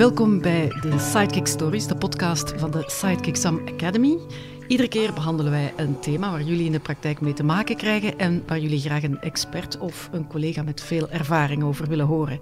Welkom 0.00 0.40
bij 0.40 0.68
de 0.68 0.98
Sidekick 0.98 1.46
Stories, 1.46 1.86
de 1.86 1.96
podcast 1.96 2.52
van 2.56 2.70
de 2.70 2.84
Sidekick 2.86 3.36
Sam 3.36 3.60
Academy. 3.66 4.18
Iedere 4.70 4.88
keer 4.88 5.12
behandelen 5.12 5.52
wij 5.52 5.72
een 5.76 6.00
thema 6.00 6.30
waar 6.30 6.42
jullie 6.42 6.64
in 6.64 6.72
de 6.72 6.80
praktijk 6.80 7.20
mee 7.20 7.32
te 7.32 7.42
maken 7.42 7.76
krijgen 7.76 8.18
en 8.18 8.42
waar 8.46 8.58
jullie 8.58 8.80
graag 8.80 9.02
een 9.02 9.20
expert 9.20 9.78
of 9.78 10.08
een 10.12 10.26
collega 10.26 10.62
met 10.62 10.80
veel 10.80 11.10
ervaring 11.10 11.62
over 11.62 11.88
willen 11.88 12.06
horen. 12.06 12.40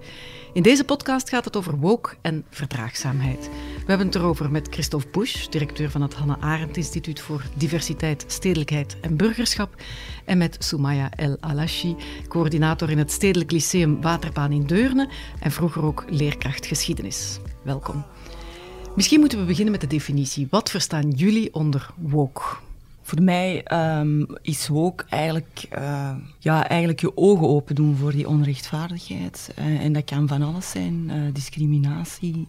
In 0.53 0.61
deze 0.61 0.83
podcast 0.83 1.29
gaat 1.29 1.45
het 1.45 1.55
over 1.57 1.77
woke 1.77 2.15
en 2.21 2.45
verdraagzaamheid. 2.49 3.49
We 3.75 3.85
hebben 3.85 4.07
het 4.07 4.15
erover 4.15 4.51
met 4.51 4.67
Christophe 4.69 5.07
Busch, 5.11 5.47
directeur 5.47 5.89
van 5.89 6.01
het 6.01 6.13
Hannah 6.13 6.43
Arendt 6.43 6.77
Instituut 6.77 7.21
voor 7.21 7.43
Diversiteit, 7.55 8.23
Stedelijkheid 8.27 8.97
en 9.01 9.17
Burgerschap, 9.17 9.81
en 10.25 10.37
met 10.37 10.55
Soumaya 10.59 11.09
El 11.15 11.37
Alashi, 11.39 11.95
coördinator 12.27 12.89
in 12.89 12.97
het 12.97 13.11
Stedelijk 13.11 13.51
Lyceum 13.51 14.01
Waterbaan 14.01 14.51
in 14.51 14.65
Deurne 14.65 15.09
en 15.39 15.51
vroeger 15.51 15.83
ook 15.83 16.05
leerkracht 16.09 16.65
geschiedenis. 16.65 17.39
Welkom. 17.63 18.03
Misschien 18.99 19.19
moeten 19.19 19.39
we 19.39 19.45
beginnen 19.45 19.71
met 19.71 19.81
de 19.81 19.87
definitie. 19.87 20.47
Wat 20.49 20.69
verstaan 20.69 21.09
jullie 21.09 21.53
onder 21.53 21.89
woke? 21.95 22.41
Voor 23.01 23.21
mij 23.21 23.65
um, 23.99 24.27
is 24.41 24.67
woke 24.67 25.05
eigenlijk, 25.09 25.67
uh, 25.77 26.11
ja, 26.39 26.67
eigenlijk 26.67 26.99
je 26.99 27.17
ogen 27.17 27.47
open 27.47 27.75
doen 27.75 27.95
voor 27.95 28.11
die 28.11 28.27
onrechtvaardigheid. 28.27 29.53
Uh, 29.59 29.83
en 29.83 29.93
dat 29.93 30.03
kan 30.03 30.27
van 30.27 30.41
alles 30.41 30.69
zijn. 30.69 30.93
Uh, 31.07 31.33
discriminatie, 31.33 32.47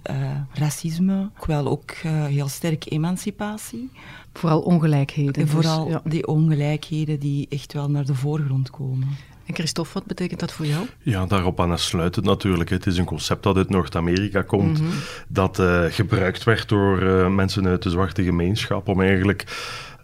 racisme, 0.52 1.30
wel 1.46 1.68
ook 1.68 1.90
heel 2.28 2.48
sterk 2.48 2.90
emancipatie. 2.90 3.90
Vooral 4.32 4.60
ongelijkheden. 4.60 5.34
En 5.34 5.44
dus, 5.44 5.50
vooral 5.50 5.88
ja. 5.88 6.02
die 6.04 6.26
ongelijkheden 6.26 7.20
die 7.20 7.46
echt 7.48 7.72
wel 7.72 7.90
naar 7.90 8.06
de 8.06 8.14
voorgrond 8.14 8.70
komen. 8.70 9.08
En 9.50 9.56
Christophe, 9.56 9.92
wat 9.92 10.06
betekent 10.06 10.40
dat 10.40 10.52
voor 10.52 10.66
jou? 10.66 10.86
Ja, 11.02 11.26
daarop 11.26 11.60
aan 11.60 11.78
sluit 11.78 12.16
het 12.16 12.24
natuurlijk. 12.24 12.70
Het 12.70 12.86
is 12.86 12.98
een 12.98 13.04
concept 13.04 13.42
dat 13.42 13.56
uit 13.56 13.70
Noord-Amerika 13.70 14.42
komt, 14.42 14.80
mm 14.80 14.86
-hmm. 14.86 14.98
dat 15.28 15.58
uh, 15.58 15.84
gebruikt 15.88 16.44
werd 16.44 16.68
door 16.68 17.02
uh, 17.02 17.28
mensen 17.28 17.66
uit 17.66 17.82
de 17.82 17.90
zwarte 17.90 18.22
gemeenschap 18.24 18.88
om 18.88 19.00
eigenlijk 19.00 19.44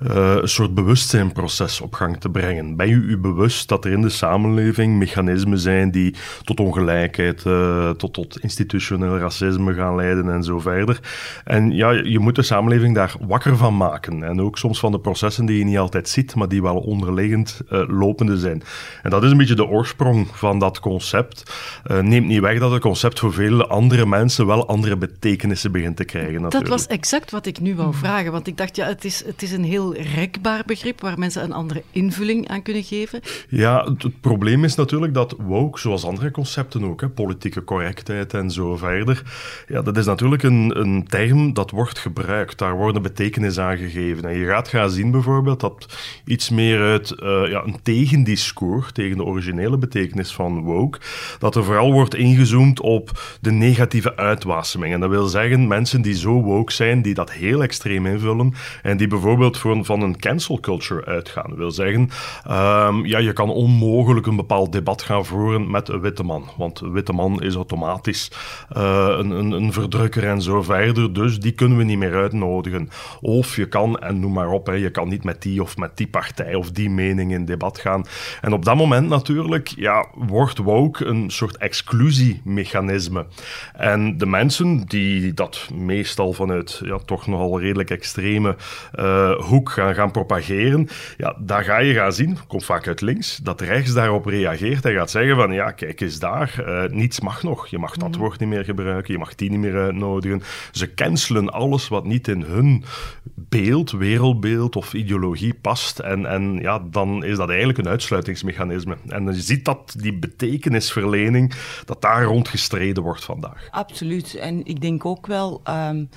uh, 0.03 0.37
een 0.41 0.49
soort 0.49 0.75
bewustzijnproces 0.75 1.81
op 1.81 1.95
gang 1.95 2.21
te 2.21 2.29
brengen. 2.29 2.77
Ben 2.77 2.89
je 2.89 2.95
u 2.95 3.19
bewust 3.19 3.69
dat 3.69 3.85
er 3.85 3.93
in 3.93 4.03
de 4.03 4.09
samenleving 4.09 4.99
mechanismen 4.99 5.59
zijn 5.59 5.91
die 5.91 6.15
tot 6.45 6.61
ongelijkheid, 6.61 7.45
uh, 7.45 7.91
tot, 7.91 8.13
tot 8.13 8.41
institutioneel 8.41 9.19
racisme 9.19 9.75
gaan 9.75 9.97
leiden 9.97 10.31
en 10.31 10.43
zo 10.45 10.59
verder? 10.59 11.01
En 11.45 11.71
ja, 11.71 11.91
je 11.91 12.19
moet 12.19 12.35
de 12.35 12.43
samenleving 12.43 12.95
daar 12.95 13.15
wakker 13.21 13.57
van 13.57 13.77
maken. 13.77 14.23
En 14.23 14.41
ook 14.41 14.59
soms 14.59 14.79
van 14.79 14.93
de 14.93 15.01
processen 15.01 15.47
die 15.47 15.59
je 15.59 15.65
niet 15.65 15.79
altijd 15.79 16.09
ziet, 16.09 16.35
maar 16.35 16.49
die 16.49 16.63
wel 16.63 16.77
onderliggend 16.77 17.61
uh, 17.71 17.83
lopende 17.89 18.39
zijn. 18.39 18.63
En 19.03 19.11
dat 19.11 19.25
is 19.25 19.31
een 19.31 19.37
beetje 19.37 19.55
de 19.55 19.67
oorsprong 19.67 20.29
van 20.33 20.59
dat 20.59 20.81
concept. 20.81 21.53
neemt 22.01 22.27
niet 22.27 22.41
weg 22.41 22.59
dat 22.59 22.71
het 22.71 22.81
concept 22.81 23.19
voor 23.19 23.33
vele 23.33 23.67
andere 23.67 24.07
mensen 24.07 24.47
wel 24.47 24.69
andere 24.69 24.97
betekenissen 24.97 25.73
begint 25.73 25.97
te 25.97 26.05
krijgen. 26.05 26.41
Natuurlijk. 26.41 26.71
Dat 26.71 26.79
was 26.79 26.87
exact 26.87 27.31
wat 27.31 27.47
ik 27.47 27.61
nu 27.61 27.75
wou 27.75 27.95
vragen, 27.95 28.33
want 28.33 28.47
ik 28.47 28.57
dacht, 28.57 28.77
ja, 28.77 28.87
het 28.87 29.05
is, 29.05 29.25
het 29.25 29.43
is 29.43 29.53
een 29.53 29.65
heel 29.65 29.86
rekbaar 29.93 30.63
begrip 30.67 31.01
waar 31.01 31.19
mensen 31.19 31.43
een 31.43 31.53
andere 31.53 31.83
invulling 31.91 32.49
aan 32.49 32.63
kunnen 32.63 32.83
geven? 32.83 33.21
Ja, 33.49 33.85
het, 33.85 34.21
probleem 34.21 34.65
is 34.65 34.75
natuurlijk 34.75 35.15
dat 35.15 35.35
woke, 35.39 35.79
zoals 35.79 36.05
andere 36.05 36.31
concepten 36.31 36.85
ook, 36.85 37.01
hè, 37.01 37.09
politieke 37.09 37.65
correctheid 37.65 38.35
en 38.35 38.51
zo 38.51 38.77
verder, 38.77 39.23
ja, 39.69 39.83
dat 39.83 39.97
is 39.97 40.07
natuurlijk 40.07 40.43
een, 40.43 40.81
een 40.81 41.07
term 41.07 41.53
dat 41.53 41.71
wordt 41.71 41.99
gebruikt. 41.99 42.59
Daar 42.59 42.77
worden 42.77 43.03
betekenis 43.03 43.59
aan 43.59 43.77
gegeven. 43.77 44.25
En 44.25 44.37
je 44.37 44.47
gaat 44.47 44.69
gaan 44.69 44.91
zien 44.91 45.11
bijvoorbeeld 45.11 45.61
dat 45.61 45.87
iets 46.25 46.51
meer 46.51 46.81
uit 46.81 47.15
uh, 47.23 47.51
ja, 47.51 47.63
een 47.65 47.79
tegendiscours 47.83 48.93
tegen 48.93 49.17
de 49.17 49.25
originele 49.25 49.79
betekenis 49.79 50.33
van 50.33 50.63
woke, 50.63 50.99
dat 51.39 51.57
er 51.57 51.65
vooral 51.65 51.93
wordt 51.93 52.15
ingezoomd 52.15 52.81
op 52.81 53.11
de 53.41 53.53
negatieve 53.53 54.17
uitwaseming. 54.17 54.95
En 54.95 55.01
dat 55.01 55.11
wil 55.11 55.27
zeggen, 55.27 55.67
mensen 55.67 56.03
die 56.03 56.15
zo 56.15 56.43
woke 56.43 56.73
zijn, 56.73 57.03
die 57.03 57.15
dat 57.15 57.33
heel 57.33 57.63
extreem 57.63 58.07
invullen 58.07 58.55
en 58.83 58.97
die 58.97 59.07
bijvoorbeeld 59.07 59.59
voor 59.59 59.76
van 59.85 60.01
een 60.01 60.19
cancel 60.19 60.61
culture 60.61 61.05
uitgaan. 61.05 61.49
Dat 61.49 61.59
wil 61.59 61.71
zeggen, 61.71 62.11
um, 62.51 63.07
ja, 63.07 63.19
je 63.19 63.33
kan 63.33 63.51
onmogelijk 63.51 64.27
een 64.27 64.37
bepaald 64.37 64.73
debat 64.73 65.03
gaan 65.03 65.25
voeren 65.25 65.71
met 65.71 65.89
een 65.89 66.01
witte 66.01 66.23
man. 66.23 66.51
Want 66.57 66.81
een 66.81 66.93
witte 66.93 67.13
man 67.13 67.43
is 67.43 67.55
automatisch 67.55 68.31
uh, 68.77 69.15
een, 69.19 69.31
een, 69.31 69.51
een, 69.51 69.73
verdrukker 69.73 70.25
en 70.29 70.43
zo 70.43 70.63
verder. 70.63 71.13
Dus 71.13 71.41
die 71.41 71.53
kunnen 71.53 71.79
we 71.79 71.85
niet 71.85 71.99
meer 71.99 72.15
uitnodigen. 72.15 72.89
Of 73.21 73.57
je 73.57 73.69
kan, 73.69 73.99
en 73.99 74.21
noem 74.21 74.33
maar 74.33 74.51
op, 74.51 74.67
hè, 74.67 74.73
je 74.73 74.91
kan 74.91 75.09
niet 75.09 75.25
met 75.25 75.43
die 75.43 75.63
of 75.63 75.77
met 75.77 75.97
die 75.97 76.09
partij 76.09 76.55
of 76.55 76.71
die 76.71 76.91
mening 76.91 77.33
in 77.33 77.45
debat 77.45 77.79
gaan. 77.79 78.05
En 78.41 78.53
op 78.53 78.65
dat 78.65 78.77
moment 78.77 79.09
natuurlijk 79.09 79.69
ja, 79.69 80.07
wordt 80.15 80.59
woke 80.59 81.05
een 81.05 81.31
soort 81.31 81.57
exclusiemechanisme. 81.57 83.27
En 83.75 84.19
de 84.19 84.27
mensen 84.27 84.81
die 84.87 85.35
dat 85.35 85.69
meestal 85.75 86.33
vanuit 86.33 86.81
ja, 86.85 86.99
toch 86.99 87.27
nogal 87.27 87.61
redelijk 87.61 87.91
extreme 87.91 88.57
uh, 88.95 89.33
hoek 89.41 89.66
gaan, 89.69 89.95
gaan 89.95 90.11
propageren, 90.11 90.89
ja, 91.17 91.37
daar 91.39 91.65
ga 91.65 91.79
je 91.79 91.95
gaan 91.95 92.13
zien, 92.13 92.39
komt 92.47 92.65
vaak 92.65 92.87
uit 92.87 93.01
links, 93.01 93.37
dat 93.37 93.61
rechts 93.61 93.93
daarop 93.93 94.27
reageert 94.27 94.85
en 94.85 94.95
gaat 94.95 95.11
zeggen 95.11 95.37
van 95.37 95.53
ja, 95.53 95.71
kijk 95.71 96.01
eens 96.01 96.19
daar, 96.19 96.55
uh, 96.67 96.91
niets 96.91 97.21
mag 97.21 97.43
nog. 97.43 97.67
Je 97.67 97.79
mag 97.79 97.97
dat 97.97 98.15
mm. 98.15 98.19
woord 98.19 98.41
niet 98.41 98.49
meer 98.49 98.65
gebruiken, 98.65 99.13
je 99.13 99.19
mag 99.19 99.35
die 99.35 99.51
niet 99.51 99.59
meer 99.59 99.77
uitnodigen. 99.77 100.43
Ze 100.73 100.95
cancelen 100.95 101.51
alles 101.51 101.89
wat 101.89 102.05
niet 102.05 102.29
in 102.29 102.43
hun 102.43 102.85
beeld, 103.35 103.91
wereldbeeld 103.91 104.77
of 104.77 104.95
ideologie 104.95 105.55
past. 105.55 105.99
En, 105.99 106.27
en 106.27 106.59
ja, 106.61 106.83
dan 106.91 107.25
is 107.25 107.37
dat 107.37 107.49
eigenlijk 107.49 107.79
een 107.79 107.89
uitsluitingsmechanisme. 107.89 108.97
En 109.09 109.25
je 109.25 109.41
ziet 109.41 109.65
dat 109.65 109.95
die 109.99 110.19
betekenisverlening, 110.19 111.55
dat 111.85 112.03
daar 112.03 112.25
rond 112.25 112.49
gestreden 112.49 113.03
wordt 113.03 113.25
vandaag. 113.25 113.69
Absoluut. 113.71 114.35
En 114.35 114.65
ik 114.65 114.81
denk 114.81 115.05
ook 115.05 115.27
wel... 115.27 115.63
Um, 115.69 116.09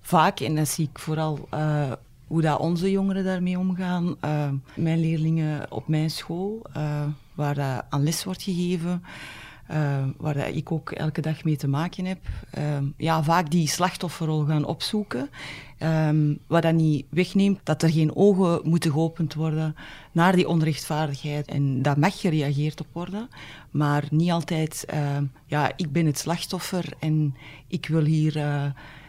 vaak, 0.00 0.40
en 0.40 0.54
dat 0.54 0.68
zie 0.68 0.88
ik 0.92 0.98
vooral 0.98 1.48
uh, 1.54 1.92
hoe 2.28 2.40
dat 2.40 2.58
onze 2.58 2.90
jongeren 2.90 3.24
daarmee 3.24 3.58
omgaan. 3.58 4.16
Uh, 4.24 4.48
mijn 4.74 5.00
leerlingen 5.00 5.72
op 5.72 5.88
mijn 5.88 6.10
school, 6.10 6.62
uh, 6.76 7.02
waar 7.34 7.54
dat 7.54 7.84
aan 7.88 8.02
les 8.02 8.24
wordt 8.24 8.42
gegeven, 8.42 9.02
uh, 9.70 10.04
waar 10.16 10.34
dat 10.34 10.54
ik 10.54 10.72
ook 10.72 10.90
elke 10.90 11.20
dag 11.20 11.44
mee 11.44 11.56
te 11.56 11.68
maken 11.68 12.04
heb, 12.04 12.18
ja, 12.96 13.22
vaak 13.22 13.50
die 13.50 13.68
slachtofferrol 13.68 14.44
gaan 14.44 14.64
opzoeken. 14.64 15.30
Um, 15.82 16.38
wat 16.46 16.62
dat 16.62 16.74
niet 16.74 17.06
wegneemt 17.08 17.60
dat 17.62 17.82
er 17.82 17.90
geen 17.90 18.16
ogen 18.16 18.60
moeten 18.64 18.92
geopend 18.92 19.34
worden 19.34 19.74
naar 20.12 20.36
die 20.36 20.48
onrechtvaardigheid. 20.48 21.46
En 21.46 21.82
dat 21.82 21.96
mag 21.96 22.20
gereageerd 22.20 22.80
op 22.80 22.86
worden, 22.92 23.28
maar 23.70 24.04
niet 24.10 24.30
altijd, 24.30 24.86
ja, 25.46 25.72
ik 25.76 25.92
ben 25.92 26.06
het 26.06 26.18
slachtoffer 26.18 26.84
en 26.98 27.34
ik 27.66 27.86
wil 27.86 28.04
hier 28.04 28.32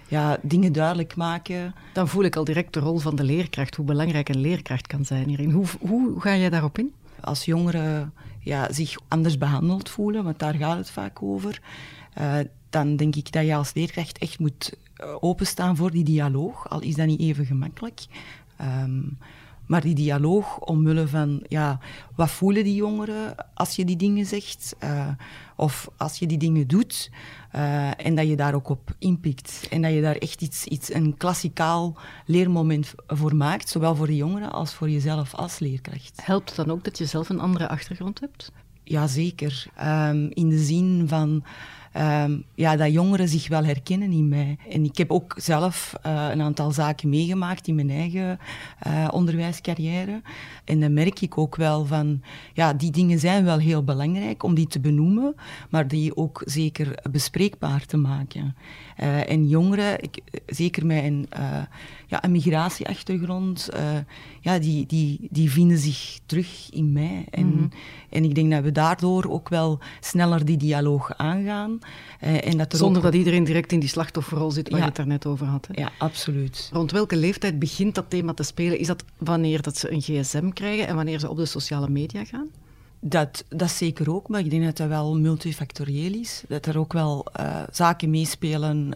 ja, 0.10 0.38
dingen 0.42 0.74
duidelijk 0.74 1.16
maken. 1.16 1.76
Dan 1.94 2.08
voel 2.08 2.24
ik 2.24 2.36
al 2.36 2.44
direct 2.44 2.74
de 2.74 2.80
rol 2.80 2.98
van 2.98 3.16
de 3.16 3.24
leerkracht, 3.24 3.76
hoe 3.76 3.86
belangrijk 3.86 4.30
een 4.30 4.42
leerkracht 4.42 4.88
kan 4.88 5.06
zijn 5.06 5.28
hierin. 5.28 5.52
Hoe, 5.52 5.66
hoe 5.80 6.22
ga 6.22 6.36
jij 6.36 6.50
daarop 6.50 6.78
in? 6.78 6.94
Als 7.22 7.46
jongeren 7.46 8.14
ja, 8.40 8.74
zich 8.74 8.98
anders 9.08 9.38
behandeld 9.38 9.90
voelen, 9.90 10.24
want 10.24 10.40
daar 10.40 10.54
gaat 10.54 10.78
het 10.78 10.90
vaak 10.90 11.24
over, 11.24 11.62
uh, 12.22 12.36
dan 12.70 12.96
denk 12.96 13.16
ik 13.16 13.32
dat 13.32 13.46
je 13.46 13.56
als 13.56 13.74
leerkracht 13.74 14.18
echt 14.18 14.40
moet 14.40 14.78
eh, 14.96 15.16
openstaan 15.20 15.76
voor 15.76 15.92
die 15.92 16.04
dialoog, 16.04 16.70
al 16.70 16.82
is 16.82 16.96
dat 16.96 17.08
niet 17.08 17.20
even 17.20 17.46
gemakkelijk. 17.46 18.06
Um, 18.62 19.18
maar 19.70 19.82
die 19.82 19.96
dialoog 19.96 20.60
omwille 20.60 21.08
van, 21.08 21.44
ja, 21.48 21.80
wat 22.16 22.30
voelen 22.30 22.64
die 22.64 22.76
jongeren 22.76 23.36
als 23.54 23.76
je 23.76 23.86
die 23.86 23.96
dingen 23.96 24.26
zegt? 24.26 24.76
Uh, 24.84 25.08
of 25.56 25.90
als 25.98 26.20
je 26.20 26.26
die 26.28 26.38
dingen 26.38 26.68
doet. 26.68 27.12
Uh, 27.56 28.06
en 28.06 28.16
dat 28.16 28.28
je 28.28 28.36
daar 28.36 28.54
ook 28.54 28.70
op 28.70 28.96
inpikt. 29.00 29.68
En 29.70 29.82
dat 29.82 29.94
je 29.94 30.02
daar 30.02 30.16
echt 30.16 30.42
iets, 30.42 30.66
iets, 30.66 30.94
een 30.94 31.18
klassikaal 31.18 31.98
leermoment 32.26 32.94
voor 33.08 33.36
maakt. 33.36 33.70
Zowel 33.70 33.96
voor 33.96 34.08
de 34.08 34.16
jongeren 34.16 34.52
als 34.52 34.74
voor 34.74 34.90
jezelf 34.90 35.36
als 35.36 35.60
leerkracht. 35.60 36.26
Helpt 36.26 36.48
het 36.48 36.66
dan 36.66 36.76
ook 36.76 36.84
dat 36.84 36.98
je 36.98 37.06
zelf 37.06 37.30
een 37.30 37.40
andere 37.40 37.68
achtergrond 37.68 38.20
hebt? 38.20 38.52
Jazeker. 38.84 39.66
Um, 39.84 40.30
in 40.30 40.50
de 40.50 40.64
zin 40.64 41.04
van 41.08 41.44
um, 41.98 42.44
ja, 42.56 42.76
dat 42.76 42.92
jongeren 42.92 43.28
zich 43.28 43.48
wel 43.48 43.66
herkennen 43.66 44.12
in 44.12 44.28
mij. 44.28 44.58
En 44.70 44.84
ik 44.84 44.98
heb 44.98 45.12
ook 45.12 45.36
zelf 45.38 45.94
uh, 46.06 46.28
een 46.32 46.42
aantal 46.42 46.72
zaken 46.72 47.10
meegemaakt 47.10 47.68
in 47.68 47.76
mijn 47.76 47.90
eigen 47.90 48.40
uh, 48.88 49.08
onderwijscarrière. 49.12 50.22
En 50.64 50.80
dan 50.80 50.94
merk 50.94 51.22
ik 51.22 51.38
ook 51.38 51.56
wel 51.56 51.86
van, 51.86 52.22
ja, 52.54 52.74
die 52.74 52.92
dingen 52.92 53.20
zijn 53.20 53.44
wel 53.44 53.58
heel 53.58 53.84
belangrijk 53.84 54.44
om 54.44 54.56
die 54.56 54.68
te 54.68 54.80
benoemen, 54.80 55.36
maar 55.70 55.88
die 55.88 56.16
ook 56.16 56.42
zeker 56.46 57.00
bespreekbaar 57.12 57.86
te 57.86 57.98
maken. 57.98 58.56
Uh, 58.98 59.30
en 59.30 59.48
jongeren, 59.48 60.04
ik, 60.04 60.20
zeker 60.46 60.92
een, 60.92 61.28
ja, 62.10 62.24
een 62.24 62.32
migratieachtergrond, 62.32 63.70
ja, 64.42 64.60
die, 64.60 64.86
die, 64.86 65.28
die 65.30 65.52
vinden 65.52 65.78
zich 65.78 66.20
terug 66.26 66.70
in 66.72 66.92
mij. 66.92 67.26
En, 67.30 67.46
mm 67.46 67.58
-hmm. 67.58 67.70
en 68.10 68.24
ik 68.24 68.36
denk 68.36 68.52
dat 68.52 68.64
we 68.64 68.72
daardoor 68.72 69.30
ook 69.30 69.50
wel 69.50 69.80
sneller 70.00 70.46
die 70.46 70.58
dialoog 70.58 71.18
aangaan. 71.18 71.80
Uh, 72.24 72.48
en 72.48 72.58
dat 72.58 72.76
Zonder 72.76 72.98
ook... 72.98 73.04
dat 73.04 73.14
iedereen 73.14 73.44
direct 73.44 73.72
in 73.72 73.80
die 73.80 73.90
slachtofferrol 73.90 74.52
zit 74.52 74.70
waar 74.70 74.80
ja. 74.80 74.84
je 74.84 74.90
het 74.90 74.98
daarnet 74.98 75.26
over 75.26 75.46
had. 75.46 75.68
Hè? 75.72 75.82
Ja, 75.82 75.92
absoluut. 75.98 76.70
Rond 76.74 76.92
welke 76.92 77.16
leeftijd 77.16 77.60
begint 77.60 77.96
dat 77.96 78.10
thema 78.10 78.34
te 78.34 78.44
spelen? 78.44 78.80
Is 78.80 78.88
dat 78.88 79.04
wanneer 79.18 79.62
dat 79.62 79.78
ze 79.78 79.92
een 79.92 80.02
gsm 80.02 80.50
krijgen 80.50 80.88
en 80.88 80.96
wanneer 80.96 81.20
ze 81.20 81.30
op 81.30 81.38
de 81.38 81.46
sociale 81.46 81.90
media 81.90 82.26
gaan? 82.26 82.48
Dat, 83.02 83.44
dat 83.50 83.70
zeker 83.70 84.14
ook, 84.14 84.28
maar 84.28 84.40
ik 84.40 84.50
denk 84.50 84.64
dat 84.64 84.78
dat 84.78 84.88
wel 84.88 85.18
multifactorieel 85.18 86.14
is. 86.14 86.44
Dat 86.48 86.66
er 86.66 86.78
ook 86.78 86.94
wel 86.94 87.26
zaken 87.72 88.10
meespelen, 88.10 88.94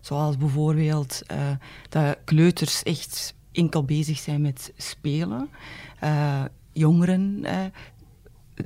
zoals 0.00 0.36
bijvoorbeeld 0.36 1.22
dat 1.88 2.16
kleuters 2.24 2.82
echt 2.82 3.34
enkel 3.52 3.84
bezig 3.84 4.18
zijn 4.18 4.40
met 4.40 4.72
spelen. 4.76 5.48
jongeren 6.72 7.44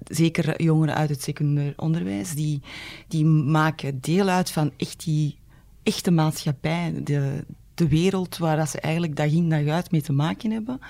zeker 0.04 0.62
jongeren 0.62 0.94
uit 0.94 1.10
het 1.10 1.22
secundair 1.22 1.72
onderwijs, 1.76 2.34
die, 2.34 2.60
die 3.08 3.24
maken 3.24 4.00
deel 4.00 4.28
uit 4.28 4.50
van 4.50 4.72
echt 4.76 5.04
die 5.04 5.38
echte 5.82 6.10
maatschappij, 6.10 7.00
de, 7.04 7.44
de 7.80 7.88
wereld 7.88 8.38
waar 8.38 8.56
dat 8.56 8.68
ze 8.68 8.80
eigenlijk 8.80 9.16
dag 9.16 9.32
in 9.32 9.48
dag 9.48 9.66
uit 9.66 9.90
mee 9.90 10.02
te 10.02 10.12
maken 10.12 10.50
hebben, 10.50 10.80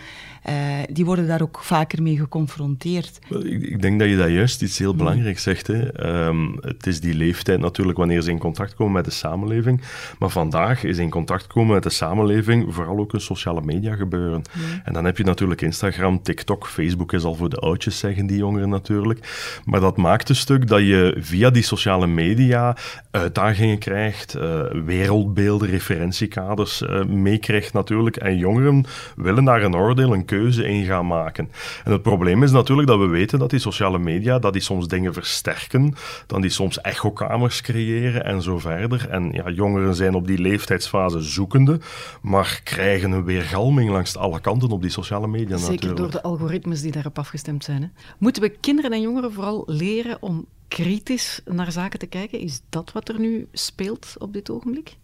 uh, 0.48 0.54
die 0.90 1.04
worden 1.04 1.26
daar 1.26 1.42
ook 1.42 1.58
vaker 1.62 2.02
mee 2.02 2.16
geconfronteerd. 2.16 3.18
Ik, 3.28 3.62
ik, 3.62 3.82
denk 3.82 3.98
dat 3.98 4.08
je 4.08 4.16
dat 4.16 4.30
juist 4.30 4.62
iets 4.62 4.78
heel 4.78 4.94
belangrijks 4.94 5.42
zegt. 5.42 5.66
Hè. 5.66 6.06
Um, 6.26 6.56
het 6.60 6.86
is 6.86 7.00
die 7.00 7.14
leeftijd 7.14 7.60
natuurlijk 7.60 7.98
wanneer 7.98 8.20
ze 8.20 8.30
in 8.30 8.38
contact 8.38 8.74
komen 8.74 8.92
met 8.92 9.04
de 9.04 9.10
samenleving. 9.10 9.82
Maar 10.18 10.30
vandaag 10.30 10.84
is 10.84 10.98
in 10.98 11.10
contact 11.10 11.46
komen 11.46 11.74
met 11.74 11.82
de 11.82 11.90
samenleving 11.90 12.74
vooral 12.74 12.98
ook 12.98 13.12
een 13.12 13.20
sociale 13.20 13.60
media 13.60 13.94
gebeuren. 13.94 14.42
En 14.84 14.92
dan 14.92 15.04
heb 15.04 15.16
je 15.16 15.24
natuurlijk 15.24 15.60
Instagram, 15.60 16.22
TikTok, 16.22 16.66
Facebook 16.66 17.12
is 17.12 17.24
al 17.24 17.34
voor 17.34 17.50
de 17.50 17.56
oudjes, 17.56 17.98
zeggen 17.98 18.26
die 18.26 18.38
jongeren 18.38 18.68
natuurlijk. 18.68 19.60
Maar 19.64 19.80
dat 19.80 19.96
maakt 19.96 20.28
een 20.28 20.36
stuk 20.36 20.68
dat 20.68 20.80
je 20.80 21.16
via 21.18 21.50
die 21.50 21.62
sociale 21.62 22.06
media 22.06 22.76
uitdagingen 23.10 23.78
krijgt, 23.78 24.36
uh, 24.36 24.62
wereldbeelden, 24.84 25.68
referentiekaders 25.68 26.79
uh, 26.82 27.04
meekrijgt 27.04 27.72
natuurlijk. 27.72 28.16
En 28.16 28.36
jongeren 28.36 28.84
willen 29.16 29.44
daar 29.44 29.62
een 29.62 29.76
oordeel, 29.76 30.14
een 30.14 30.24
keuze 30.24 30.68
in 30.68 30.84
gaan 30.84 31.06
maken. 31.06 31.50
En 31.84 31.92
het 31.92 32.02
probleem 32.02 32.42
is 32.42 32.50
natuurlijk 32.50 32.88
dat 32.88 32.98
we 32.98 33.06
weten 33.06 33.38
dat 33.38 33.50
die 33.50 33.58
sociale 33.58 33.98
media, 33.98 34.38
dat 34.38 34.52
die 34.52 34.62
soms 34.62 34.88
dingen 34.88 35.12
versterken, 35.12 35.94
dan 36.26 36.40
die 36.40 36.50
soms 36.50 36.80
echokamers 36.80 37.60
creëren 37.60 38.24
en 38.24 38.42
zo 38.42 38.58
verder. 38.58 39.08
En 39.08 39.32
ja, 39.32 39.50
jongeren 39.50 39.94
zijn 39.94 40.14
op 40.14 40.26
die 40.26 40.38
leeftijdsfase 40.38 41.20
zoekende, 41.20 41.80
maar 42.22 42.60
krijgen 42.64 43.12
een 43.12 43.24
weergalming 43.24 43.90
langs 43.90 44.16
alle 44.16 44.40
kanten 44.40 44.70
op 44.70 44.82
die 44.82 44.90
sociale 44.90 45.26
media 45.26 45.56
Zeker 45.56 45.72
natuurlijk. 45.72 45.98
door 45.98 46.10
de 46.10 46.22
algoritmes 46.22 46.80
die 46.80 46.92
daarop 46.92 47.18
afgestemd 47.18 47.64
zijn. 47.64 47.82
Hè? 47.82 47.88
Moeten 48.18 48.42
we 48.42 48.48
kinderen 48.48 48.92
en 48.92 49.00
jongeren 49.00 49.32
vooral 49.32 49.62
leren 49.66 50.16
om 50.20 50.46
kritisch 50.68 51.40
naar 51.44 51.72
zaken 51.72 51.98
te 51.98 52.06
kijken? 52.06 52.38
Is 52.38 52.60
dat 52.68 52.92
wat 52.92 53.08
er 53.08 53.20
nu 53.20 53.48
speelt 53.52 54.14
op 54.18 54.32
dit 54.32 54.50
ogenblik? 54.50 54.96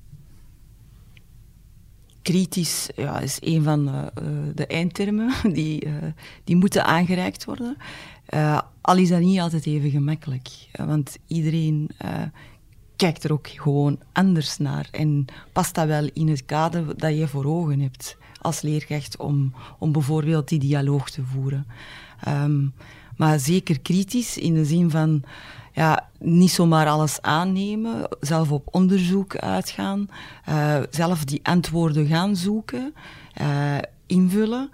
Kritisch 2.26 2.88
ja, 2.96 3.20
is 3.20 3.38
een 3.40 3.62
van 3.62 3.88
uh, 3.88 4.04
de 4.54 4.66
eindtermen 4.66 5.32
die, 5.58 5.86
uh, 5.86 5.92
die 6.44 6.56
moeten 6.56 6.84
aangereikt 6.84 7.44
worden. 7.44 7.76
al 8.80 8.96
is 8.96 9.08
dat 9.08 9.20
niet 9.20 9.40
altijd 9.40 9.66
even 9.66 9.90
gemakkelijk, 9.90 10.48
want 10.72 11.18
iedereen 11.26 11.90
kijkt 12.96 13.24
er 13.24 13.32
ook 13.32 13.48
gewoon 13.48 13.98
anders 14.12 14.58
naar 14.58 14.88
en 14.90 15.24
past 15.52 15.74
dat 15.74 15.86
wel 15.86 16.08
in 16.12 16.28
het 16.28 16.44
kader 16.44 16.98
dat 16.98 17.16
je 17.16 17.28
voor 17.28 17.44
ogen 17.44 17.80
hebt 17.80 18.16
als 18.40 18.60
leerkracht 18.60 19.16
om, 19.16 19.54
om 19.78 19.92
bijvoorbeeld 19.92 20.48
die 20.48 20.58
dialoog 20.58 21.10
te 21.10 21.22
voeren. 21.22 21.66
Um, 22.28 22.72
maar 23.16 23.38
zeker 23.38 23.80
kritisch 23.80 24.38
in 24.38 24.54
de 24.54 24.64
zin 24.64 24.90
van 24.90 25.22
ja, 25.76 26.08
niet 26.18 26.50
zomaar 26.50 26.86
alles 26.86 27.22
aannemen, 27.22 28.08
zelf 28.20 28.50
op 28.50 28.68
onderzoek 28.70 29.36
uitgaan, 29.36 30.08
uh, 30.48 30.76
zelf 30.90 31.24
die 31.24 31.40
antwoorden 31.42 32.06
gaan 32.06 32.36
zoeken, 32.36 32.94
uh, 33.40 33.76
invullen 34.06 34.70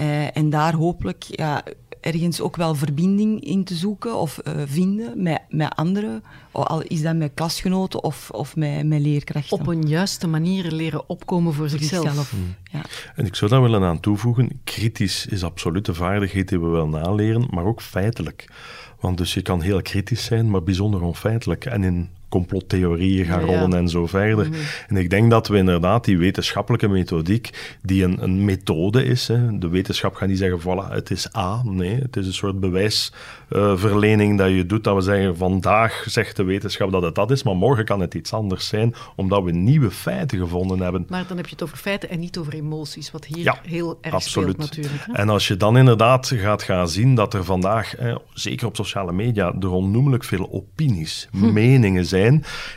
uh, 0.00 0.36
en 0.36 0.50
daar 0.50 0.74
hopelijk 0.74 1.22
ja, 1.22 1.62
ergens 2.00 2.40
ook 2.40 2.56
wel 2.56 2.74
verbinding 2.74 3.44
in 3.44 3.64
te 3.64 3.74
zoeken 3.74 4.16
of 4.16 4.40
vinden 4.66 5.22
met, 5.22 5.40
met 5.48 5.74
anderen, 5.74 6.22
al 6.52 6.82
is 6.82 7.02
dat 7.02 7.16
met 7.16 7.30
klasgenoten 7.34 8.04
of, 8.04 8.30
of 8.30 8.56
met, 8.56 8.86
met 8.86 9.00
leerkrachten. 9.00 9.60
Op 9.60 9.66
een 9.66 9.88
juiste 9.88 10.26
manier 10.26 10.70
leren 10.70 11.08
opkomen 11.08 11.54
voor, 11.54 11.68
voor 11.70 11.78
zichzelf. 11.78 12.04
zichzelf. 12.04 12.30
Hmm. 12.30 12.54
Ja. 12.72 12.82
En 13.14 13.26
ik 13.26 13.34
zou 13.34 13.50
daar 13.50 13.62
willen 13.62 13.82
aan 13.82 14.00
toevoegen, 14.00 14.60
kritisch 14.64 15.26
is 15.26 15.44
absoluut 15.44 15.84
de 15.84 15.94
vaardigheid 15.94 16.48
die 16.48 16.60
we 16.60 16.66
wel 16.66 16.88
naleren, 16.88 17.46
maar 17.50 17.64
ook 17.64 17.82
feitelijk. 17.82 18.48
Want 19.06 19.18
dus 19.18 19.34
je 19.34 19.42
kan 19.42 19.60
heel 19.60 19.82
kritisch 19.82 20.24
zijn, 20.24 20.50
maar 20.50 20.62
bijzonder 20.62 21.02
onfeitelijk. 21.02 21.64
En 21.64 21.84
in 21.84 22.08
complottheorieën 22.28 23.24
gaan 23.24 23.40
rollen 23.40 23.74
en 23.74 23.88
zo 23.88 24.06
verder. 24.06 24.48
Mhm. 24.48 24.58
En 24.88 24.96
ik 24.96 25.10
denk 25.10 25.30
dat 25.30 25.48
we 25.48 25.56
inderdaad 25.56 26.04
die 26.04 26.18
wetenschappelijke 26.18 26.88
methodiek, 26.88 27.76
die 27.82 28.04
een, 28.04 28.22
een 28.22 28.44
methode 28.44 29.04
is, 29.04 29.28
hè, 29.28 29.58
de 29.58 29.68
wetenschap 29.68 30.14
gaat 30.14 30.28
niet 30.28 30.38
zeggen, 30.38 30.60
voilà, 30.60 30.92
het 30.92 31.10
is 31.10 31.36
A. 31.36 31.60
Nee, 31.64 31.94
het 31.94 32.16
is 32.16 32.26
een 32.26 32.32
soort 32.32 32.60
bewijsverlening 32.60 34.38
dat 34.38 34.50
je 34.50 34.66
doet, 34.66 34.84
dat 34.84 34.94
we 34.94 35.00
zeggen, 35.00 35.36
vandaag 35.36 36.04
zegt 36.06 36.36
de 36.36 36.44
wetenschap 36.44 36.92
dat 36.92 37.02
het 37.02 37.14
dat 37.14 37.30
is, 37.30 37.42
maar 37.42 37.56
morgen 37.56 37.84
kan 37.84 38.00
het 38.00 38.14
iets 38.14 38.32
anders 38.32 38.68
zijn, 38.68 38.94
omdat 39.16 39.42
we 39.42 39.50
nieuwe 39.52 39.90
feiten 39.90 40.38
gevonden 40.38 40.80
hebben. 40.80 41.06
Maar 41.08 41.24
dan 41.28 41.36
heb 41.36 41.46
je 41.46 41.52
het 41.52 41.62
over 41.62 41.76
feiten 41.76 42.10
en 42.10 42.20
niet 42.20 42.38
over 42.38 42.52
emoties, 42.52 43.10
wat 43.10 43.24
hier 43.24 43.60
heel 43.62 43.98
erg 44.00 44.14
absoluut. 44.14 44.50
speelt 44.50 44.70
natuurlijk. 44.70 45.04
Hè? 45.06 45.12
En 45.12 45.28
als 45.28 45.48
je 45.48 45.56
dan 45.56 45.76
inderdaad 45.76 46.32
gaat 46.34 46.62
gaan 46.62 46.88
zien 46.88 47.14
dat 47.14 47.34
er 47.34 47.44
vandaag, 47.44 47.94
zeker 48.34 48.66
op 48.66 48.76
sociale 48.76 49.12
media, 49.12 49.54
er 49.60 49.70
onnoemelijk 49.70 50.24
veel 50.24 50.48
opinies, 50.50 51.28
hm. 51.30 51.52
meningen 51.52 52.04
zijn, 52.06 52.15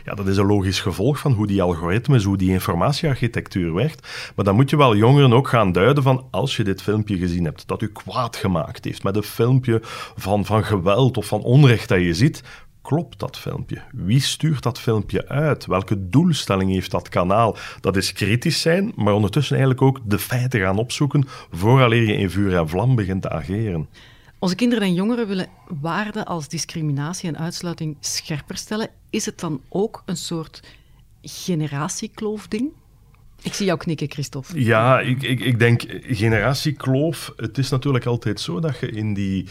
ja, 0.06 0.14
dat 0.16 0.28
is 0.28 0.38
een 0.38 0.46
logisch 0.46 0.80
gevolg 0.80 1.20
van 1.20 1.32
hoe 1.32 1.48
die 1.48 1.62
algoritmes, 1.62 2.24
hoe 2.24 2.38
die 2.38 2.52
informatiearchitectuur 2.52 3.74
werkt. 3.74 4.32
Maar 4.36 4.46
dan 4.46 4.56
moet 4.56 4.70
je 4.70 4.78
wel 4.78 4.96
jongeren 4.96 5.34
ook 5.34 5.48
gaan 5.48 5.72
duiden 5.72 6.04
van 6.04 6.28
als 6.32 6.56
je 6.56 6.64
dit 6.64 6.82
filmpje 6.82 7.18
gezien 7.18 7.44
hebt, 7.44 7.68
dat 7.68 7.82
u 7.82 7.88
kwaad 7.88 8.36
gemaakt 8.36 8.86
heeft 8.86 9.04
met 9.04 9.16
een 9.16 9.24
filmpje 9.24 9.80
van, 10.16 10.46
van 10.46 10.64
geweld 10.64 11.18
of 11.18 11.26
van 11.26 11.42
onrecht 11.42 11.90
dat 11.90 12.02
je 12.02 12.14
ziet, 12.14 12.44
klopt 12.82 13.20
dat 13.20 13.38
filmpje? 13.38 13.82
Wie 13.92 14.22
stuurt 14.22 14.64
dat 14.64 14.80
filmpje 14.80 15.28
uit? 15.28 15.66
Welke 15.66 16.10
doelstelling 16.10 16.72
heeft 16.72 16.92
dat 16.92 17.10
kanaal? 17.10 17.58
Dat 17.80 17.96
is 17.96 18.14
kritisch 18.14 18.62
zijn, 18.62 18.92
maar 18.96 19.14
ondertussen 19.14 19.58
eigenlijk 19.58 19.86
ook 19.88 20.10
de 20.10 20.20
feiten 20.20 20.60
gaan 20.60 20.78
opzoeken 20.78 21.28
vooraleer 21.52 22.04
je 22.04 22.18
in 22.18 22.30
vuur 22.30 22.58
en 22.58 22.70
vlam 22.70 22.96
begint 22.96 23.22
te 23.22 23.30
ageren. 23.30 23.88
Onze 24.40 24.56
kinderen 24.56 24.84
en 24.84 24.94
jongeren 24.94 25.28
willen 25.28 25.48
waarden 25.82 26.26
als 26.26 26.48
discriminatie 26.48 27.30
en 27.30 27.38
uitsluiting 27.38 27.98
scherper 28.00 28.58
stellen. 28.58 28.90
Is 29.10 29.26
het 29.26 29.40
dan 29.40 29.62
ook 29.70 30.04
een 30.06 30.18
soort 30.18 30.64
generatiekloofding? 31.22 32.72
Ik 33.42 33.54
zie 33.54 33.66
jou 33.66 33.78
knikken, 33.78 34.12
Christophe. 34.12 34.64
Ja, 34.64 35.00
ik, 35.00 35.24
ik, 35.24 35.40
ik 35.40 35.60
denk 35.60 35.84
generatiekloof. 36.02 37.34
Het 37.36 37.58
is 37.58 37.70
natuurlijk 37.70 38.06
altijd 38.06 38.40
zo 38.40 38.60
dat 38.60 38.80
je 38.80 38.92
in 38.92 39.14
die 39.14 39.48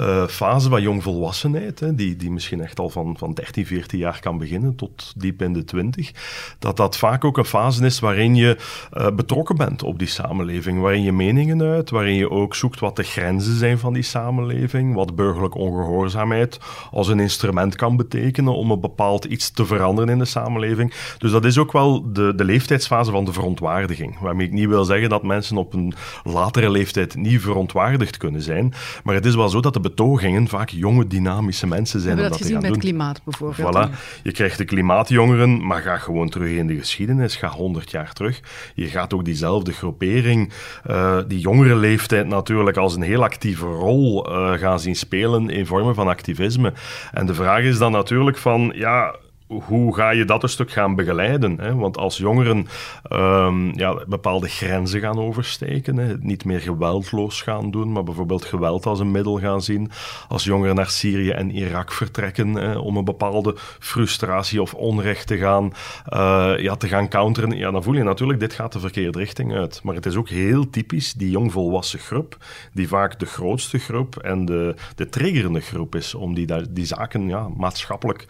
uh, 0.00 0.26
fase 0.26 0.68
van 0.68 0.82
jongvolwassenheid, 0.82 1.80
hè, 1.80 1.94
die, 1.94 2.16
die 2.16 2.30
misschien 2.30 2.60
echt 2.60 2.78
al 2.78 2.90
van, 2.90 3.16
van 3.18 3.34
13, 3.34 3.66
14 3.66 3.98
jaar 3.98 4.20
kan 4.20 4.38
beginnen 4.38 4.74
tot 4.74 5.12
diep 5.16 5.42
in 5.42 5.52
de 5.52 5.64
20, 5.64 6.12
dat 6.58 6.76
dat 6.76 6.96
vaak 6.96 7.24
ook 7.24 7.38
een 7.38 7.44
fase 7.44 7.84
is 7.84 8.00
waarin 8.00 8.34
je 8.34 8.56
uh, 8.92 9.10
betrokken 9.10 9.56
bent 9.56 9.82
op 9.82 9.98
die 9.98 10.08
samenleving, 10.08 10.80
waarin 10.80 11.02
je 11.02 11.12
meningen 11.12 11.62
uit, 11.62 11.90
waarin 11.90 12.14
je 12.14 12.30
ook 12.30 12.54
zoekt 12.54 12.80
wat 12.80 12.96
de 12.96 13.02
grenzen 13.02 13.56
zijn 13.56 13.78
van 13.78 13.92
die 13.92 14.02
samenleving, 14.02 14.94
wat 14.94 15.16
burgerlijke 15.16 15.58
ongehoorzaamheid 15.58 16.58
als 16.90 17.08
een 17.08 17.20
instrument 17.20 17.76
kan 17.76 17.96
betekenen 17.96 18.54
om 18.54 18.70
een 18.70 18.80
bepaald 18.80 19.24
iets 19.24 19.50
te 19.50 19.66
veranderen 19.66 20.10
in 20.10 20.18
de 20.18 20.24
samenleving. 20.24 20.92
Dus 21.18 21.30
dat 21.30 21.44
is 21.44 21.58
ook 21.58 21.72
wel 21.72 22.12
de, 22.12 22.32
de 22.36 22.44
leeftijdsfase 22.44 23.10
van 23.10 23.24
de 23.28 23.34
verontwaardiging. 23.34 24.18
Waarmee 24.18 24.46
ik 24.46 24.52
niet 24.52 24.68
wil 24.68 24.84
zeggen 24.84 25.08
dat 25.08 25.22
mensen 25.22 25.56
op 25.56 25.72
een 25.72 25.94
latere 26.24 26.70
leeftijd 26.70 27.16
niet 27.16 27.40
verontwaardigd 27.40 28.16
kunnen 28.16 28.42
zijn. 28.42 28.74
Maar 29.04 29.14
het 29.14 29.24
is 29.24 29.34
wel 29.34 29.48
zo 29.48 29.60
dat 29.60 29.74
de 29.74 29.80
betogingen 29.80 30.48
vaak 30.48 30.68
jonge, 30.68 31.06
dynamische 31.06 31.66
mensen 31.66 32.00
zijn. 32.00 32.14
We 32.14 32.20
hebben 32.20 32.38
dat 32.38 32.46
gezien 32.46 32.62
met 32.62 32.70
het 32.70 32.80
klimaat 32.80 33.20
bijvoorbeeld. 33.24 33.88
Voilà. 33.88 34.22
Je 34.22 34.32
krijgt 34.32 34.58
de 34.58 34.64
klimaatjongeren, 34.64 35.66
maar 35.66 35.82
ga 35.82 35.96
gewoon 35.96 36.28
terug 36.28 36.50
in 36.50 36.66
de 36.66 36.76
geschiedenis. 36.76 37.36
Ga 37.36 37.48
100 37.48 37.90
jaar 37.90 38.12
terug. 38.12 38.40
Je 38.74 38.86
gaat 38.86 39.14
ook 39.14 39.24
diezelfde 39.24 39.72
groepering, 39.72 40.52
uh, 40.90 41.18
die 41.28 41.40
jongere 41.40 41.76
leeftijd 41.76 42.26
natuurlijk, 42.26 42.76
als 42.76 42.94
een 42.94 43.02
heel 43.02 43.22
actieve 43.22 43.66
rol 43.66 44.30
uh, 44.30 44.52
gaan 44.52 44.80
zien 44.80 44.96
spelen 44.96 45.50
in 45.50 45.66
vormen 45.66 45.94
van 45.94 46.08
activisme. 46.08 46.72
En 47.12 47.26
de 47.26 47.34
vraag 47.34 47.62
is 47.62 47.78
dan 47.78 47.92
natuurlijk 47.92 48.36
van, 48.36 48.72
ja 48.74 49.14
hoe 49.48 49.94
ga 49.94 50.10
je 50.10 50.24
dat 50.24 50.42
een 50.42 50.48
stuk 50.48 50.70
gaan 50.70 50.94
begeleiden? 50.94 51.60
Hè? 51.60 51.74
Want 51.74 51.96
als 51.96 52.16
jongeren 52.16 52.66
um, 53.12 53.78
ja, 53.78 54.04
bepaalde 54.06 54.48
grenzen 54.48 55.00
gaan 55.00 55.18
oversteken, 55.18 55.96
hè? 55.96 56.14
niet 56.20 56.44
meer 56.44 56.60
geweldloos 56.60 57.42
gaan 57.42 57.70
doen, 57.70 57.92
maar 57.92 58.02
bijvoorbeeld 58.02 58.44
geweld 58.44 58.86
als 58.86 59.00
een 59.00 59.10
middel 59.10 59.38
gaan 59.38 59.62
zien. 59.62 59.90
Als 60.28 60.44
jongeren 60.44 60.74
naar 60.74 60.90
Syrië 60.90 61.30
en 61.30 61.50
Irak 61.50 61.92
vertrekken 61.92 62.80
om 62.80 62.96
een 62.96 63.04
bepaalde 63.04 63.54
frustratie 63.78 64.62
of 64.62 64.74
onrecht 64.74 65.26
te 65.26 65.36
gaan, 65.36 65.72
uh, 66.12 66.52
ja, 66.58 66.76
te 66.76 66.88
gaan 66.88 67.08
counteren, 67.08 67.56
ja, 67.56 67.70
dan 67.70 67.82
voel 67.82 67.94
je 67.94 68.02
natuurlijk, 68.02 68.40
dit 68.40 68.52
gaat 68.52 68.72
de 68.72 68.80
verkeerde 68.80 69.18
richting 69.18 69.54
uit. 69.54 69.80
Maar 69.82 69.94
het 69.94 70.06
is 70.06 70.16
ook 70.16 70.28
heel 70.28 70.70
typisch 70.70 71.12
die 71.12 71.30
jongvolwassen 71.30 71.98
groep, 71.98 72.36
die 72.72 72.88
vaak 72.88 73.18
de 73.18 73.26
grootste 73.26 73.78
groep 73.78 74.16
en 74.16 74.44
de, 74.44 74.74
de 74.94 75.08
triggerende 75.08 75.60
groep 75.60 75.94
is 75.94 76.14
om 76.14 76.34
die, 76.34 76.70
die 76.70 76.86
zaken 76.86 77.28
ja, 77.28 77.48
maatschappelijk 77.56 78.26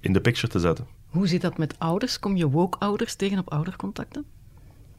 in 0.00 0.12
de 0.12 0.20
picture 0.20 0.48
te 0.48 0.58
zetten. 0.58 0.86
Hoe 1.08 1.26
zit 1.26 1.40
dat 1.40 1.58
met 1.58 1.74
ouders? 1.78 2.18
Kom 2.18 2.36
je 2.36 2.48
woke-ouders 2.48 3.14
tegen 3.14 3.38
op 3.38 3.50
oudercontacten? 3.50 4.24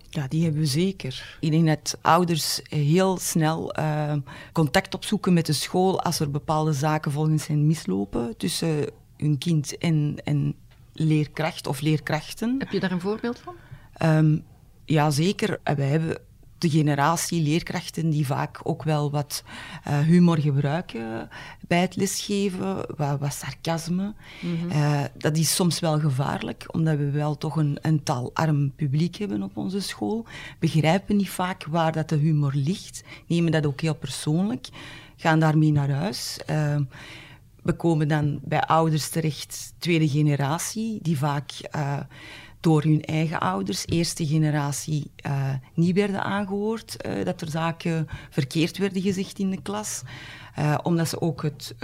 Ja, 0.10 0.28
die 0.28 0.44
hebben 0.44 0.62
we 0.62 0.68
zeker. 0.68 1.38
Ik 1.40 1.52
denk 1.52 1.68
dat 1.68 1.98
ouders 2.02 2.62
heel 2.70 3.18
snel 3.18 3.80
uh, 3.80 4.14
contact 4.52 4.94
opzoeken 4.94 5.34
met 5.34 5.46
de 5.46 5.54
school 5.54 6.02
als 6.02 6.20
er 6.20 6.32
bepaalde 6.32 6.74
zaken 6.74 7.12
volgens 7.12 7.48
hen 7.48 7.68
mislopen 7.68 8.38
tussen 8.38 8.90
hun 9.18 9.38
kind 9.38 9.78
en, 9.78 10.16
en 10.24 10.56
leerkracht 10.94 11.68
of 11.68 11.82
leerkrachten. 11.82 12.56
Heb 12.60 12.72
je 12.72 12.80
daar 12.80 12.92
een 12.92 13.02
voorbeeld 13.02 13.40
van? 13.40 13.56
Um, 14.04 14.44
ja, 14.86 15.10
zeker. 15.10 15.60
Wij 15.64 15.88
hebben 15.88 16.18
de 16.62 16.70
generatie 16.70 17.42
leerkrachten 17.42 18.10
die 18.10 18.26
vaak 18.26 18.60
ook 18.64 18.84
wel 18.84 19.12
wat 19.12 19.44
uh, 19.88 20.00
humor 20.00 20.38
gebruiken 20.38 21.30
bij 21.68 21.82
het 21.82 21.96
lesgeven, 21.96 22.76
wat, 22.98 23.20
wat 23.20 23.34
sarcasme. 23.34 24.14
Mm 24.40 24.70
uh, 24.72 25.02
dat 25.18 25.38
is 25.38 25.56
soms 25.56 25.80
wel 25.80 26.00
gevaarlijk, 26.00 26.66
omdat 26.68 26.98
we 26.98 27.10
wel 27.10 27.38
toch 27.38 27.56
een, 27.56 27.78
een 27.82 28.04
taalarm 28.04 28.72
publiek 28.76 29.16
hebben 29.16 29.44
op 29.44 29.58
onze 29.58 29.80
school. 29.80 30.26
Begrijpen 30.60 31.16
niet 31.16 31.30
vaak 31.30 31.66
waar 31.66 31.92
dat 31.92 32.10
de 32.10 32.16
humor 32.16 32.52
ligt, 32.56 33.04
nemen 33.28 33.52
dat 33.52 33.66
ook 33.66 33.82
heel 33.82 33.96
persoonlijk, 33.96 34.70
gaan 35.16 35.40
daarmee 35.40 35.72
naar 35.72 35.90
huis. 35.90 36.40
Uh, 36.50 36.76
we 37.62 37.74
komen 37.74 38.08
dan 38.08 38.40
bij 38.44 38.62
ouders 38.62 39.10
terecht, 39.10 39.74
tweede 39.78 40.10
generatie, 40.10 41.00
die 41.02 41.18
vaak 41.18 41.52
door 42.62 42.84
hun 42.84 43.02
eigen 43.02 43.40
ouders, 43.40 43.86
eerste 43.86 44.28
generatie, 44.28 45.12
uh, 45.26 45.50
niet 45.74 45.96
werden 45.96 46.24
aangehoord. 46.24 46.98
Uh, 47.06 47.26
dat 47.26 47.42
er 47.42 47.50
zaken 47.50 48.08
verkeerd 48.30 48.78
werden 48.78 49.02
gezegd 49.02 49.40
in 49.40 49.50
de 49.50 49.62
klas. 49.62 50.02
Uh, 50.60 50.78
omdat 50.84 51.10
ze 51.10 51.22
ook 51.22 51.42
het 51.42 51.76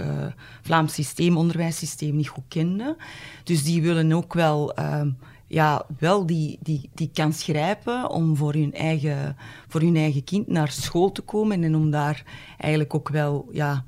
Vlaams 0.62 0.94
systeem, 0.94 1.36
onderwijssysteem 1.36 2.16
niet 2.16 2.28
goed 2.28 2.44
kenden. 2.48 2.96
Dus 3.44 3.64
die 3.64 3.82
willen 3.82 4.12
ook 4.12 4.34
wel, 4.34 4.74
ehm, 4.74 5.10
ja, 5.46 5.86
wel 5.98 6.26
die, 6.26 6.58
die, 6.62 6.90
die 6.94 7.10
kans 7.12 7.42
grijpen 7.42 8.10
om 8.10 8.36
voor 8.36 8.52
hun, 8.52 8.72
eigen, 8.72 9.36
voor 9.68 9.80
hun 9.80 9.96
eigen 9.96 10.24
kind 10.24 10.48
naar 10.48 10.70
school 10.70 11.12
te 11.12 11.22
komen 11.22 11.64
en 11.64 11.74
om 11.74 11.90
daar 11.90 12.24
eigenlijk 12.58 12.94
ook 12.94 13.08
wel 13.08 13.48
ja, 13.52 13.84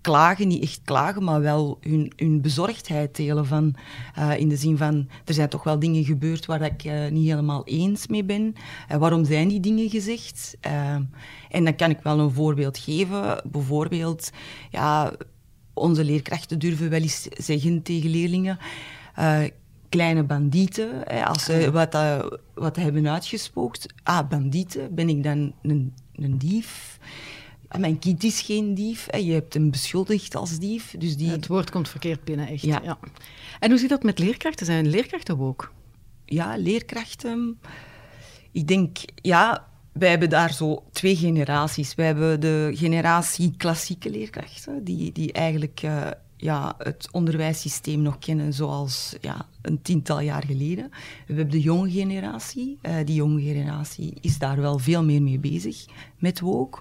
klagen, 0.00 0.48
niet 0.48 0.62
echt 0.62 0.80
klagen, 0.84 1.24
maar 1.24 1.40
wel 1.40 1.78
hun, 1.80 2.12
hun 2.16 2.40
bezorgdheid 2.40 3.16
delen. 3.16 3.46
Van, 3.46 3.74
uh, 4.18 4.38
in 4.38 4.48
de 4.48 4.56
zin 4.56 4.76
van, 4.76 5.08
er 5.24 5.34
zijn 5.34 5.48
toch 5.48 5.64
wel 5.64 5.78
dingen 5.78 6.04
gebeurd 6.04 6.46
waar 6.46 6.62
ik 6.62 6.84
uh, 6.84 7.08
niet 7.08 7.28
helemaal 7.28 7.64
eens 7.64 8.06
mee 8.06 8.24
ben. 8.24 8.54
Uh, 8.90 8.96
waarom 8.96 9.24
zijn 9.24 9.48
die 9.48 9.60
dingen 9.60 9.90
gezegd? 9.90 10.56
en 11.50 11.64
dan 11.64 11.76
kan 11.76 11.90
ik 11.90 12.00
wel 12.02 12.18
een 12.18 12.30
voorbeeld 12.30 12.78
geven. 12.78 13.42
Bijvoorbeeld, 13.50 14.30
ja, 14.70 15.12
onze 15.74 16.04
leerkrachten 16.04 16.58
durven 16.58 16.90
wel 16.90 17.00
eens 17.00 17.22
zeggen 17.22 17.82
tegen 17.82 18.10
leerlingen... 18.10 18.58
kleine 19.88 20.22
bandieten, 20.22 20.88
hè, 21.04 21.24
als 21.24 21.44
ze 21.44 21.70
wat, 21.72 21.96
wat 22.54 22.76
hebben 22.76 23.08
uitgespookt. 23.08 23.86
Ah, 24.02 24.28
bandieten, 24.28 24.94
ben 24.94 25.08
ik 25.08 25.22
dan 25.22 25.52
een, 25.62 25.94
een 26.14 26.38
dief? 26.38 26.98
Mijn 27.78 27.98
kind 27.98 28.24
is 28.24 28.40
geen 28.40 28.74
dief. 28.74 29.16
Je 29.16 29.32
hebt 29.32 29.54
hem 29.54 29.70
beschuldigd 29.70 30.34
als 30.34 30.58
dief. 30.58 30.94
Dus 30.98 31.16
die... 31.16 31.30
Het 31.30 31.46
woord 31.46 31.70
komt 31.70 31.88
verkeerd 31.88 32.24
binnen, 32.24 32.48
echt. 32.48 32.62
Ja. 32.62 32.98
En 33.60 33.70
hoe 33.70 33.78
zit 33.78 33.88
dat 33.88 34.02
met 34.02 34.18
leerkrachten? 34.18 34.66
Zijn 34.66 34.88
leerkrachten 34.88 35.40
ook? 35.40 35.72
Ja, 36.24 36.56
leerkrachten... 36.56 37.58
Ik 38.52 38.66
denk, 38.66 38.98
ja, 39.14 39.68
wij 39.92 40.10
hebben 40.10 40.30
daar 40.30 40.52
zo 40.52 40.84
twee 40.92 41.16
generaties. 41.16 41.94
Wij 41.94 42.06
hebben 42.06 42.40
de 42.40 42.70
generatie 42.74 43.54
klassieke 43.56 44.10
leerkrachten, 44.10 44.84
die, 44.84 45.12
die 45.12 45.32
eigenlijk 45.32 45.82
uh, 45.84 46.06
ja, 46.36 46.74
het 46.78 47.08
onderwijssysteem 47.10 48.02
nog 48.02 48.18
kennen 48.18 48.52
zoals 48.52 49.14
ja, 49.20 49.46
een 49.62 49.82
tiental 49.82 50.20
jaar 50.20 50.44
geleden. 50.46 50.90
We 51.26 51.34
hebben 51.34 51.50
de 51.50 51.60
jonge 51.60 51.90
generatie. 51.90 52.78
Uh, 52.82 52.94
die 53.04 53.14
jonge 53.14 53.42
generatie 53.42 54.14
is 54.20 54.38
daar 54.38 54.60
wel 54.60 54.78
veel 54.78 55.04
meer 55.04 55.22
mee 55.22 55.38
bezig 55.38 55.84
met 56.18 56.40
woke. 56.40 56.80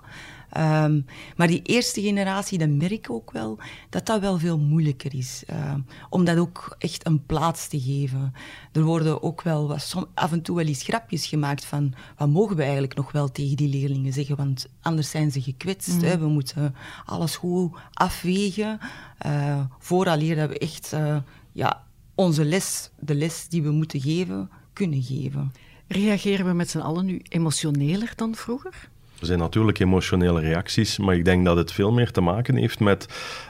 Um, 0.57 1.05
maar 1.35 1.47
die 1.47 1.61
eerste 1.61 2.01
generatie, 2.01 2.57
dan 2.57 2.77
merk 2.77 2.91
ik 2.91 3.09
ook 3.09 3.31
wel 3.31 3.59
dat 3.89 4.05
dat 4.05 4.21
wel 4.21 4.39
veel 4.39 4.59
moeilijker 4.59 5.15
is. 5.15 5.43
Um, 5.73 5.85
om 6.09 6.25
dat 6.25 6.37
ook 6.37 6.75
echt 6.77 7.07
een 7.07 7.25
plaats 7.25 7.67
te 7.67 7.79
geven. 7.79 8.33
Er 8.71 8.83
worden 8.83 9.23
ook 9.23 9.41
wel 9.41 9.67
wat, 9.67 9.95
af 10.13 10.31
en 10.31 10.41
toe 10.41 10.55
wel 10.55 10.65
eens 10.65 10.83
grapjes 10.83 11.25
gemaakt 11.25 11.65
van 11.65 11.93
wat 12.17 12.29
mogen 12.29 12.55
we 12.55 12.61
eigenlijk 12.61 12.95
nog 12.95 13.11
wel 13.11 13.31
tegen 13.31 13.57
die 13.57 13.69
leerlingen 13.69 14.13
zeggen, 14.13 14.35
want 14.35 14.67
anders 14.81 15.09
zijn 15.09 15.31
ze 15.31 15.41
gekwetst. 15.41 15.93
Mm. 15.93 16.03
Hè? 16.03 16.17
We 16.17 16.27
moeten 16.27 16.75
alles 17.05 17.35
goed 17.35 17.77
afwegen 17.93 18.79
uh, 19.25 19.59
vooraleer 19.79 20.35
dat 20.35 20.49
we 20.49 20.57
echt 20.57 20.91
uh, 20.93 21.17
ja, 21.51 21.83
onze 22.15 22.45
les, 22.45 22.89
de 22.99 23.15
les 23.15 23.47
die 23.47 23.63
we 23.63 23.71
moeten 23.71 24.01
geven, 24.01 24.49
kunnen 24.73 25.03
geven. 25.03 25.51
Reageren 25.87 26.45
we 26.45 26.53
met 26.53 26.69
z'n 26.69 26.79
allen 26.79 27.05
nu 27.05 27.21
emotioneler 27.29 28.13
dan 28.15 28.35
vroeger? 28.35 28.89
Er 29.19 29.25
zijn 29.25 29.39
natuurlijk 29.39 29.79
emotionele 29.79 30.39
reacties, 30.39 30.97
maar 30.97 31.15
ik 31.15 31.25
denk 31.25 31.45
dat 31.45 31.57
het 31.57 31.71
veel 31.71 31.91
meer 31.91 32.11
te 32.11 32.21
maken 32.21 32.55
heeft 32.55 32.79
met 32.79 33.07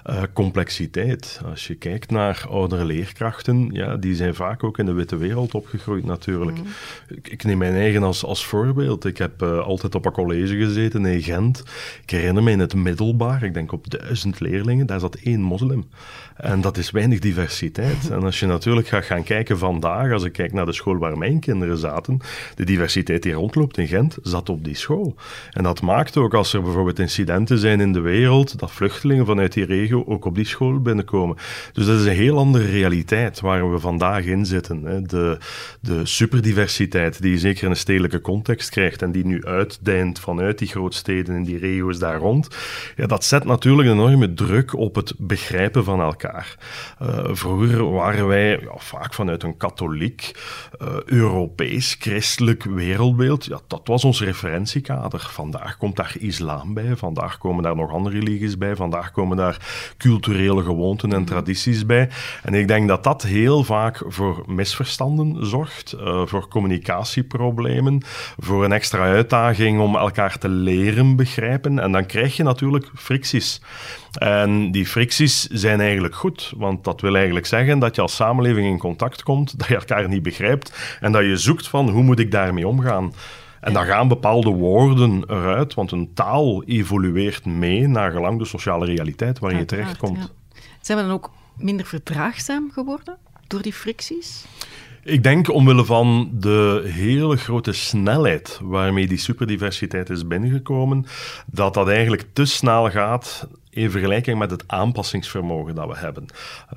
uh, 0.10 0.22
complexiteit. 0.34 1.42
Als 1.50 1.68
je 1.68 1.76
kijkt 1.76 2.12
naar 2.12 2.46
oudere 2.50 2.86
leerkrachten, 2.86 3.70
ja, 3.72 3.96
die 3.96 4.16
zijn 4.16 4.36
vaak 4.36 4.64
ook 4.64 4.78
in 4.78 4.86
de 4.86 4.94
witte 4.94 5.18
wereld 5.18 5.54
opgegroeid 5.54 6.06
natuurlijk. 6.06 6.58
Mm. 6.58 6.66
Ik, 7.08 7.28
ik, 7.28 7.44
neem 7.44 7.58
mijn 7.58 7.74
eigen 7.74 8.04
als, 8.04 8.24
als 8.24 8.46
voorbeeld. 8.46 9.06
Ik 9.06 9.18
heb 9.18 9.42
uh, 9.42 9.60
altijd 9.60 9.96
op 9.96 10.06
een 10.06 10.12
college 10.12 10.56
gezeten 10.56 11.06
in 11.06 11.22
Gent. 11.22 11.64
Ik 12.04 12.10
herinner 12.10 12.44
me 12.44 12.52
in 12.52 12.60
het 12.60 12.76
middelbaar, 12.76 13.44
ik 13.44 13.54
denk 13.54 13.72
op 13.72 13.90
duizend 13.90 14.40
leerlingen, 14.40 14.86
daar 14.86 15.00
zat 15.00 15.16
één 15.16 15.42
moslim. 15.42 15.88
En 16.36 16.62
dat 16.62 16.78
is 16.78 16.92
weinig 16.92 17.20
diversiteit. 17.20 18.10
En 18.10 18.24
als 18.24 18.40
je 18.40 18.46
natuurlijk 18.46 18.88
gaat 18.88 19.04
gaan 19.06 19.24
kijken 19.24 19.58
vandaag, 19.58 20.12
als 20.12 20.24
ik 20.24 20.32
kijk 20.32 20.54
naar 20.54 20.66
de 20.66 20.74
school 20.74 20.98
waar 20.98 21.18
mijn 21.18 21.40
kinderen 21.40 21.78
zaten, 21.78 22.20
de 22.56 22.64
diversiteit 22.64 23.24
die 23.24 23.34
rondloopt 23.34 23.78
in 23.78 23.88
Gent, 23.88 24.18
zat 24.22 24.50
op 24.50 24.64
die 24.64 24.76
school. 24.76 25.16
En 25.60 25.66
dat 25.66 25.82
maakt 25.82 26.18
ook, 26.18 26.34
als 26.34 26.54
er 26.54 26.62
bijvoorbeeld 26.62 27.00
incidenten 27.00 27.58
zijn 27.58 27.80
in 27.80 27.94
de 27.94 28.00
wereld, 28.00 28.60
dat 28.60 28.72
vluchtelingen 28.72 29.26
vanuit 29.26 29.54
die 29.54 29.66
regio 29.66 30.04
ook 30.08 30.26
op 30.26 30.36
die 30.36 30.46
school 30.46 30.82
binnenkomen. 30.82 31.38
Dus 31.74 31.86
dat 31.86 32.00
is 32.00 32.06
een 32.06 32.12
heel 32.12 32.38
andere 32.38 32.66
realiteit 32.66 33.40
waar 33.40 33.72
we 33.72 33.80
vandaag 33.80 34.24
in 34.24 34.46
zitten. 34.46 35.08
De, 35.08 35.38
de 35.82 36.06
superdiversiteit 36.06 37.22
die 37.22 37.32
je 37.32 37.38
zeker 37.38 37.64
in 37.64 37.70
een 37.70 37.76
stedelijke 37.76 38.22
context 38.22 38.70
krijgt 38.70 39.02
en 39.02 39.12
die 39.12 39.26
nu 39.26 39.46
uitdijnt 39.46 40.20
vanuit 40.20 40.58
die 40.58 40.68
grootsteden 40.68 41.36
en 41.36 41.44
die 41.44 41.58
regio's 41.58 42.00
daar 42.00 42.18
rond, 42.18 42.48
ja, 42.96 43.06
dat 43.06 43.24
zet 43.24 43.44
natuurlijk 43.44 43.88
een 43.88 43.94
enorme 43.94 44.34
druk 44.34 44.74
op 44.74 44.96
het 44.96 45.14
begrijpen 45.18 45.84
van 45.84 46.02
elkaar. 46.02 46.58
Uh, 47.02 47.20
vroeger 47.32 47.92
waren 47.92 48.28
wij 48.28 48.50
ja, 48.50 48.74
vaak 48.76 49.14
vanuit 49.14 49.44
een 49.44 49.58
katholiek, 49.58 50.32
uh, 50.82 50.88
Europees, 51.06 51.96
christelijk 52.00 52.64
wereldbeeld. 52.64 53.46
Ja, 53.46 53.60
dat 53.68 53.82
was 53.84 54.04
ons 54.04 54.22
referentiekader. 54.22 55.20
Vandaag 55.52 55.78
komt 55.78 55.96
daar 55.96 56.16
islam 56.20 56.74
bij, 56.74 56.96
vandaag 56.96 57.38
komen 57.38 57.64
daar 57.64 57.76
nog 57.76 57.92
andere 57.92 58.20
religies 58.20 58.58
bij, 58.58 58.76
vandaag 58.76 59.12
komen 59.12 59.38
daar 59.38 59.58
culturele 59.98 60.64
gewoonten 60.64 61.14
en 61.14 61.26
tradities 61.26 61.86
bij. 61.86 62.10
En 62.44 62.54
ik 62.54 62.68
denk 62.68 62.88
dat 62.88 63.04
dat 63.04 63.24
heel 63.24 63.64
vaak 63.64 64.04
voor 64.08 64.44
misverstanden 64.48 65.46
zorgt, 65.46 65.96
uh, 66.00 66.22
voor 66.26 66.48
communicatieproblemen, 66.48 68.02
voor 68.38 68.66
een 68.66 68.72
extra 68.72 69.00
uitdaging 69.00 69.80
om 69.80 69.96
elkaar 69.96 70.38
te 70.38 70.50
leren 70.50 71.16
begrijpen. 71.16 71.80
En 71.80 71.92
dan 71.92 72.06
krijg 72.06 72.36
je 72.36 72.44
natuurlijk 72.44 72.92
fricties. 72.96 73.62
En 74.12 74.72
die 74.72 74.86
fricties 74.86 75.48
zijn 75.48 75.82
eigenlijk 75.82 76.16
goed, 76.16 76.54
want 76.58 76.84
dat 76.84 77.02
wil 77.02 77.16
eigenlijk 77.16 77.46
zeggen 77.46 77.80
dat 77.80 77.96
je 77.96 78.02
als 78.02 78.16
samenleving 78.16 78.68
in 78.68 78.78
contact 78.78 79.24
komt, 79.24 79.54
dat 79.60 79.68
je 79.68 79.76
elkaar 79.76 80.08
niet 80.08 80.24
begrijpt 80.24 80.98
en 81.00 81.12
dat 81.12 81.24
je 81.24 81.38
zoekt 81.38 81.68
van 81.68 81.90
hoe 81.90 82.04
moet 82.04 82.20
ik 82.20 82.32
daarmee 82.32 82.68
omgaan. 82.68 83.14
En 83.62 83.74
dan 83.74 83.86
gaan 83.86 84.08
bepaalde 84.08 84.50
woorden 84.50 85.24
eruit, 85.28 85.74
want 85.74 85.92
een 85.92 86.14
taal 86.14 86.64
evolueert 86.64 87.46
mee 87.46 87.88
naar 87.88 88.12
gelang 88.12 88.40
de 88.40 88.46
sociale 88.46 88.86
realiteit 88.86 89.40
waarin 89.40 89.60
je 89.60 89.66
terechtkomt. 89.66 90.34
Zijn 90.82 90.98
we 90.98 91.04
dan 91.04 91.14
ook 91.14 91.32
minder 91.58 91.86
verdraagzaam 91.86 92.72
geworden 92.72 93.18
door 93.48 93.62
die 93.62 93.74
fricties? 93.74 94.46
Ik 95.04 95.24
denk 95.24 95.54
omwille 95.54 95.86
van 95.86 96.30
de 96.34 96.90
hele 96.94 97.38
grote 97.38 97.72
snelheid 97.72 98.60
waarmee 98.64 99.08
die 99.08 99.18
superdiversiteit 99.18 100.10
is 100.10 100.28
binnengekomen, 100.28 101.06
dat 101.46 101.74
dat 101.74 101.88
eigenlijk 101.88 102.26
te 102.34 102.46
snel 102.46 102.90
gaat 102.90 103.48
in 103.70 103.92
vergelijking 103.92 104.40
met 104.40 104.52
het 104.52 104.64
aanpassingsvermogen 104.68 105.76
dat 105.76 105.88
we 105.88 105.98
hebben. 105.98 106.26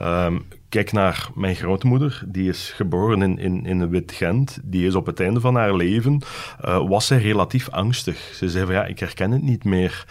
Um, 0.02 0.44
kijk 0.68 0.92
naar 0.92 1.28
mijn 1.34 1.54
grootmoeder, 1.54 2.22
die 2.26 2.48
is 2.48 2.72
geboren 2.74 3.22
in, 3.22 3.38
in, 3.38 3.66
in 3.66 3.88
Wit-Gent. 3.88 4.58
Die 4.62 4.86
is 4.86 4.94
op 4.94 5.06
het 5.06 5.20
einde 5.20 5.40
van 5.40 5.54
haar 5.54 5.74
leven, 5.74 6.22
uh, 6.64 6.88
was 6.88 7.06
zij 7.06 7.18
relatief 7.18 7.68
angstig. 7.68 8.30
Ze 8.34 8.48
zei 8.48 8.64
van 8.64 8.74
ja, 8.74 8.84
ik 8.84 8.98
herken 8.98 9.30
het 9.30 9.42
niet 9.42 9.64
meer. 9.64 10.04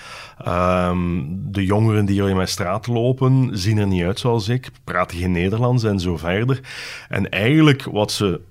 Um, 0.48 1.40
de 1.52 1.66
jongeren 1.66 2.06
die 2.06 2.22
hier 2.22 2.30
in 2.30 2.36
mijn 2.36 2.48
straat 2.48 2.88
lopen, 2.88 3.50
zien 3.58 3.78
er 3.78 3.88
niet 3.88 4.04
uit 4.04 4.20
zoals 4.20 4.50
ik, 4.50 4.70
praten 4.84 5.18
geen 5.18 5.32
Nederlands 5.32 5.84
en 5.84 6.00
zo 6.00 6.18
verder. 6.18 6.60
En 7.10 7.30
eigenlijk 7.30 7.84
wat 7.84 8.12
ze 8.12 8.42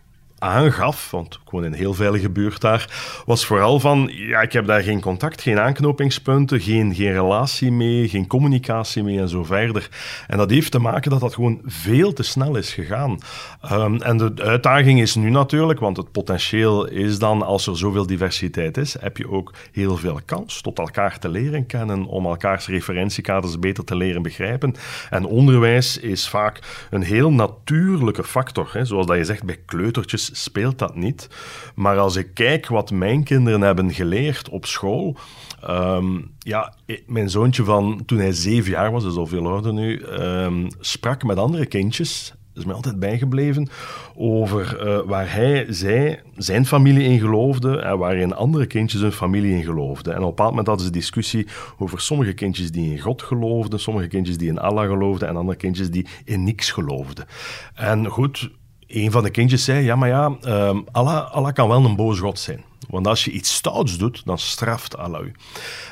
aangaf, 0.41 1.11
want 1.11 1.35
ik 1.35 1.51
woon 1.51 1.65
in 1.65 1.73
een 1.73 1.79
heel 1.79 1.95
veilige 1.95 2.31
buurt 2.31 2.61
daar, 2.61 2.89
was 3.27 3.47
vooral 3.47 3.81
van, 3.81 4.11
ja, 4.13 4.41
ik 4.41 4.53
heb 4.53 4.67
daar 4.67 4.83
geen 4.83 5.01
contact, 5.01 5.43
geen 5.43 5.59
aanknopingspunten, 5.59 6.61
geen, 6.61 6.95
geen 6.95 7.13
relatie 7.13 7.73
mee, 7.73 8.09
geen 8.09 8.27
communicatie 8.27 9.03
mee 9.03 9.19
en 9.21 9.29
zo 9.29 9.45
verder. 9.45 9.89
En 10.27 10.37
dat 10.37 10.51
heeft 10.51 10.71
te 10.71 10.79
maken 10.79 11.11
dat 11.11 11.21
dat 11.21 11.35
gewoon 11.35 11.61
veel 11.65 12.13
te 12.13 12.23
snel 12.23 12.57
is 12.57 12.73
gegaan. 12.73 13.19
Ehm, 13.63 13.95
en 13.95 14.17
de 14.17 14.33
uitdaging 14.43 15.01
is 15.01 15.15
nu 15.15 15.31
natuurlijk, 15.31 15.81
want 15.81 15.97
het 15.97 16.13
potentieel 16.13 16.87
is 16.87 17.19
dan, 17.19 17.43
als 17.43 17.67
er 17.67 17.79
zoveel 17.79 18.07
diversiteit 18.07 18.77
is, 18.77 18.97
heb 19.01 19.17
je 19.17 19.31
ook 19.31 19.53
heel 19.73 19.97
veel 19.97 20.21
kans 20.25 20.61
tot 20.61 20.79
elkaar 20.79 21.19
te 21.19 21.29
leren 21.29 21.67
kennen, 21.67 22.05
om 22.05 22.27
elkaars 22.27 22.67
referentiekaders 22.67 23.59
beter 23.59 23.85
te 23.85 23.97
leren 23.97 24.23
begrijpen. 24.23 24.75
En 25.11 25.25
onderwijs 25.25 25.99
is 25.99 26.29
vaak 26.29 26.87
een 26.91 27.03
heel 27.03 27.33
natuurlijke 27.33 28.25
factor. 28.25 28.71
Hè. 28.73 28.85
Zoals 28.85 29.07
dat 29.07 29.17
je 29.17 29.25
zegt, 29.25 29.45
bij 29.45 29.59
kleutertjes 29.67 30.30
speelt 30.33 30.79
dat 30.79 30.97
niet. 30.97 31.29
Maar 31.75 31.99
als 31.99 32.17
ik 32.17 32.35
kijk 32.35 32.67
wat 32.67 32.91
mijn 32.91 33.25
kinderen 33.25 33.61
hebben 33.61 33.93
geleerd 33.93 34.49
op 34.49 34.67
school. 34.67 35.17
Ehm, 35.63 36.21
ja, 36.39 36.75
mijn 37.07 37.31
zoontje 37.31 37.65
van 37.65 38.03
toen 38.07 38.19
hij 38.19 38.33
zeven 38.33 38.71
jaar 38.71 38.93
was, 38.93 39.05
is 39.05 39.17
al 39.17 39.27
veel 39.27 39.47
ouder 39.47 39.73
nu, 39.73 40.03
um, 40.05 40.69
sprak 40.81 41.23
met 41.23 41.37
andere 41.37 41.67
kindjes 41.67 42.35
is 42.55 42.65
mij 42.65 42.75
altijd 42.75 42.99
bijgebleven, 42.99 43.69
over 44.17 44.79
eh, 44.79 45.01
waar 45.07 45.33
hij, 45.33 45.67
zij, 45.69 46.23
zijn 46.37 46.67
familie 46.67 47.05
in 47.05 47.19
geloofde 47.19 47.79
en 47.79 47.99
waarin 47.99 48.35
andere 48.35 48.67
kindjes 48.67 49.01
hun 49.01 49.13
familie 49.13 49.55
in 49.55 49.63
geloofden. 49.63 50.13
En 50.13 50.19
op 50.19 50.25
een 50.25 50.29
bepaald 50.29 50.51
moment 50.51 50.67
hadden 50.67 50.87
ze 50.87 50.93
discussie 50.93 51.47
over 51.79 52.01
sommige 52.01 52.33
kindjes 52.33 52.71
die 52.71 52.91
in 52.91 53.01
God 53.01 53.23
geloofden, 53.23 53.81
sommige 53.81 54.07
kindjes 54.07 54.39
die 54.39 54.49
in 54.49 54.59
Allah 54.59 54.89
geloofden 54.89 55.29
en 55.29 55.37
andere 55.37 55.59
kindjes 55.59 55.91
die 55.91 56.07
in 56.25 56.45
niks 56.45 56.71
geloofden. 56.71 57.27
En 57.75 58.07
goed, 58.07 58.51
een 58.91 59.11
van 59.11 59.23
de 59.23 59.31
kindjes 59.31 59.65
zei, 59.65 59.85
ja, 59.85 59.97
maar 59.97 60.09
ja, 60.09 60.37
um, 60.47 60.85
Allah, 60.93 61.31
Allah 61.31 61.53
kan 61.53 61.69
wel 61.69 61.85
een 61.85 61.97
boze 61.97 62.23
God 62.23 62.39
zijn. 62.39 62.65
Want 62.89 63.07
als 63.07 63.25
je 63.25 63.31
iets 63.31 63.55
stouts 63.55 63.99
doet, 63.99 64.23
dan 64.25 64.39
straft 64.39 64.97
Allah 64.97 65.23
u. 65.23 65.33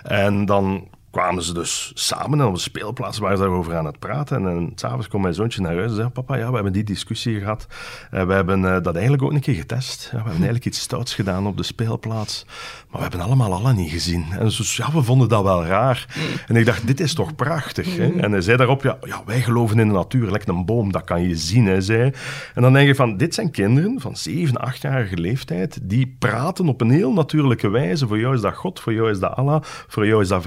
En 0.02 0.45
dan 0.45 0.88
kwamen 1.11 1.43
ze 1.43 1.55
dus 1.55 1.91
samen 1.95 2.41
en 2.41 2.47
op 2.47 2.55
de 2.55 2.61
speelplaats 2.61 3.19
waren 3.19 3.37
ze 3.37 3.43
daarover 3.43 3.77
aan 3.77 3.85
het 3.85 3.99
praten. 3.99 4.37
En, 4.37 4.47
en 4.47 4.73
s'avonds 4.75 5.09
kwam 5.09 5.21
mijn 5.21 5.35
zoontje 5.35 5.61
naar 5.61 5.75
huis 5.75 5.91
en 5.91 5.97
zei, 5.97 6.09
papa, 6.09 6.37
ja, 6.37 6.49
we 6.49 6.55
hebben 6.55 6.73
die 6.73 6.85
discussie 6.85 7.38
gehad. 7.38 7.67
Uh, 8.15 8.23
we 8.23 8.33
hebben 8.33 8.62
uh, 8.62 8.77
dat 8.83 8.95
eigenlijk 8.95 9.23
ook 9.23 9.33
een 9.33 9.41
keer 9.41 9.55
getest. 9.55 10.09
We 10.11 10.17
hebben 10.17 10.33
eigenlijk 10.33 10.65
iets 10.65 10.81
stouts 10.81 11.15
gedaan 11.15 11.47
op 11.47 11.57
de 11.57 11.62
speelplaats. 11.62 12.45
Maar 12.91 12.97
we 12.97 13.03
hebben 13.09 13.21
allemaal 13.21 13.53
Allah 13.53 13.77
niet 13.77 13.91
gezien. 13.91 14.25
En 14.31 14.45
dus 14.45 14.77
ja, 14.77 14.93
we 14.93 15.03
vonden 15.03 15.29
dat 15.29 15.43
wel 15.43 15.65
raar. 15.65 16.07
En 16.47 16.57
ik 16.57 16.67
dacht, 16.67 16.87
dit 16.87 17.00
is 17.00 17.15
toch 17.15 17.35
prachtig. 17.35 17.97
Hè? 17.97 18.12
En 18.21 18.33
hij 18.33 18.41
zei 18.41 18.57
daarop, 18.57 18.83
ja, 18.83 18.99
ja, 19.00 19.23
wij 19.27 19.41
geloven 19.41 19.79
in 19.79 19.88
de 19.88 19.95
natuur. 19.95 20.31
Lekker 20.31 20.49
een 20.49 20.65
boom, 20.65 20.93
dat 20.93 21.05
kan 21.05 21.23
je 21.29 21.37
zien, 21.37 21.67
hij 21.67 21.81
zei. 21.81 22.12
En 22.55 22.62
dan 22.62 22.73
denk 22.73 22.87
je 22.87 22.95
van, 22.95 23.17
dit 23.17 23.35
zijn 23.35 23.50
kinderen 23.50 24.00
van 24.00 24.17
7, 24.17 24.73
8-jarige 24.75 25.17
leeftijd, 25.17 25.79
die 25.83 26.17
praten 26.19 26.69
op 26.69 26.81
een 26.81 26.91
heel 26.91 27.12
natuurlijke 27.12 27.69
wijze. 27.69 28.07
Voor 28.07 28.19
jou 28.19 28.35
is 28.35 28.41
dat 28.41 28.55
God, 28.55 28.81
voor 28.81 28.93
jou 28.93 29.11
is 29.11 29.19
dat 29.19 29.37
Allah, 29.37 29.62
voor 29.62 30.07
jou 30.07 30.23
is 30.23 30.29
dat 30.29 30.45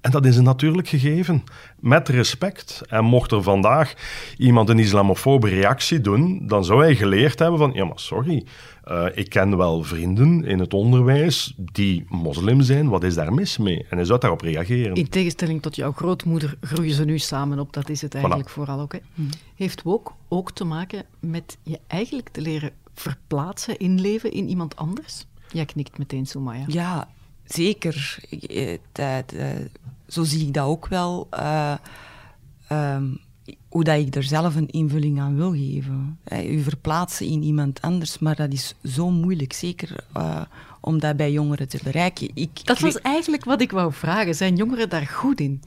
En 0.00 0.10
dat 0.10 0.26
is 0.26 0.36
een 0.36 0.44
natuurlijk 0.44 0.88
gegeven, 0.88 1.44
met 1.80 2.08
respect. 2.08 2.82
En 2.88 3.04
mocht 3.04 3.32
er 3.32 3.42
vandaag 3.42 3.94
iemand 4.36 4.68
een 4.68 4.78
islamofobe 4.78 5.48
reactie 5.48 6.00
doen, 6.00 6.46
dan 6.46 6.64
zou 6.64 6.82
hij 6.82 6.96
geleerd 6.96 7.38
hebben 7.38 7.58
van, 7.58 7.72
ja 7.72 7.84
maar 7.84 8.00
sorry, 8.00 8.46
uh, 8.88 9.04
ik 9.14 9.28
ken 9.28 9.56
wel 9.56 9.82
vrienden 9.82 10.44
in 10.44 10.58
het 10.58 10.74
onderwijs 10.74 11.54
die 11.56 12.04
moslim 12.08 12.60
zijn, 12.60 12.88
wat 12.88 13.02
is 13.02 13.14
daar 13.14 13.32
mis 13.32 13.58
mee? 13.58 13.86
En 13.90 13.96
hij 13.96 14.06
zou 14.06 14.20
daarop 14.20 14.40
reageren. 14.40 14.94
In 14.94 15.08
tegenstelling 15.08 15.62
tot 15.62 15.76
jouw 15.76 15.92
grootmoeder 15.92 16.56
groeien 16.60 16.94
ze 16.94 17.04
nu 17.04 17.18
samen 17.18 17.58
op, 17.58 17.72
dat 17.72 17.88
is 17.88 18.02
het 18.02 18.14
eigenlijk 18.14 18.50
voilà. 18.50 18.52
vooral 18.52 18.80
ook. 18.80 18.92
Hè. 18.92 18.98
Heeft 19.54 19.82
ook, 19.84 20.14
ook 20.28 20.52
te 20.52 20.64
maken 20.64 21.04
met 21.20 21.58
je 21.62 21.78
eigenlijk 21.86 22.28
te 22.28 22.40
leren 22.40 22.70
verplaatsen, 22.94 23.78
inleven 23.78 24.32
in 24.32 24.48
iemand 24.48 24.76
anders? 24.76 25.26
Jij 25.52 25.64
knikt 25.64 25.98
meteen, 25.98 26.26
Sumaya. 26.26 26.64
Ja, 26.66 27.08
zeker. 27.48 28.18
Dat, 28.92 29.32
uh, 29.34 29.46
zo 30.08 30.24
zie 30.24 30.46
ik 30.46 30.54
dat 30.54 30.66
ook 30.66 30.86
wel. 30.86 31.28
Uh, 31.32 31.74
um, 32.72 33.20
hoe 33.68 33.84
dat 33.84 33.98
ik 33.98 34.14
er 34.14 34.22
zelf 34.22 34.54
een 34.54 34.70
invulling 34.70 35.20
aan 35.20 35.36
wil 35.36 35.52
geven. 35.52 36.18
U 36.44 36.62
verplaatsen 36.62 37.26
in 37.26 37.42
iemand 37.42 37.80
anders, 37.80 38.18
maar 38.18 38.36
dat 38.36 38.52
is 38.52 38.74
zo 38.84 39.10
moeilijk. 39.10 39.52
Zeker 39.52 40.04
uh, 40.16 40.40
om 40.80 40.98
dat 40.98 41.16
bij 41.16 41.32
jongeren 41.32 41.68
te 41.68 41.78
bereiken. 41.84 42.30
Ik, 42.34 42.50
dat 42.64 42.78
was 42.78 43.00
eigenlijk 43.00 43.44
wat 43.44 43.60
ik 43.60 43.70
wou 43.70 43.92
vragen. 43.92 44.34
Zijn 44.34 44.56
jongeren 44.56 44.88
daar 44.88 45.06
goed 45.06 45.40
in? 45.40 45.62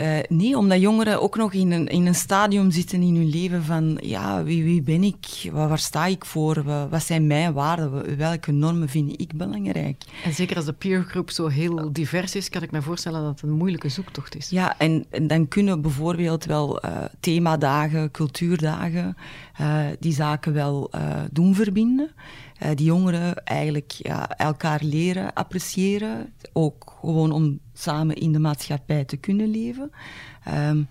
Uh, 0.00 0.18
nee, 0.28 0.58
omdat 0.58 0.80
jongeren 0.80 1.22
ook 1.22 1.36
nog 1.36 1.52
in 1.52 1.70
een, 1.72 1.86
in 1.86 2.06
een 2.06 2.14
stadium 2.14 2.70
zitten 2.70 3.02
in 3.02 3.14
hun 3.14 3.28
leven 3.28 3.62
van 3.62 3.98
ja, 4.02 4.42
wie, 4.42 4.64
wie 4.64 4.82
ben 4.82 5.02
ik? 5.02 5.50
Waar, 5.52 5.68
waar 5.68 5.78
sta 5.78 6.06
ik 6.06 6.24
voor? 6.24 6.62
Wat 6.90 7.02
zijn 7.02 7.26
mijn 7.26 7.52
waarden? 7.52 8.16
Welke 8.16 8.52
normen 8.52 8.88
vind 8.88 9.20
ik 9.20 9.36
belangrijk? 9.36 10.04
En 10.24 10.32
zeker 10.32 10.56
als 10.56 10.64
de 10.64 10.72
peergroep 10.72 11.30
zo 11.30 11.46
heel 11.46 11.92
divers 11.92 12.34
is, 12.34 12.48
kan 12.48 12.62
ik 12.62 12.70
me 12.70 12.82
voorstellen 12.82 13.22
dat 13.22 13.30
het 13.30 13.42
een 13.42 13.56
moeilijke 13.56 13.88
zoektocht 13.88 14.36
is. 14.36 14.48
Ja, 14.48 14.78
en, 14.78 15.04
en 15.10 15.26
dan 15.26 15.48
kunnen 15.48 15.80
bijvoorbeeld 15.80 16.44
wel 16.44 16.84
uh, 16.84 16.90
themadagen, 17.20 18.10
cultuurdagen, 18.10 19.16
uh, 19.60 19.86
die 19.98 20.12
zaken 20.12 20.52
wel 20.52 20.90
doen 21.30 21.54
verbinden. 21.54 22.10
die 22.74 22.86
jongeren 22.86 23.44
eigenlijk 23.44 23.90
ja, 23.90 24.36
elkaar 24.36 24.80
leren 24.82 25.32
appreciëren. 25.32 26.32
Ook 26.52 26.92
gewoon 27.00 27.32
om 27.32 27.60
samen 27.74 28.16
in 28.16 28.32
de 28.32 28.38
maatschappij 28.38 29.04
te 29.04 29.16
kunnen 29.16 29.50
leven. 29.50 29.90
Um, 30.48 30.88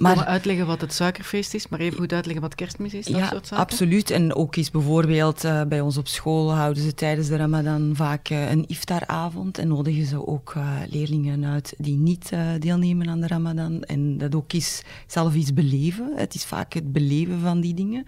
maar 0.00 0.24
uitleggen 0.24 0.66
wat 0.66 0.80
het 0.80 0.92
suikerfeest 0.92 1.54
is, 1.54 1.68
maar 1.68 1.80
even 1.80 1.98
goed 1.98 2.12
uitleggen 2.12 2.42
wat 2.42 2.54
kerstmis 2.54 2.94
is, 2.94 3.06
dat 3.06 3.16
ja, 3.16 3.28
soort 3.28 3.46
zaken? 3.46 3.64
absoluut. 3.64 4.10
En 4.10 4.34
ook 4.34 4.56
is 4.56 4.70
bijvoorbeeld 4.70 5.44
uh, 5.44 5.62
bij 5.62 5.80
ons 5.80 5.96
op 5.96 6.08
school 6.08 6.52
houden 6.52 6.82
ze 6.82 6.94
tijdens 6.94 7.28
de 7.28 7.36
ramadan 7.36 7.90
vaak 7.94 8.30
uh, 8.30 8.50
een 8.50 8.64
iftaravond 8.66 9.58
en 9.58 9.68
nodigen 9.68 10.06
ze 10.06 10.26
ook 10.26 10.54
uh, 10.56 10.78
leerlingen 10.90 11.44
uit 11.44 11.74
die 11.78 11.96
niet 11.96 12.30
deelnemen 12.58 13.08
aan 13.08 13.20
de 13.20 13.26
ramadan. 13.26 13.82
En 13.82 14.18
dat 14.18 14.34
ook 14.34 14.52
is 14.52 14.82
zelf 15.06 15.34
iets 15.34 15.54
beleven. 15.54 16.12
Het 16.16 16.34
is 16.34 16.44
vaak 16.44 16.72
het 16.72 16.92
beleven 16.92 17.40
van 17.40 17.60
die 17.60 17.74
dingen, 17.74 18.06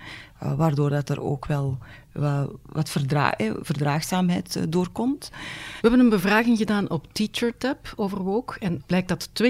waardoor 0.57 0.90
dat 0.90 1.09
er 1.09 1.22
ook 1.22 1.46
wel 1.46 1.78
wat 2.62 2.90
verdra 2.90 3.35
verdraagzaamheid 3.61 4.72
doorkomt. 4.72 5.31
We 5.31 5.88
hebben 5.88 6.00
een 6.00 6.09
bevraging 6.09 6.59
gedaan 6.59 6.90
op 6.90 7.12
TeacherTap 7.12 7.92
over 7.96 8.22
woke 8.22 8.59
en 8.59 8.83
blijkt 8.87 9.09
dat 9.09 9.28
72% 9.28 9.44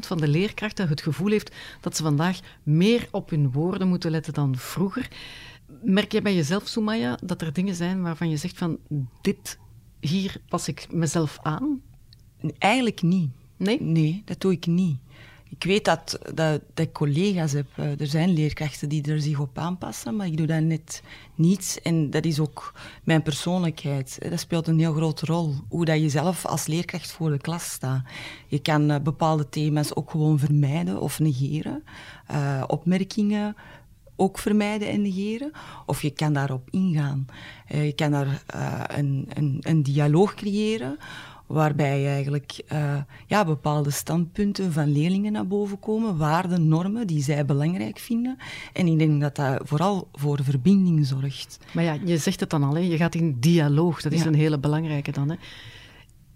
van 0.00 0.18
de 0.18 0.28
leerkrachten 0.28 0.88
het 0.88 1.02
gevoel 1.02 1.30
heeft 1.30 1.54
dat 1.80 1.96
ze 1.96 2.02
vandaag 2.02 2.38
meer 2.62 3.08
op 3.10 3.30
hun 3.30 3.52
woorden 3.52 3.88
moeten 3.88 4.10
letten 4.10 4.32
dan 4.32 4.56
vroeger. 4.56 5.08
Merk 5.82 6.12
jij 6.12 6.22
bij 6.22 6.34
jezelf, 6.34 6.68
Sumaya, 6.68 7.18
dat 7.22 7.42
er 7.42 7.52
dingen 7.52 7.74
zijn 7.74 8.02
waarvan 8.02 8.30
je 8.30 8.36
zegt 8.36 8.58
van 8.58 8.78
dit, 9.20 9.58
hier 10.00 10.36
pas 10.48 10.68
ik 10.68 10.86
mezelf 10.90 11.38
aan? 11.42 11.80
Eigenlijk 12.58 13.02
niet. 13.02 13.30
Nee? 13.56 13.82
Nee, 13.82 14.22
dat 14.24 14.40
doe 14.40 14.52
ik 14.52 14.66
niet. 14.66 14.98
Ik 15.50 15.64
weet 15.64 15.84
dat, 15.84 16.18
dat, 16.34 16.60
dat 16.74 16.86
ik 16.86 16.92
collega's 16.92 17.52
heb. 17.52 17.66
Er 17.76 18.06
zijn 18.06 18.30
leerkrachten 18.30 18.88
die 18.88 19.02
er 19.12 19.20
zich 19.20 19.38
op 19.38 19.58
aanpassen, 19.58 20.16
maar 20.16 20.26
ik 20.26 20.36
doe 20.36 20.46
dat 20.46 20.62
net 20.62 21.02
niet. 21.34 21.80
En 21.82 22.10
dat 22.10 22.24
is 22.24 22.40
ook 22.40 22.74
mijn 23.04 23.22
persoonlijkheid. 23.22 24.18
Dat 24.30 24.40
speelt 24.40 24.66
een 24.66 24.78
heel 24.78 24.92
grote 24.92 25.26
rol. 25.26 25.54
Hoe 25.68 25.84
dat 25.84 26.00
je 26.00 26.08
zelf 26.08 26.46
als 26.46 26.66
leerkracht 26.66 27.12
voor 27.12 27.30
de 27.30 27.38
klas 27.38 27.70
staat. 27.70 28.02
Je 28.46 28.58
kan 28.58 29.02
bepaalde 29.02 29.48
thema's 29.48 29.94
ook 29.94 30.10
gewoon 30.10 30.38
vermijden 30.38 31.00
of 31.00 31.18
negeren. 31.18 31.84
Opmerkingen 32.66 33.56
ook 34.16 34.38
vermijden 34.38 34.88
en 34.88 35.02
negeren. 35.02 35.52
Of 35.86 36.02
je 36.02 36.10
kan 36.10 36.32
daarop 36.32 36.68
ingaan. 36.70 37.26
Je 37.66 37.92
kan 37.92 38.10
daar 38.10 38.42
een, 38.86 39.28
een, 39.34 39.58
een 39.60 39.82
dialoog 39.82 40.34
creëren 40.34 40.98
waarbij 41.50 42.06
eigenlijk 42.06 42.62
uh, 42.72 42.96
ja, 43.26 43.44
bepaalde 43.44 43.90
standpunten 43.90 44.72
van 44.72 44.92
leerlingen 44.92 45.32
naar 45.32 45.46
boven 45.46 45.78
komen, 45.78 46.16
waarden, 46.16 46.68
normen 46.68 47.06
die 47.06 47.22
zij 47.22 47.44
belangrijk 47.44 47.98
vinden. 47.98 48.36
En 48.72 48.86
ik 48.86 48.98
denk 48.98 49.20
dat 49.20 49.36
dat 49.36 49.60
vooral 49.64 50.08
voor 50.12 50.38
verbinding 50.42 51.06
zorgt. 51.06 51.58
Maar 51.72 51.84
ja, 51.84 51.96
je 52.04 52.18
zegt 52.18 52.40
het 52.40 52.50
dan 52.50 52.62
al, 52.62 52.74
hè? 52.74 52.80
je 52.80 52.96
gaat 52.96 53.14
in 53.14 53.36
dialoog, 53.40 54.02
dat 54.02 54.12
is 54.12 54.20
ja. 54.20 54.26
een 54.26 54.34
hele 54.34 54.58
belangrijke 54.58 55.12
dan. 55.12 55.30
Hè? 55.30 55.36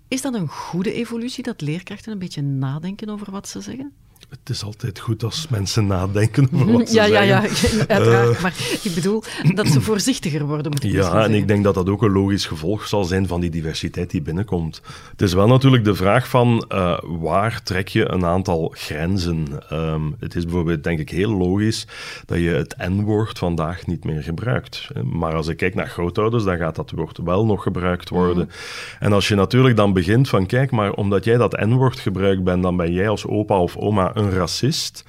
Is 0.08 0.22
dat 0.22 0.34
een 0.34 0.48
goede 0.48 0.92
evolutie, 0.92 1.42
dat 1.42 1.60
leerkrachten 1.60 2.12
een 2.12 2.18
beetje 2.18 2.42
nadenken 2.42 3.08
over 3.08 3.30
wat 3.30 3.48
ze 3.48 3.60
zeggen? 3.60 3.92
Het 4.40 4.48
is 4.54 4.64
altijd 4.64 4.98
goed 4.98 5.24
als 5.24 5.46
mensen 5.48 5.86
nadenken 5.86 6.48
over 6.52 6.72
wat 6.72 6.88
ze 6.88 6.94
ja, 6.94 7.06
zeggen. 7.06 7.26
Ja, 7.26 7.42
ja, 7.42 7.86
uiteraard. 7.94 8.36
Uh, 8.36 8.42
maar 8.42 8.54
ik 8.82 8.94
bedoel 8.94 9.22
dat 9.54 9.66
ze 9.66 9.80
voorzichtiger 9.80 10.46
worden. 10.46 10.72
Moet 10.72 10.84
ik 10.84 10.92
ja, 10.92 11.24
en 11.24 11.34
ik 11.34 11.48
denk 11.48 11.64
dat 11.64 11.74
dat 11.74 11.88
ook 11.88 12.02
een 12.02 12.12
logisch 12.12 12.46
gevolg 12.46 12.86
zal 12.86 13.04
zijn 13.04 13.26
van 13.26 13.40
die 13.40 13.50
diversiteit 13.50 14.10
die 14.10 14.22
binnenkomt. 14.22 14.82
Het 15.10 15.22
is 15.22 15.32
wel 15.32 15.46
natuurlijk 15.46 15.84
de 15.84 15.94
vraag 15.94 16.28
van 16.28 16.64
uh, 16.68 16.98
waar 17.02 17.62
trek 17.62 17.88
je 17.88 18.10
een 18.10 18.24
aantal 18.24 18.72
grenzen? 18.76 19.46
Um, 19.72 20.16
het 20.18 20.34
is 20.34 20.44
bijvoorbeeld 20.44 20.84
denk 20.84 20.98
ik 20.98 21.10
heel 21.10 21.36
logisch 21.36 21.86
dat 22.26 22.38
je 22.38 22.48
het 22.48 22.76
N-woord 22.78 23.38
vandaag 23.38 23.86
niet 23.86 24.04
meer 24.04 24.22
gebruikt. 24.22 24.88
Maar 25.04 25.34
als 25.34 25.48
ik 25.48 25.56
kijk 25.56 25.74
naar 25.74 25.88
grootouders, 25.88 26.44
dan 26.44 26.56
gaat 26.56 26.76
dat 26.76 26.90
woord 26.90 27.18
wel 27.24 27.46
nog 27.46 27.62
gebruikt 27.62 28.08
worden. 28.08 28.44
Mm. 28.44 28.50
En 28.98 29.12
als 29.12 29.28
je 29.28 29.34
natuurlijk 29.34 29.76
dan 29.76 29.92
begint 29.92 30.28
van 30.28 30.46
kijk, 30.46 30.70
maar 30.70 30.92
omdat 30.92 31.24
jij 31.24 31.36
dat 31.36 31.60
N-woord 31.60 31.98
gebruikt 31.98 32.44
bent, 32.44 32.62
dan 32.62 32.76
ben 32.76 32.92
jij 32.92 33.08
als 33.08 33.26
opa 33.26 33.58
of 33.58 33.76
oma 33.76 34.10
een 34.14 34.23
racist, 34.30 35.04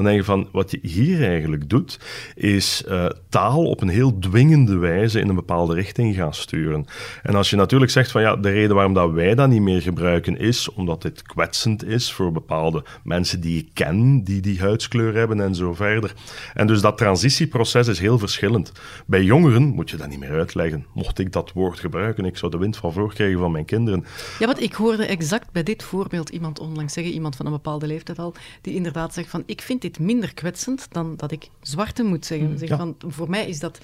dan 0.00 0.08
denk 0.12 0.20
je 0.20 0.32
van, 0.32 0.48
wat 0.52 0.70
je 0.70 0.78
hier 0.82 1.24
eigenlijk 1.24 1.68
doet, 1.68 1.98
is 2.34 2.82
uh, 2.88 3.06
taal 3.28 3.64
op 3.64 3.80
een 3.80 3.88
heel 3.88 4.18
dwingende 4.18 4.76
wijze 4.76 5.20
in 5.20 5.28
een 5.28 5.34
bepaalde 5.34 5.74
richting 5.74 6.14
gaan 6.14 6.34
sturen. 6.34 6.86
En 7.22 7.34
als 7.34 7.50
je 7.50 7.56
natuurlijk 7.56 7.90
zegt 7.90 8.10
van, 8.10 8.20
ja, 8.20 8.36
de 8.36 8.50
reden 8.50 8.74
waarom 8.74 8.94
dat 8.94 9.10
wij 9.10 9.34
dat 9.34 9.48
niet 9.48 9.62
meer 9.62 9.82
gebruiken 9.82 10.38
is 10.38 10.72
omdat 10.72 11.02
dit 11.02 11.22
kwetsend 11.22 11.84
is 11.84 12.12
voor 12.12 12.32
bepaalde 12.32 12.84
mensen 13.04 13.40
die 13.40 13.58
ik 13.58 13.70
ken, 13.72 14.24
die 14.24 14.40
die 14.40 14.60
huidskleur 14.60 15.14
hebben 15.14 15.40
en 15.40 15.54
zo 15.54 15.74
verder. 15.74 16.14
En 16.54 16.66
dus 16.66 16.80
dat 16.80 16.98
transitieproces 16.98 17.88
is 17.88 17.98
heel 17.98 18.18
verschillend. 18.18 18.72
Bij 19.06 19.22
jongeren 19.22 19.62
moet 19.62 19.90
je 19.90 19.96
dat 19.96 20.08
niet 20.08 20.18
meer 20.18 20.32
uitleggen. 20.32 20.86
Mocht 20.94 21.18
ik 21.18 21.32
dat 21.32 21.52
woord 21.52 21.80
gebruiken, 21.80 22.24
ik 22.24 22.36
zou 22.36 22.50
de 22.50 22.58
wind 22.58 22.76
van 22.76 22.92
voor 22.92 23.14
krijgen 23.14 23.38
van 23.38 23.52
mijn 23.52 23.64
kinderen. 23.64 24.04
Ja, 24.38 24.46
want 24.46 24.62
ik 24.62 24.74
hoorde 24.74 25.06
exact 25.06 25.52
bij 25.52 25.62
dit 25.62 25.82
voorbeeld 25.82 26.28
iemand 26.28 26.58
onlangs 26.58 26.92
zeggen, 26.92 27.12
iemand 27.12 27.36
van 27.36 27.46
een 27.46 27.52
bepaalde 27.52 27.86
leeftijd 27.86 28.18
al, 28.18 28.34
die 28.60 28.74
inderdaad 28.74 29.14
zegt 29.14 29.28
van, 29.28 29.42
ik 29.46 29.60
vind 29.60 29.82
dit 29.82 29.89
minder 29.98 30.34
kwetsend 30.34 30.86
dan 30.90 31.16
dat 31.16 31.30
ik 31.32 31.48
zwarte 31.62 32.02
moet 32.02 32.26
zeggen. 32.26 32.50
Mm, 32.50 32.58
zeg, 32.58 32.68
van, 32.68 32.96
voor 32.98 33.30
mij 33.30 33.48
is 33.48 33.58
dat 33.58 33.80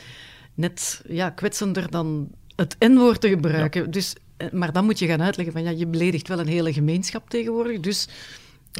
net 0.54 1.02
ja, 1.08 1.30
kwetsender 1.30 1.90
dan 1.90 2.30
het 2.56 2.76
N-woord 2.78 3.20
te 3.20 3.28
gebruiken. 3.28 3.90
Dus, 3.90 4.14
eh, 4.36 4.50
maar 4.50 4.72
dan 4.72 4.84
moet 4.84 4.98
je 4.98 5.06
gaan 5.06 5.22
uitleggen 5.22 5.54
van, 5.54 5.62
ja, 5.62 5.70
je 5.70 5.86
beledigt 5.86 6.28
wel 6.28 6.38
een 6.38 6.46
hele 6.46 6.72
gemeenschap 6.72 7.30
tegenwoordig, 7.30 7.80
dus... 7.80 8.08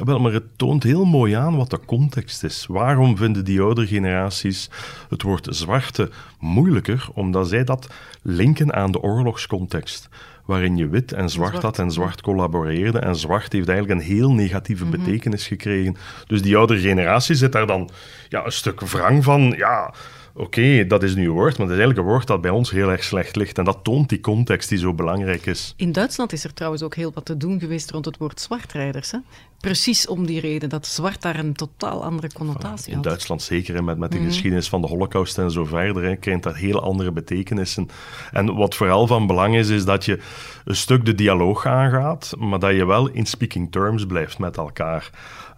Wel, 0.05 0.19
maar 0.19 0.33
het 0.33 0.57
toont 0.57 0.83
heel 0.83 1.05
mooi 1.05 1.33
aan 1.33 1.57
wat 1.57 1.69
de 1.69 1.79
context 1.85 2.43
is. 2.43 2.65
Waarom 2.69 3.17
vinden 3.17 3.45
die 3.45 3.61
oudere 3.61 3.87
generaties 3.87 4.69
het 5.09 5.21
woord 5.21 5.47
zwarte 5.49 6.09
moeilijker? 6.39 7.07
Omdat 7.13 7.47
zij 7.47 7.63
dat 7.63 7.87
linken 8.21 8.73
aan 8.73 8.91
de 8.91 9.01
oorlogscontext 9.01 10.09
waarin 10.45 10.77
je 10.77 10.87
wit 10.87 11.11
en 11.11 11.29
zwart, 11.29 11.61
had 11.61 11.79
en 11.79 11.91
zwart 11.91 12.21
collaboreerde. 12.21 12.99
En 12.99 13.15
zwart 13.15 13.51
heeft 13.51 13.69
eigenlijk 13.69 13.99
een 13.99 14.07
heel 14.07 14.31
negatieve 14.31 14.85
mhm. 14.85 14.97
betekenis 14.97 15.47
gekregen. 15.47 15.95
Dus 16.27 16.41
die 16.41 16.57
oudere 16.57 16.79
generatie 16.79 17.35
zit 17.35 17.51
daar 17.51 17.67
dan 17.67 17.89
ja, 18.29 18.45
een 18.45 18.51
stuk 18.51 18.81
wrang 18.81 19.23
van. 19.23 19.53
Ja, 19.57 19.93
oké, 20.37 20.87
dat 20.87 21.03
is 21.03 21.15
nu 21.15 21.25
een 21.25 21.31
woord, 21.31 21.57
maar 21.57 21.67
dat 21.67 21.75
is 21.75 21.81
eigenlijk 21.81 21.99
een 21.99 22.13
woord 22.13 22.27
dat 22.27 22.41
bij 22.41 22.51
ons 22.51 22.71
heel 22.71 22.91
erg 22.91 23.03
slecht 23.03 23.35
ligt. 23.35 23.57
En 23.57 23.63
dat 23.63 23.79
toont 23.83 24.09
die 24.09 24.19
context 24.19 24.69
die 24.69 24.77
zo 24.77 24.93
belangrijk 24.93 25.45
is. 25.45 25.73
In 25.77 25.91
Duitsland 25.91 26.33
is 26.33 26.43
er 26.43 26.53
trouwens 26.53 26.83
ook 26.83 26.95
heel 26.95 27.11
wat 27.13 27.25
te 27.25 27.37
doen 27.37 27.59
geweest 27.59 27.91
rond 27.91 28.05
het 28.05 28.17
woord 28.17 28.41
zwartrijders. 28.41 29.11
Hè? 29.11 29.17
Precies 29.59 30.07
om 30.07 30.25
die 30.25 30.39
reden, 30.39 30.69
dat 30.69 30.87
zwart 30.87 31.21
daar 31.21 31.39
een 31.39 31.53
totaal 31.53 32.03
andere 32.03 32.29
connotatie 32.33 32.93
had. 32.93 33.05
In 33.05 33.09
Duitsland 33.09 33.41
zeker, 33.41 33.83
met, 33.83 33.97
met 33.97 34.11
de 34.11 34.17
mhm. 34.17 34.27
geschiedenis 34.27 34.69
van 34.69 34.81
de 34.81 34.87
holocaust 34.87 35.37
en 35.37 35.51
zo 35.51 35.65
verder, 35.65 36.03
hè, 36.03 36.15
krijgt 36.15 36.43
dat 36.43 36.55
heel 36.55 36.81
andere 36.81 37.11
betekenissen. 37.11 37.89
En 38.31 38.55
wat 38.55 38.75
vooral 38.75 39.07
van 39.07 39.27
belang 39.27 39.55
is, 39.55 39.69
is 39.69 39.85
dat 39.85 40.05
je 40.05 40.19
een 40.65 40.75
stuk 40.75 41.05
de 41.05 41.15
dialoog 41.15 41.65
aangaat, 41.65 42.33
maar 42.37 42.59
dat 42.59 42.75
je 42.75 42.85
wel 42.85 43.09
in 43.09 43.25
speaking 43.25 43.71
terms 43.71 44.05
blijft 44.05 44.39
met 44.39 44.57
elkaar. 44.57 45.09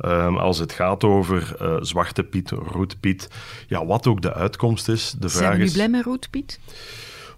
Um, 0.05 0.38
als 0.38 0.57
het 0.57 0.71
gaat 0.71 1.03
over 1.03 1.55
uh, 1.62 1.75
Zwarte 1.79 2.23
Piet, 2.23 2.49
Roet 2.49 2.99
Piet, 2.99 3.29
ja, 3.67 3.85
wat 3.85 4.07
ook 4.07 4.21
de 4.21 4.33
uitkomst 4.33 4.88
is. 4.89 5.15
De 5.19 5.29
vraag 5.29 5.55
Zijn 5.55 5.71
blij 5.71 5.89
met 5.89 6.03
Roet 6.03 6.29
Piet? 6.29 6.59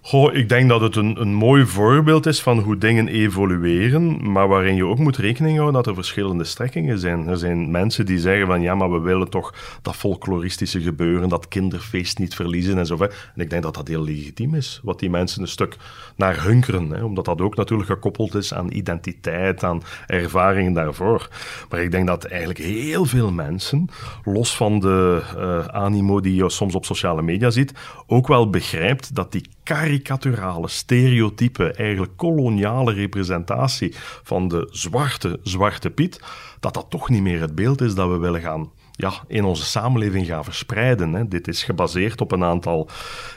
Goh, 0.04 0.34
ik 0.34 0.48
denk 0.48 0.68
dat 0.68 0.80
het 0.80 0.96
een, 0.96 1.20
een 1.20 1.34
mooi 1.34 1.66
voorbeeld 1.66 2.26
is 2.26 2.42
van 2.42 2.58
hoe 2.58 2.78
dingen 2.78 3.08
evolueren, 3.08 4.32
maar 4.32 4.48
waarin 4.48 4.74
je 4.74 4.84
ook 4.84 4.98
moet 4.98 5.16
rekening 5.16 5.56
houden 5.56 5.82
dat 5.82 5.86
er 5.86 5.94
verschillende 5.94 6.44
strekkingen 6.44 6.98
zijn. 6.98 7.28
Er 7.28 7.36
zijn 7.36 7.70
mensen 7.70 8.06
die 8.06 8.18
zeggen 8.18 8.46
van 8.46 8.60
ja, 8.60 8.74
maar 8.74 8.92
we 8.92 9.00
willen 9.00 9.30
toch 9.30 9.54
dat 9.82 9.96
folkloristische 9.96 10.80
gebeuren, 10.80 11.28
dat 11.28 11.48
kinderfeest 11.48 12.18
niet 12.18 12.34
verliezen 12.34 12.78
en 12.78 12.86
zo. 12.86 12.96
En 12.96 13.10
ik 13.36 13.50
denk 13.50 13.62
dat 13.62 13.74
dat 13.74 13.88
heel 13.88 14.04
legitiem 14.04 14.54
is, 14.54 14.80
wat 14.82 14.98
die 14.98 15.10
mensen 15.10 15.42
een 15.42 15.48
stuk 15.48 15.76
naar 16.16 16.44
hunkeren, 16.44 16.90
hè, 16.90 17.04
omdat 17.04 17.24
dat 17.24 17.40
ook 17.40 17.56
natuurlijk 17.56 17.88
gekoppeld 17.88 18.34
is 18.34 18.54
aan 18.54 18.72
identiteit, 18.72 19.64
aan 19.64 19.82
ervaringen 20.06 20.72
daarvoor. 20.72 21.28
Maar 21.70 21.82
ik 21.82 21.90
denk 21.90 22.06
dat 22.06 22.24
eigenlijk 22.24 22.60
heel 22.60 23.04
veel 23.04 23.32
mensen, 23.32 23.88
los 24.24 24.56
van 24.56 24.80
de 24.80 25.22
uh, 25.36 25.66
animo 25.66 26.20
die 26.20 26.34
je 26.34 26.50
soms 26.50 26.74
op 26.74 26.84
sociale 26.84 27.22
media 27.22 27.50
ziet, 27.50 27.72
ook 28.06 28.26
wel 28.26 28.50
begrijpt 28.50 29.14
dat 29.14 29.32
die 29.32 29.48
karikaturale, 29.62 30.68
stereotype, 30.68 31.72
eigenlijk 31.72 32.16
koloniale 32.16 32.92
representatie 32.92 33.94
van 34.22 34.48
de 34.48 34.68
zwarte 34.70 35.40
Zwarte 35.42 35.90
Piet, 35.90 36.20
dat 36.60 36.74
dat 36.74 36.86
toch 36.90 37.08
niet 37.08 37.22
meer 37.22 37.40
het 37.40 37.54
beeld 37.54 37.80
is 37.80 37.94
dat 37.94 38.08
we 38.08 38.16
willen 38.16 38.40
gaan 38.40 38.70
ja, 38.92 39.12
in 39.28 39.44
onze 39.44 39.64
samenleving 39.64 40.26
gaan 40.26 40.44
verspreiden. 40.44 41.12
Hè. 41.12 41.28
Dit 41.28 41.48
is 41.48 41.62
gebaseerd 41.62 42.20
op 42.20 42.32
een 42.32 42.44
aantal 42.44 42.88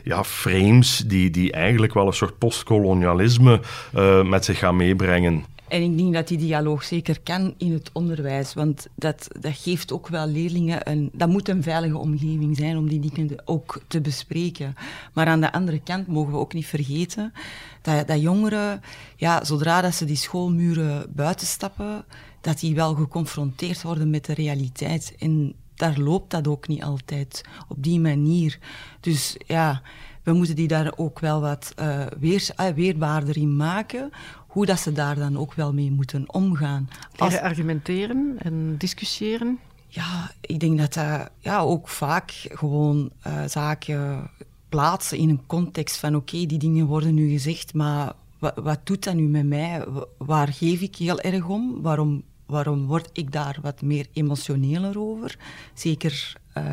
ja, 0.03 0.23
frames 0.23 1.03
die, 1.07 1.29
die 1.29 1.51
eigenlijk 1.51 1.93
wel 1.93 2.07
een 2.07 2.13
soort 2.13 2.37
postkolonialisme 2.37 3.61
uh, 3.95 4.23
met 4.23 4.45
zich 4.45 4.59
gaan 4.59 4.75
meebrengen. 4.75 5.45
En 5.67 5.81
ik 5.81 5.97
denk 5.97 6.13
dat 6.13 6.27
die 6.27 6.37
dialoog 6.37 6.83
zeker 6.83 7.21
kan 7.21 7.53
in 7.57 7.73
het 7.73 7.89
onderwijs, 7.93 8.53
want 8.53 8.87
dat, 8.95 9.27
dat 9.39 9.55
geeft 9.55 9.91
ook 9.91 10.07
wel 10.07 10.27
leerlingen 10.27 10.89
een... 10.89 11.09
Dat 11.13 11.29
moet 11.29 11.49
een 11.49 11.63
veilige 11.63 11.97
omgeving 11.97 12.57
zijn 12.57 12.77
om 12.77 12.89
die 12.89 12.99
dingen 12.99 13.41
ook 13.45 13.81
te 13.87 14.01
bespreken. 14.01 14.75
Maar 15.13 15.27
aan 15.27 15.41
de 15.41 15.51
andere 15.51 15.81
kant 15.83 16.07
mogen 16.07 16.31
we 16.31 16.37
ook 16.37 16.53
niet 16.53 16.65
vergeten 16.65 17.33
dat, 17.81 18.07
dat 18.07 18.21
jongeren, 18.21 18.81
ja, 19.15 19.43
zodra 19.43 19.81
dat 19.81 19.95
ze 19.95 20.05
die 20.05 20.15
schoolmuren 20.15 21.13
buitenstappen, 21.15 22.05
dat 22.41 22.59
die 22.59 22.75
wel 22.75 22.95
geconfronteerd 22.95 23.81
worden 23.81 24.09
met 24.09 24.25
de 24.25 24.33
realiteit. 24.33 25.15
En 25.19 25.55
daar 25.75 25.97
loopt 25.97 26.31
dat 26.31 26.47
ook 26.47 26.67
niet 26.67 26.83
altijd 26.83 27.43
op 27.67 27.83
die 27.83 27.99
manier. 27.99 28.59
Dus 28.99 29.37
ja, 29.45 29.81
we 30.25 30.33
moeten 30.33 30.55
die 30.55 30.67
daar 30.67 30.93
ook 30.95 31.19
wel 31.19 31.41
wat 31.41 31.73
uh, 31.79 32.05
weer, 32.19 32.49
uh, 32.59 32.67
weerbaarder 32.67 33.37
in 33.37 33.55
maken, 33.55 34.09
hoe 34.47 34.65
dat 34.65 34.79
ze 34.79 34.91
daar 34.91 35.15
dan 35.15 35.37
ook 35.37 35.53
wel 35.53 35.73
mee 35.73 35.91
moeten 35.91 36.33
omgaan. 36.33 36.89
Als... 37.17 37.39
Argumenteren 37.39 38.35
en 38.37 38.77
discussiëren? 38.77 39.59
Ja, 39.87 40.31
ik 40.41 40.59
denk 40.59 40.77
dat 40.77 40.93
dat 40.93 41.29
ja, 41.39 41.59
ook 41.59 41.89
vaak 41.89 42.31
gewoon 42.31 43.11
uh, 43.27 43.43
zaken 43.47 44.29
plaatsen 44.69 45.17
in 45.17 45.29
een 45.29 45.45
context 45.47 45.97
van 45.97 46.15
oké, 46.15 46.45
die 46.45 46.57
dingen 46.57 46.85
worden 46.85 47.13
nu 47.13 47.29
gezegd, 47.29 47.73
maar 47.73 48.13
wat, 48.39 48.53
wat, 48.55 48.79
doet 48.83 49.03
dat 49.03 49.13
nu 49.13 49.27
met 49.27 49.45
mij? 49.45 49.85
Waar 50.17 50.47
geef 50.47 50.81
ik 50.81 50.95
heel 50.95 51.19
erg 51.19 51.47
om? 51.47 51.81
Waarom, 51.81 52.23
waarom 52.45 52.85
word 52.85 53.09
ik 53.13 53.31
daar 53.31 53.59
wat 53.61 53.81
meer 53.81 54.07
emotioneler 54.13 54.99
over? 54.99 55.37
Zeker 55.73 56.35
uh, 56.57 56.63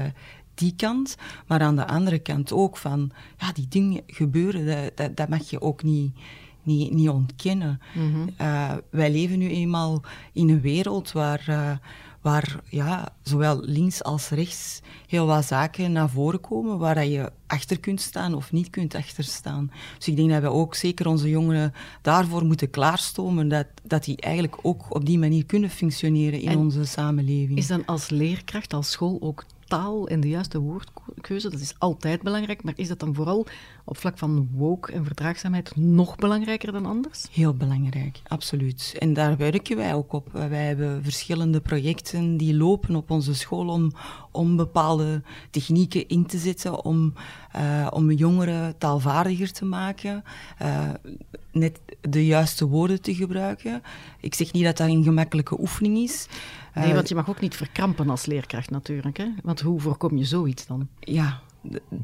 die 0.55 0.75
kant, 0.77 1.17
maar 1.47 1.61
aan 1.61 1.77
de 1.77 1.87
andere 1.87 2.19
kant 2.19 2.53
ook 2.53 2.77
van, 2.77 3.11
ja, 3.39 3.53
die 3.53 3.69
dingen 3.69 4.03
gebeuren, 4.07 4.67
dat, 4.67 4.97
dat, 4.97 5.17
dat 5.17 5.29
mag 5.29 5.51
je 5.51 5.61
ook 5.61 5.83
niet 5.83 6.13
niet, 6.63 6.93
niet 6.93 7.09
ontkennen. 7.09 7.81
Mhm. 7.95 8.29
Eh, 8.37 8.73
wij 8.91 9.11
leven 9.11 9.39
nu 9.39 9.49
eenmaal 9.49 10.03
in 10.33 10.49
een 10.49 10.61
wereld 10.61 11.13
waar, 11.13 11.45
uh, 11.49 11.71
waar 12.21 12.61
ja, 12.69 13.15
zowel 13.23 13.61
links 13.61 14.03
als 14.03 14.29
rechts 14.29 14.81
heel 15.07 15.27
wat 15.27 15.45
zaken 15.45 15.93
naar 15.93 16.11
voren 16.11 16.41
komen 16.41 16.79
waar 16.79 17.07
je 17.07 17.33
achter 17.47 17.81
kunt 17.81 18.01
staan 18.01 18.35
of 18.35 18.53
niet 18.53 18.71
kunt 18.71 18.95
achterstaan. 18.95 19.71
Dus 19.99 20.09
ik 20.09 20.17
denk 20.17 20.31
dat 20.31 20.43
we 20.43 20.51
ook 20.51 20.75
zeker 20.75 21.07
onze 21.07 21.29
jongeren 21.29 21.73
daarvoor 22.03 22.45
moeten 22.45 22.71
klaarstomen, 22.71 23.49
dat, 23.49 23.67
dat 23.83 24.05
die 24.05 24.17
eigenlijk 24.17 24.59
ook 24.63 24.95
op 24.95 25.07
die 25.07 25.19
manier 25.19 25.47
kunnen 25.47 25.71
functioneren 25.71 26.41
in 26.41 26.57
onze 26.57 26.85
samenleving. 26.85 27.59
Is 27.59 27.67
dan 27.67 27.85
als 27.85 28.09
leerkracht, 28.09 28.75
als 28.75 28.91
school 28.91 29.19
ook 29.21 29.45
taal 29.73 30.09
en 30.09 30.21
de 30.21 30.29
juiste 30.29 30.59
woordkeuze, 30.59 31.51
dat 31.51 31.61
is 31.61 31.75
altijd 31.79 32.23
belangrijk, 32.23 32.63
maar 32.63 32.73
is 32.77 32.89
dat 32.89 32.99
dan 33.01 33.15
vooral 33.15 33.47
op 33.85 33.97
vlak 33.97 34.19
van 34.19 34.49
woke 34.53 34.93
en 34.93 35.05
verdraagzaamheid 35.05 35.77
nog 35.77 36.17
belangrijker 36.17 36.73
dan 36.73 36.87
anders? 36.87 37.27
Heel 37.31 37.55
belangrijk, 37.55 38.21
absoluut. 38.27 38.95
En 38.99 39.13
daar 39.13 39.37
werken 39.37 39.77
wij 39.77 39.95
ook 39.95 40.13
op. 40.13 40.33
Wij 40.33 40.67
hebben 40.67 41.03
verschillende 41.03 41.61
projecten 41.61 42.37
die 42.37 42.55
lopen 42.55 42.97
op 42.97 43.11
onze 43.11 43.35
school 43.35 43.69
om, 43.69 43.93
om 44.31 44.57
bepaalde 44.57 45.23
technieken 45.51 46.09
in 46.09 46.27
te 46.27 46.39
zetten, 46.39 46.85
om, 46.85 47.13
uh, 47.57 47.87
om 47.91 48.11
jongeren 48.11 48.79
taalvaardiger 48.79 49.53
te 49.53 49.65
maken, 49.65 50.25
uh, 50.63 50.91
net 51.53 51.81
de 52.01 52.27
juiste 52.27 52.67
woorden 52.67 53.03
te 53.03 53.15
gebruiken. 53.15 53.83
Ik 54.21 54.35
zeg 54.35 54.53
niet 54.53 54.65
dat 54.65 54.77
dat 54.77 54.89
een 54.89 55.05
gemakkelijke 55.05 55.61
oefening 55.61 55.97
is. 55.99 56.29
Nee, 56.75 56.89
eh, 56.89 56.95
want 56.95 57.09
je 57.09 57.15
mag 57.15 57.29
ook 57.29 57.41
niet 57.41 57.57
verkrampen 57.57 58.11
als 58.11 58.27
leerkracht 58.27 58.71
natuurlijk. 58.71 59.17
Hè? 59.17 59.27
Want 59.43 59.61
hoe 59.61 59.81
voorkom 59.81 60.17
je 60.17 60.25
zoiets 60.25 60.67
dan? 60.67 60.89
Ja, 61.01 61.41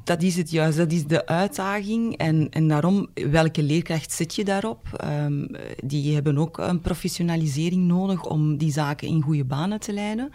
dat 0.04 0.22
is 0.22 0.36
het 0.36 0.50
juist, 0.50 0.76
dat 0.76 0.92
is 0.92 1.06
de 1.06 1.26
uitdaging. 1.26 2.16
En, 2.16 2.48
en 2.50 2.68
daarom, 2.68 3.08
welke 3.14 3.62
leerkracht 3.62 4.12
zet 4.12 4.34
je 4.34 4.44
daarop? 4.44 5.08
Um, 5.24 5.48
die 5.84 6.14
hebben 6.14 6.38
ook 6.38 6.58
een 6.58 6.80
professionalisering 6.80 7.86
nodig 7.86 8.24
om 8.24 8.56
die 8.56 8.72
zaken 8.72 9.08
in 9.08 9.22
goede 9.22 9.44
banen 9.44 9.80
te 9.80 9.92
leiden. 9.92 10.30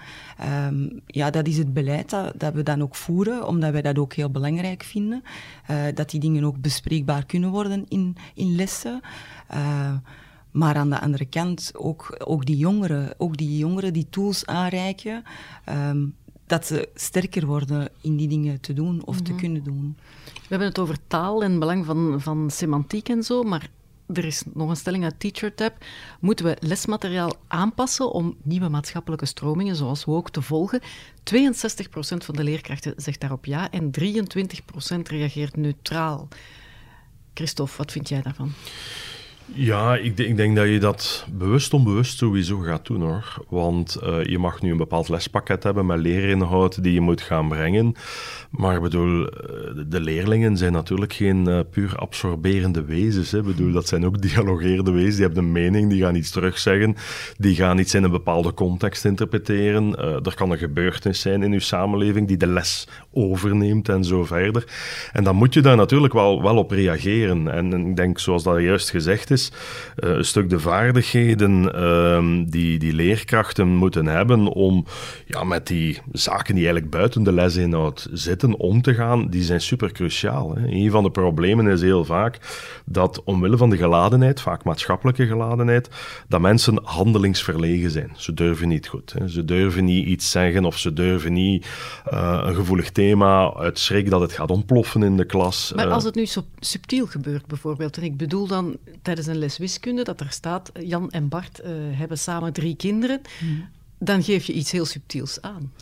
Um, 0.67 1.01
ja, 1.05 1.29
dat 1.29 1.47
is 1.47 1.57
het 1.57 1.73
beleid 1.73 2.09
dat, 2.09 2.33
dat, 2.37 2.53
we 2.53 2.63
dan 2.63 2.81
ook 2.81 2.95
voeren, 2.95 3.47
omdat 3.47 3.71
wij 3.71 3.81
dat 3.81 3.97
ook 3.97 4.13
heel 4.13 4.31
belangrijk 4.31 4.83
vinden. 4.83 5.23
Uh, 5.71 5.77
dat 5.93 6.09
die 6.09 6.19
dingen 6.19 6.43
ook 6.43 6.61
bespreekbaar 6.61 7.25
kunnen 7.25 7.49
worden 7.49 7.85
in, 7.87 8.15
in 8.33 8.55
lessen. 8.55 9.01
Uh, 9.53 9.93
maar 10.53 10.75
aan 10.75 10.89
de 10.89 10.99
andere 10.99 11.25
kant 11.25 11.71
ook, 11.75 12.15
ook 12.25 12.45
die 12.45 12.57
jongeren, 12.57 13.13
ook 13.17 13.37
die 13.37 13.57
jongeren 13.57 13.93
die 13.93 14.07
tools 14.09 14.45
aanreiken, 14.45 15.23
um, 15.69 16.15
dat 16.47 16.65
ze 16.65 16.89
sterker 16.95 17.45
worden 17.45 17.89
in 18.01 18.15
die 18.17 18.27
dingen 18.27 18.59
te 18.59 18.73
doen 18.73 19.05
of 19.05 19.21
te 19.21 19.31
mhm. 19.31 19.41
kunnen 19.41 19.63
doen. 19.63 19.97
We 20.23 20.49
hebben 20.49 20.67
het 20.67 20.79
over 20.79 20.97
taal 21.07 21.43
en 21.43 21.59
belang 21.59 21.85
van, 21.85 22.21
van 22.21 22.51
semantiek 22.51 23.09
en 23.09 23.23
zo, 23.23 23.43
maar 23.43 23.69
er 24.07 24.25
is 24.25 24.43
nog 24.53 24.69
een 24.69 24.75
stelling 24.75 25.03
uit 25.03 25.19
TeacherTab. 25.19 25.85
Moeten 26.19 26.45
we 26.45 26.57
lesmateriaal 26.59 27.33
aanpassen 27.47 28.11
om 28.11 28.37
nieuwe 28.43 28.69
maatschappelijke 28.69 29.25
stromingen, 29.25 29.75
zoals 29.75 30.05
woke, 30.05 30.31
te 30.31 30.41
volgen? 30.41 30.81
62% 30.81 30.85
van 32.17 32.35
de 32.35 32.43
leerkrachten 32.43 32.93
zegt 32.95 33.19
daarop 33.19 33.45
ja 33.45 33.71
en 33.71 33.91
23% 33.99 34.03
reageert 35.03 35.55
neutraal. 35.55 36.27
Christophe, 37.33 37.77
wat 37.77 37.91
vind 37.91 38.09
jij 38.09 38.21
daarvan? 38.21 38.51
Ja, 39.45 39.95
ik, 39.95 40.17
ik, 40.17 40.37
denk 40.37 40.55
dat 40.55 40.67
je 40.67 40.79
dat 40.79 41.25
bewust 41.31 41.73
onbewust 41.73 42.17
sowieso 42.17 42.57
gaat 42.57 42.85
doen 42.85 43.01
hoor. 43.01 43.35
Want 43.49 43.97
uh, 44.03 44.23
je 44.23 44.39
mag 44.39 44.61
nu 44.61 44.71
een 44.71 44.77
bepaald 44.77 45.09
lespakket 45.09 45.63
hebben 45.63 45.85
met 45.85 45.99
leerinhoud 45.99 46.83
die 46.83 46.93
je 46.93 47.01
moet 47.01 47.21
gaan 47.21 47.47
brengen. 47.47 47.95
Maar 48.49 48.81
bedoel, 48.81 49.27
eh, 49.27 49.49
de 49.87 49.99
leerlingen 49.99 50.57
zijn 50.57 50.73
natuurlijk 50.73 51.13
geen 51.13 51.49
uh, 51.49 51.59
puur 51.71 51.95
absorberende 51.95 52.83
wezens. 52.83 53.31
Hè. 53.31 53.41
Bedoel, 53.41 53.71
dat 53.71 53.87
zijn 53.87 54.05
ook 54.05 54.21
dialogeerde 54.29 54.91
wezens. 54.91 55.15
Die 55.15 55.25
hebben 55.25 55.43
een 55.43 55.51
mening, 55.51 55.89
die 55.89 56.01
gaan 56.01 56.15
iets 56.15 56.31
terugzeggen. 56.31 56.95
Die 57.37 57.55
gaan 57.55 57.77
iets 57.77 57.93
in 57.93 58.03
een 58.03 58.11
bepaalde 58.11 58.53
context 58.53 59.05
interpreteren. 59.05 59.95
Er 60.23 60.35
kan 60.35 60.51
een 60.51 60.57
gebeurtenis 60.57 61.21
zijn 61.21 61.43
in 61.43 61.51
uw 61.51 61.59
samenleving 61.59 62.27
die 62.27 62.37
de 62.37 62.47
les 62.47 62.87
overneemt 63.11 63.89
en 63.89 64.03
zo 64.03 64.23
verder. 64.23 64.63
En 65.11 65.23
dan 65.23 65.35
moet 65.35 65.53
je 65.53 65.61
daar 65.61 65.75
natuurlijk 65.75 66.13
wel, 66.13 66.41
wel 66.41 66.57
op 66.57 66.71
reageren. 66.71 67.51
En, 67.51 67.87
ik 67.87 67.95
denk, 67.95 68.19
zoals 68.19 68.43
dat 68.43 68.61
juist 68.61 68.89
gezegd 68.89 69.31
is, 69.33 69.51
een 69.95 70.25
stuk 70.25 70.49
de 70.49 70.59
vaardigheden 70.59 71.73
ehm, 71.73 72.45
die, 72.45 72.79
die 72.79 72.93
leerkrachten 72.93 73.67
moeten 73.67 74.05
hebben 74.05 74.47
om 74.47 74.85
ja, 75.25 75.43
met 75.43 75.67
die 75.67 76.01
zaken 76.11 76.55
die 76.55 76.63
eigenlijk 76.63 76.91
buiten 76.91 77.23
de 77.23 77.31
lesinhoud 77.31 78.07
zitten 78.11 78.57
om 78.57 78.81
te 78.81 78.93
gaan, 78.93 79.27
die 79.29 79.43
zijn 79.43 79.61
super 79.61 79.91
cruciaal. 79.91 80.55
Hè. 80.55 80.67
Een 80.67 80.91
van 80.91 81.03
de 81.03 81.11
problemen 81.11 81.67
is 81.67 81.81
heel 81.81 82.05
vaak 82.05 82.37
dat 82.85 83.23
omwille 83.23 83.57
van 83.57 83.69
de 83.69 83.77
geladenheid, 83.77 84.41
vaak 84.41 84.63
maatschappelijke 84.63 85.27
geladenheid, 85.27 85.89
dat 86.27 86.41
mensen 86.41 86.79
handelingsverlegen 86.83 87.91
zijn. 87.91 88.11
Ze 88.17 88.33
durven 88.33 88.67
niet 88.67 88.87
goed. 88.87 89.13
Hè. 89.13 89.27
Ze 89.27 89.45
durven 89.45 89.85
niet 89.85 90.07
iets 90.07 90.31
zeggen 90.31 90.65
of 90.65 90.77
ze 90.77 90.93
durven 90.93 91.33
niet 91.33 91.65
uh, 92.13 92.43
een 92.45 92.55
gevoelig 92.55 92.91
thema 92.91 93.53
uit 93.53 93.79
schrik 93.79 94.09
dat 94.09 94.21
het 94.21 94.31
gaat 94.31 94.51
ontploffen 94.51 95.03
in 95.03 95.17
de 95.17 95.25
klas. 95.25 95.73
Maar 95.75 95.89
als 95.89 96.03
het 96.03 96.15
nu 96.15 96.25
zo 96.25 96.41
subtiel 96.59 97.05
gebeurt 97.05 97.45
bijvoorbeeld, 97.45 97.97
en 97.97 98.03
ik 98.03 98.17
bedoel 98.17 98.47
dan 98.47 98.77
tijdens 99.01 99.22
een 99.27 99.37
les 99.37 99.57
wiskunde 99.57 100.03
dat 100.03 100.19
er 100.19 100.31
staat 100.31 100.71
Jan 100.79 101.11
en 101.11 101.27
Bart 101.27 101.61
uh, 101.63 101.67
hebben 101.97 102.17
samen 102.17 102.53
drie 102.53 102.75
kinderen, 102.75 103.21
hmm. 103.39 103.69
dan 103.99 104.23
geef 104.23 104.45
je 104.45 104.53
iets 104.53 104.71
heel 104.71 104.85
subtiels 104.85 105.41
aan. 105.41 105.73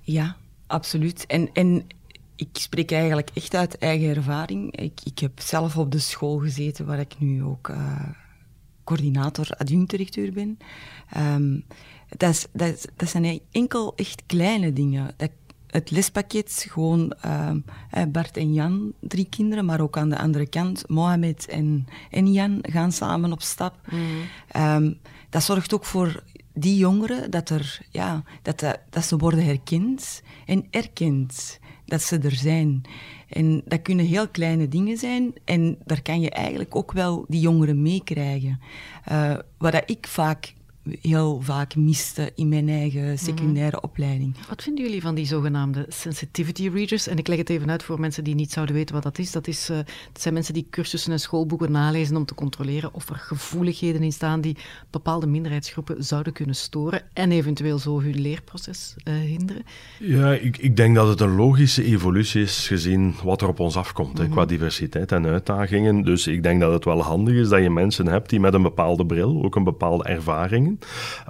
Ja, 0.00 0.36
Absoluut. 0.66 1.26
En, 1.26 1.48
en 1.52 1.86
ik 2.36 2.48
spreek 2.52 2.90
eigenlijk 2.90 3.30
echt 3.34 3.54
uit 3.54 3.78
eigen 3.78 4.08
ervaring. 4.08 4.76
Ik, 4.76 5.00
ik 5.04 5.18
heb 5.18 5.40
zelf 5.40 5.76
op 5.76 5.90
de 5.90 5.98
school 5.98 6.38
gezeten 6.38 6.86
waar 6.86 6.98
ik 6.98 7.14
nu 7.18 7.44
ook 7.44 7.68
uh, 7.68 8.08
coördinator 8.84 9.48
adjunct-directeur 9.58 10.32
ben. 10.32 10.58
Um, 11.16 11.64
dat, 12.16 12.30
is, 12.30 12.46
dat, 12.52 12.74
is, 12.74 12.86
dat, 12.96 13.08
zijn 13.08 13.40
enkel 13.50 13.94
echt 13.96 14.22
kleine 14.26 14.72
dingen. 14.72 15.14
Dat, 15.16 15.30
het 15.76 15.90
lespakket, 15.90 16.66
gewoon 16.68 17.12
uh, 17.26 17.50
Bart 18.08 18.36
en 18.36 18.52
Jan, 18.52 18.92
drie 19.00 19.26
kinderen, 19.30 19.64
maar 19.64 19.80
ook 19.80 19.96
aan 19.96 20.08
de 20.08 20.18
andere 20.18 20.46
kant, 20.46 20.88
Mohamed 20.88 21.46
en, 21.46 21.86
en 22.10 22.32
Jan 22.32 22.58
gaan 22.62 22.92
samen 22.92 23.32
op 23.32 23.42
stap. 23.42 23.74
Mm. 23.90 24.62
Um, 24.62 24.98
dat 25.30 25.42
zorgt 25.42 25.74
ook 25.74 25.84
voor 25.84 26.22
die 26.54 26.76
jongeren, 26.76 27.30
dat, 27.30 27.50
er, 27.50 27.80
ja, 27.90 28.22
dat, 28.42 28.78
dat 28.90 29.04
ze 29.04 29.16
worden 29.16 29.44
herkend 29.44 30.22
en 30.46 30.66
erkend 30.70 31.58
dat 31.84 32.02
ze 32.02 32.18
er 32.18 32.34
zijn. 32.34 32.82
En 33.28 33.62
dat 33.64 33.82
kunnen 33.82 34.06
heel 34.06 34.28
kleine 34.28 34.68
dingen 34.68 34.96
zijn 34.96 35.32
en 35.44 35.78
daar 35.84 36.02
kan 36.02 36.20
je 36.20 36.30
eigenlijk 36.30 36.76
ook 36.76 36.92
wel 36.92 37.24
die 37.28 37.40
jongeren 37.40 37.82
meekrijgen. 37.82 38.60
Uh, 39.12 39.36
wat 39.58 39.82
ik 39.86 40.06
vaak 40.06 40.54
heel 41.00 41.40
vaak 41.40 41.76
miste 41.76 42.32
in 42.34 42.48
mijn 42.48 42.68
eigen 42.68 43.18
secundaire 43.18 43.80
opleiding. 43.80 44.34
Wat 44.48 44.62
vinden 44.62 44.84
jullie 44.84 45.00
van 45.00 45.14
die 45.14 45.26
zogenaamde 45.26 45.86
sensitivity 45.88 46.68
readers? 46.68 47.06
En 47.06 47.18
ik 47.18 47.28
leg 47.28 47.38
het 47.38 47.50
even 47.50 47.70
uit 47.70 47.82
voor 47.82 48.00
mensen 48.00 48.24
die 48.24 48.34
niet 48.34 48.52
zouden 48.52 48.74
weten 48.74 48.94
wat 48.94 49.02
dat 49.02 49.18
is. 49.18 49.32
Dat, 49.32 49.46
is, 49.46 49.70
uh, 49.70 49.76
dat 50.12 50.22
zijn 50.22 50.34
mensen 50.34 50.54
die 50.54 50.66
cursussen 50.70 51.12
en 51.12 51.20
schoolboeken 51.20 51.72
nalezen 51.72 52.16
om 52.16 52.24
te 52.24 52.34
controleren 52.34 52.94
of 52.94 53.08
er 53.08 53.16
gevoeligheden 53.16 54.02
in 54.02 54.12
staan 54.12 54.40
die 54.40 54.56
bepaalde 54.90 55.26
minderheidsgroepen 55.26 56.04
zouden 56.04 56.32
kunnen 56.32 56.54
storen 56.54 57.02
en 57.12 57.32
eventueel 57.32 57.78
zo 57.78 58.00
hun 58.00 58.20
leerproces 58.20 58.94
uh, 59.08 59.14
hinderen. 59.14 59.62
Ja, 59.98 60.32
ik, 60.32 60.56
ik 60.56 60.76
denk 60.76 60.94
dat 60.94 61.08
het 61.08 61.20
een 61.20 61.34
logische 61.34 61.84
evolutie 61.84 62.42
is 62.42 62.66
gezien 62.66 63.14
wat 63.22 63.42
er 63.42 63.48
op 63.48 63.60
ons 63.60 63.76
afkomt 63.76 64.12
mm 64.12 64.16
-hmm. 64.16 64.24
hè, 64.24 64.30
qua 64.30 64.44
diversiteit 64.44 65.12
en 65.12 65.26
uitdagingen. 65.26 66.02
Dus 66.02 66.26
ik 66.26 66.42
denk 66.42 66.60
dat 66.60 66.72
het 66.72 66.84
wel 66.84 67.02
handig 67.02 67.34
is 67.34 67.48
dat 67.48 67.62
je 67.62 67.70
mensen 67.70 68.06
hebt 68.06 68.30
die 68.30 68.40
met 68.40 68.54
een 68.54 68.62
bepaalde 68.62 69.06
bril, 69.06 69.44
ook 69.44 69.56
een 69.56 69.64
bepaalde 69.64 70.04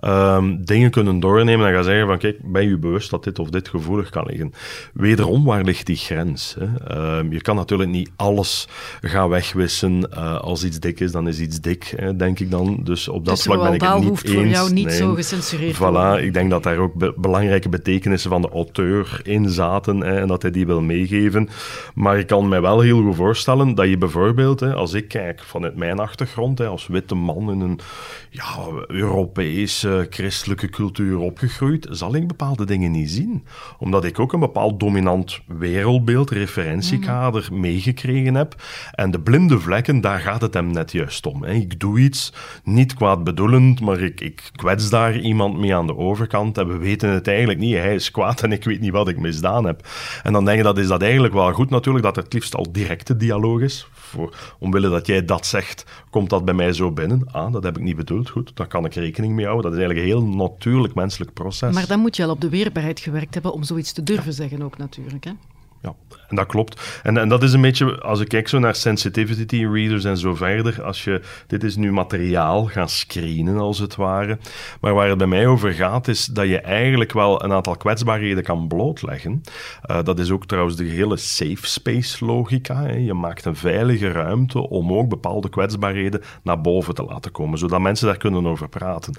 um, 0.05 0.65
dingen 0.65 0.91
kunnen 0.91 1.21
doornemen 1.21 1.67
en 1.67 1.75
gaan 1.75 1.85
zeggen 1.85 2.07
van 2.07 2.19
kijk, 2.19 2.39
ben 2.43 2.69
je 2.69 2.79
bewust 2.79 3.11
dat 3.11 3.25
dit 3.25 3.39
of 3.39 3.51
dit 3.51 3.69
gevoelig 3.69 4.11
kan 4.11 4.27
liggen? 4.27 4.53
Wederom, 4.93 5.45
waar 5.45 5.63
ligt 5.63 5.87
die 5.87 5.97
grens? 5.97 6.57
Hè? 6.59 7.19
Um, 7.19 7.33
je 7.33 7.41
kan 7.41 7.57
natuurlijk 7.57 7.91
niet 7.91 8.11
alles 8.17 8.69
gaan 9.01 9.29
wegwissen. 9.29 10.09
Uh, 10.15 10.41
als 10.41 10.65
iets 10.65 10.81
dik 10.81 11.01
is, 11.01 11.13
dan 11.13 11.29
is 11.29 11.41
iets 11.41 11.61
dik, 11.61 11.95
hè, 11.97 12.17
denk 12.17 12.41
ik 12.41 12.51
dan. 12.51 12.81
Dus 12.83 13.09
op 13.09 13.25
dat 13.25 13.35
dus 13.35 13.45
vlak 13.45 13.63
ben 13.63 13.73
ik 13.73 13.81
het 13.81 13.95
niet 13.95 14.09
hoeft 14.09 14.25
eens. 14.25 14.35
voor 14.35 14.47
jou 14.47 14.73
niet 14.73 14.87
nee. 14.87 14.97
zo 14.97 15.15
gecensureerd 15.15 15.77
Voilà, 15.77 16.25
ik 16.25 16.35
denk 16.35 16.51
dat 16.51 16.63
daar 16.63 16.79
ook 16.79 16.95
be 16.95 17.15
belangrijke 17.17 17.69
betekenissen 17.69 18.31
van 18.31 18.43
de 18.43 18.49
auteur 18.49 19.21
in 19.23 19.49
zaten 19.49 20.01
hè, 20.01 20.21
en 20.21 20.29
dat 20.29 20.43
hij 20.43 20.51
die 20.51 20.67
wil 20.67 20.81
meegeven. 20.81 21.49
Maar 21.95 22.19
ik 22.19 22.27
kan 22.27 22.49
me 22.49 22.61
wel 22.61 22.81
heel 22.81 23.03
goed 23.03 23.17
voorstellen 23.17 23.75
dat 23.75 23.89
je 23.89 23.99
bijvoorbeeld, 23.99 24.61
hè, 24.61 24.75
als 24.75 24.93
ik 24.93 25.09
kijk 25.09 25.43
vanuit 25.43 25.77
mijn 25.77 25.99
achtergrond, 25.99 26.59
hè, 26.59 26.67
als 26.67 26.87
witte 26.87 27.15
man 27.15 27.51
in 27.51 27.61
een 27.61 27.81
ja, 28.31 28.45
Europese 29.37 30.07
christelijke 30.11 30.69
cultuur 30.69 31.19
opgegroeid, 31.19 31.87
zal 31.91 32.15
ik 32.15 32.29
bepaalde 32.29 32.65
dingen 32.65 32.91
niet 32.91 33.11
zien. 33.11 33.45
Omdat 33.79 34.05
ik 34.05 34.19
ook 34.19 34.33
een 34.33 34.41
bepaald 34.41 34.81
dominant 34.81 35.41
wereldbeeld, 35.47 36.31
referentiekader 36.31 37.49
mm. 37.51 37.61
meegekregen 37.61 38.35
heb. 38.35 38.55
En 38.93 39.11
de 39.11 39.21
blinde 39.21 39.59
vlekken, 39.59 40.01
daar 40.01 40.21
gaat 40.21 40.41
het 40.41 40.55
hem 40.55 40.71
net 40.71 40.93
juist 40.93 41.27
om. 41.27 41.43
Hè. 41.43 41.53
Ik 41.53 41.81
doe 41.81 41.99
iets, 41.99 42.33
niet 42.65 42.95
kwaadbedoelend, 42.95 43.81
maar 43.81 44.01
ik, 44.01 44.21
ik 44.21 44.51
kwets 44.53 44.91
daar 44.91 45.19
iemand 45.19 45.59
mee 45.59 45.75
aan 45.75 45.87
de 45.87 45.97
overkant 45.97 46.59
en 46.59 46.69
we 46.69 46.77
weten 46.77 47.11
het 47.11 47.29
eigenlijk 47.29 47.59
niet. 47.59 47.75
Hij 47.75 47.95
is 47.95 48.11
kwaad 48.11 48.43
en 48.43 48.53
ik 48.53 48.65
weet 48.65 48.81
niet 48.81 48.93
wat 48.93 49.09
ik 49.09 49.19
misdaan 49.19 49.65
heb. 49.65 49.89
En 50.23 50.33
dan 50.33 50.45
denk 50.45 50.57
je, 50.57 50.63
dat 50.63 50.79
is 50.79 50.89
dat 50.89 51.03
eigenlijk 51.03 51.35
wel 51.35 51.53
goed 51.53 51.71
natuurlijk, 51.71 52.05
dat 52.05 52.17
het 52.17 52.33
liefst 52.33 52.55
al 52.55 52.73
directe 52.73 53.17
dialoog 53.17 53.61
is. 53.61 53.89
Voor, 53.93 54.35
omwille 54.59 54.89
dat 54.89 55.07
jij 55.07 55.25
dat 55.25 55.47
zegt, 55.47 55.85
komt 56.11 56.31
dat 56.31 56.45
bij 56.45 56.55
mij 56.55 56.73
zo 56.73 56.93
binnen. 56.93 57.23
Ah, 57.33 57.53
dat 57.53 57.63
heb 57.63 57.77
ik 57.77 57.83
niet 57.83 57.97
bedoeld. 57.97 58.29
Goed, 58.29 58.57
daar 58.57 58.67
kan 58.67 58.85
ik 58.85 58.95
rekening 58.95 59.26
mee 59.35 59.47
houden. 59.47 59.71
Dat 59.71 59.81
is 59.81 59.87
eigenlijk 59.87 60.07
een 60.09 60.19
heel 60.19 60.37
natuurlijk 60.37 60.95
menselijk 60.95 61.33
proces. 61.33 61.75
Maar 61.75 61.87
dan 61.87 62.01
moet 62.01 62.17
je 62.17 62.25
al 62.25 62.31
op 62.31 62.41
de 62.41 62.49
weerbaarheid 62.49 63.01
gewerkt 63.01 63.35
hebben 63.35 63.53
om 63.53 63.63
zoiets 63.63 63.93
te 63.93 64.03
durven 64.03 64.33
zeggen 64.33 64.63
ook 64.63 64.79
natuurlijk. 64.79 65.25
Hè? 65.25 65.31
En 66.29 66.37
dat 66.37 66.47
klopt. 66.47 67.01
En, 67.03 67.17
en 67.17 67.29
dat 67.29 67.43
is 67.43 67.53
een 67.53 67.61
beetje, 67.61 68.01
als 68.01 68.21
ik 68.21 68.29
kijk 68.29 68.49
zo 68.49 68.59
naar 68.59 68.75
sensitivity 68.75 69.67
readers 69.67 70.05
en 70.05 70.17
zo 70.17 70.35
verder, 70.35 70.83
als 70.83 71.05
je, 71.05 71.21
dit 71.47 71.65
is 71.65 71.77
nu 71.77 71.93
materiaal 71.93 72.65
gaan 72.65 72.89
screenen 72.89 73.59
als 73.59 73.79
het 73.79 73.97
ware, 73.97 74.39
maar 74.81 74.95
waar 74.95 75.09
het 75.09 75.19
bij 75.19 75.27
mij 75.27 75.47
over 75.47 75.73
gaat 75.73 76.09
is 76.09 76.25
dat 76.25 76.49
je 76.49 76.61
eigenlijk 76.61 77.13
wel 77.13 77.45
een 77.45 77.53
aantal 77.53 77.77
kwetsbaarheden 77.77 78.43
kan 78.43 78.69
blootleggen. 78.69 79.43
Uh, 79.91 80.03
dat 80.03 80.19
is 80.19 80.31
ook 80.31 80.47
trouwens 80.47 80.77
de 80.77 80.85
hele 80.85 81.17
safe 81.17 81.67
space 81.67 82.25
logica. 82.25 82.83
Hè. 82.83 82.93
Je 82.93 83.15
maakt 83.15 83.45
een 83.45 83.57
veilige 83.57 84.11
ruimte 84.11 84.69
om 84.69 84.93
ook 84.93 85.09
bepaalde 85.09 85.49
kwetsbaarheden 85.49 86.23
naar 86.43 86.61
boven 86.61 86.95
te 86.95 87.05
laten 87.05 87.33
komen, 87.33 87.59
zodat 87.59 87.81
mensen 87.81 88.07
daar 88.07 88.17
kunnen 88.17 88.47
over 88.47 88.69
praten. 88.69 89.15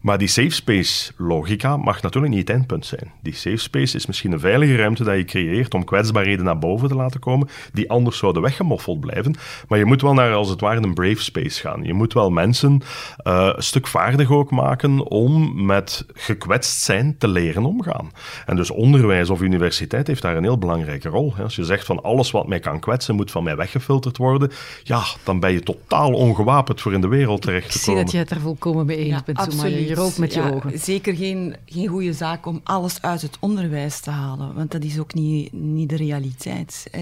Maar 0.00 0.18
die 0.18 0.28
safe 0.28 0.50
space 0.50 1.12
logica 1.16 1.76
mag 1.76 2.02
natuurlijk 2.02 2.32
niet 2.32 2.48
het 2.48 2.56
eindpunt 2.56 2.86
zijn. 2.86 3.12
Die 3.22 3.34
safe 3.34 3.56
space 3.56 3.96
is 3.96 4.06
misschien 4.06 4.32
een 4.32 4.40
veilige 4.40 4.76
ruimte 4.76 5.04
dat 5.04 5.16
je 5.16 5.24
creëert 5.24 5.74
om 5.74 5.84
kwetsbaarheden 5.84 6.10
kwetsbaarheden 6.12 6.46
naar 6.52 6.60
boven 6.60 6.88
te 6.88 6.94
laten 6.94 7.20
komen, 7.20 7.48
die 7.72 7.90
anders 7.90 8.18
zouden 8.18 8.42
weggemoffeld 8.42 9.00
blijven. 9.00 9.34
Maar 9.68 9.78
je 9.78 9.84
moet 9.84 10.02
wel 10.02 10.14
naar, 10.14 10.34
als 10.34 10.48
het 10.48 10.60
ware, 10.60 10.82
een 10.82 10.94
brave 10.94 11.22
space 11.22 11.60
gaan. 11.60 11.82
Je 11.82 11.94
moet 11.94 12.12
wel 12.12 12.30
mensen 12.30 12.80
uh, 13.26 13.50
een 13.56 13.62
stuk 13.62 13.86
vaardig 13.86 14.30
ook 14.30 14.50
maken 14.50 15.10
om 15.10 15.64
met 15.66 16.06
gekwetst 16.12 16.80
zijn 16.80 17.18
te 17.18 17.28
leren 17.28 17.64
omgaan. 17.64 18.10
En 18.46 18.56
dus 18.56 18.70
onderwijs 18.70 19.30
of 19.30 19.40
universiteit 19.40 20.06
heeft 20.06 20.22
daar 20.22 20.36
een 20.36 20.42
heel 20.42 20.58
belangrijke 20.58 21.08
rol. 21.08 21.34
Als 21.42 21.56
je 21.56 21.64
zegt 21.64 21.86
van 21.86 22.02
alles 22.02 22.30
wat 22.30 22.48
mij 22.48 22.60
kan 22.60 22.80
kwetsen 22.80 23.14
moet 23.14 23.30
van 23.30 23.44
mij 23.44 23.56
weggefilterd 23.56 24.16
worden, 24.16 24.50
ja, 24.82 25.02
dan 25.24 25.40
ben 25.40 25.52
je 25.52 25.60
totaal 25.60 26.12
ongewapend 26.12 26.80
voor 26.80 26.92
in 26.92 27.00
de 27.00 27.08
wereld 27.08 27.42
terecht 27.42 27.72
te 27.72 27.84
komen. 27.84 28.02
Ik 28.02 28.08
zie 28.08 28.18
dat 28.18 28.28
je 28.28 28.34
het 28.34 28.42
er 28.42 28.48
volkomen 28.48 28.86
mee 28.86 28.96
eens 28.96 29.08
ja, 29.08 29.22
bent, 29.24 29.38
absoluut. 29.38 29.88
Je 29.88 29.94
rookt 29.94 30.18
met 30.18 30.34
je 30.34 30.40
ja, 30.40 30.50
ogen. 30.50 30.78
Zeker 30.78 31.14
geen, 31.14 31.56
geen 31.66 31.86
goede 31.86 32.12
zaak 32.12 32.46
om 32.46 32.60
alles 32.64 33.02
uit 33.02 33.22
het 33.22 33.36
onderwijs 33.40 34.00
te 34.00 34.10
halen, 34.10 34.54
want 34.54 34.70
dat 34.70 34.84
is 34.84 34.98
ook 34.98 35.14
niet, 35.14 35.52
niet 35.52 35.88
de 35.88 35.96
realiteit. 35.96 36.41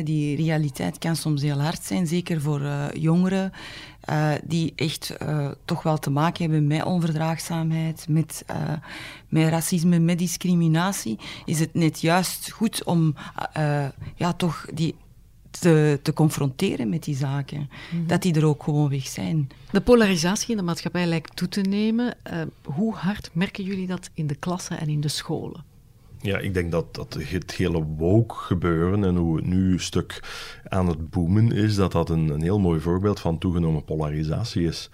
Die 0.04 0.36
realiteit 0.36 0.98
kan 0.98 1.16
soms 1.16 1.42
heel 1.42 1.60
hard 1.60 1.84
zijn, 1.84 2.06
zeker 2.06 2.40
voor 2.40 2.60
uh, 2.60 2.84
jongeren 2.92 3.52
uh, 4.10 4.32
die 4.44 4.72
echt 4.76 5.16
uh, 5.22 5.50
toch 5.64 5.82
wel 5.82 5.98
te 5.98 6.10
maken 6.10 6.42
hebben 6.42 6.66
met 6.66 6.84
onverdraagzaamheid, 6.84 8.06
met, 8.08 8.44
met 9.28 9.48
racisme, 9.48 9.98
met 9.98 10.18
discriminatie. 10.18 11.18
Is 11.44 11.60
het 11.60 11.74
net 11.74 12.00
juist 12.00 12.50
goed 12.50 12.84
om 12.84 13.14
ja, 14.16 14.32
toch 14.32 14.66
die 14.74 14.94
te, 15.50 15.98
te 16.02 16.12
confronteren 16.12 16.88
met 16.88 17.04
die 17.04 17.16
zaken. 17.16 17.70
Mhm. 17.90 18.06
Dat 18.06 18.22
die 18.22 18.34
er 18.34 18.44
ook 18.44 18.62
gewoon 18.62 18.88
weg 18.88 19.06
zijn. 19.06 19.48
De 19.70 19.80
polarisatie 19.80 20.50
in 20.50 20.56
de 20.56 20.62
maatschappij 20.62 21.06
lijkt 21.06 21.36
toe 21.36 21.48
te 21.48 21.60
nemen. 21.60 22.16
Uh, 22.32 22.42
hoe 22.62 22.94
hard 22.94 23.30
merken 23.32 23.64
jullie 23.64 23.86
dat 23.86 24.10
in 24.14 24.26
de 24.26 24.34
klassen 24.34 24.80
en 24.80 24.88
in 24.88 25.00
de 25.00 25.08
scholen? 25.08 25.64
Ja, 26.22 26.38
ik 26.38 26.54
denk 26.54 26.70
dat, 26.70 26.94
dat 26.94 27.16
het 27.18 27.54
hele 27.54 27.84
woke 27.84 28.34
gebeuren 28.34 29.04
en 29.04 29.16
hoe 29.16 29.36
het 29.36 29.46
nu 29.46 29.72
een 29.72 29.80
stuk 29.80 30.22
aan 30.68 30.86
het 30.86 31.10
boomen 31.10 31.52
is, 31.52 31.74
dat 31.74 31.92
dat 31.92 32.10
een, 32.10 32.28
een 32.28 32.42
heel 32.42 32.58
mooi 32.58 32.80
voorbeeld 32.80 33.20
van 33.20 33.38
toegenomen 33.38 33.84
polarisatie 33.84 34.66
is. 34.66 34.90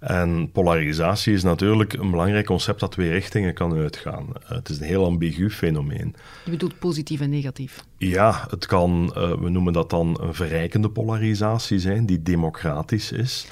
En 0.00 0.50
polarisatie 0.52 1.32
is 1.32 1.42
natuurlijk 1.42 1.92
een 1.92 2.10
belangrijk 2.10 2.46
concept 2.46 2.80
dat 2.80 2.92
twee 2.92 3.10
richtingen 3.10 3.54
kan 3.54 3.74
uitgaan. 3.74 4.26
Uh, 4.28 4.48
het 4.48 4.68
is 4.68 4.78
een 4.78 4.86
heel 4.86 5.04
ambigu 5.04 5.50
fenomeen. 5.50 6.14
Je 6.44 6.50
bedoelt 6.50 6.78
positief 6.78 7.20
en 7.20 7.30
negatief? 7.30 7.84
Ja, 7.96 8.46
het 8.50 8.66
kan, 8.66 9.14
uh, 9.16 9.34
we 9.34 9.48
noemen 9.48 9.72
dat 9.72 9.90
dan 9.90 10.18
een 10.20 10.34
verrijkende 10.34 10.90
polarisatie 10.90 11.78
zijn, 11.78 12.06
die 12.06 12.22
democratisch 12.22 13.12
is. 13.12 13.46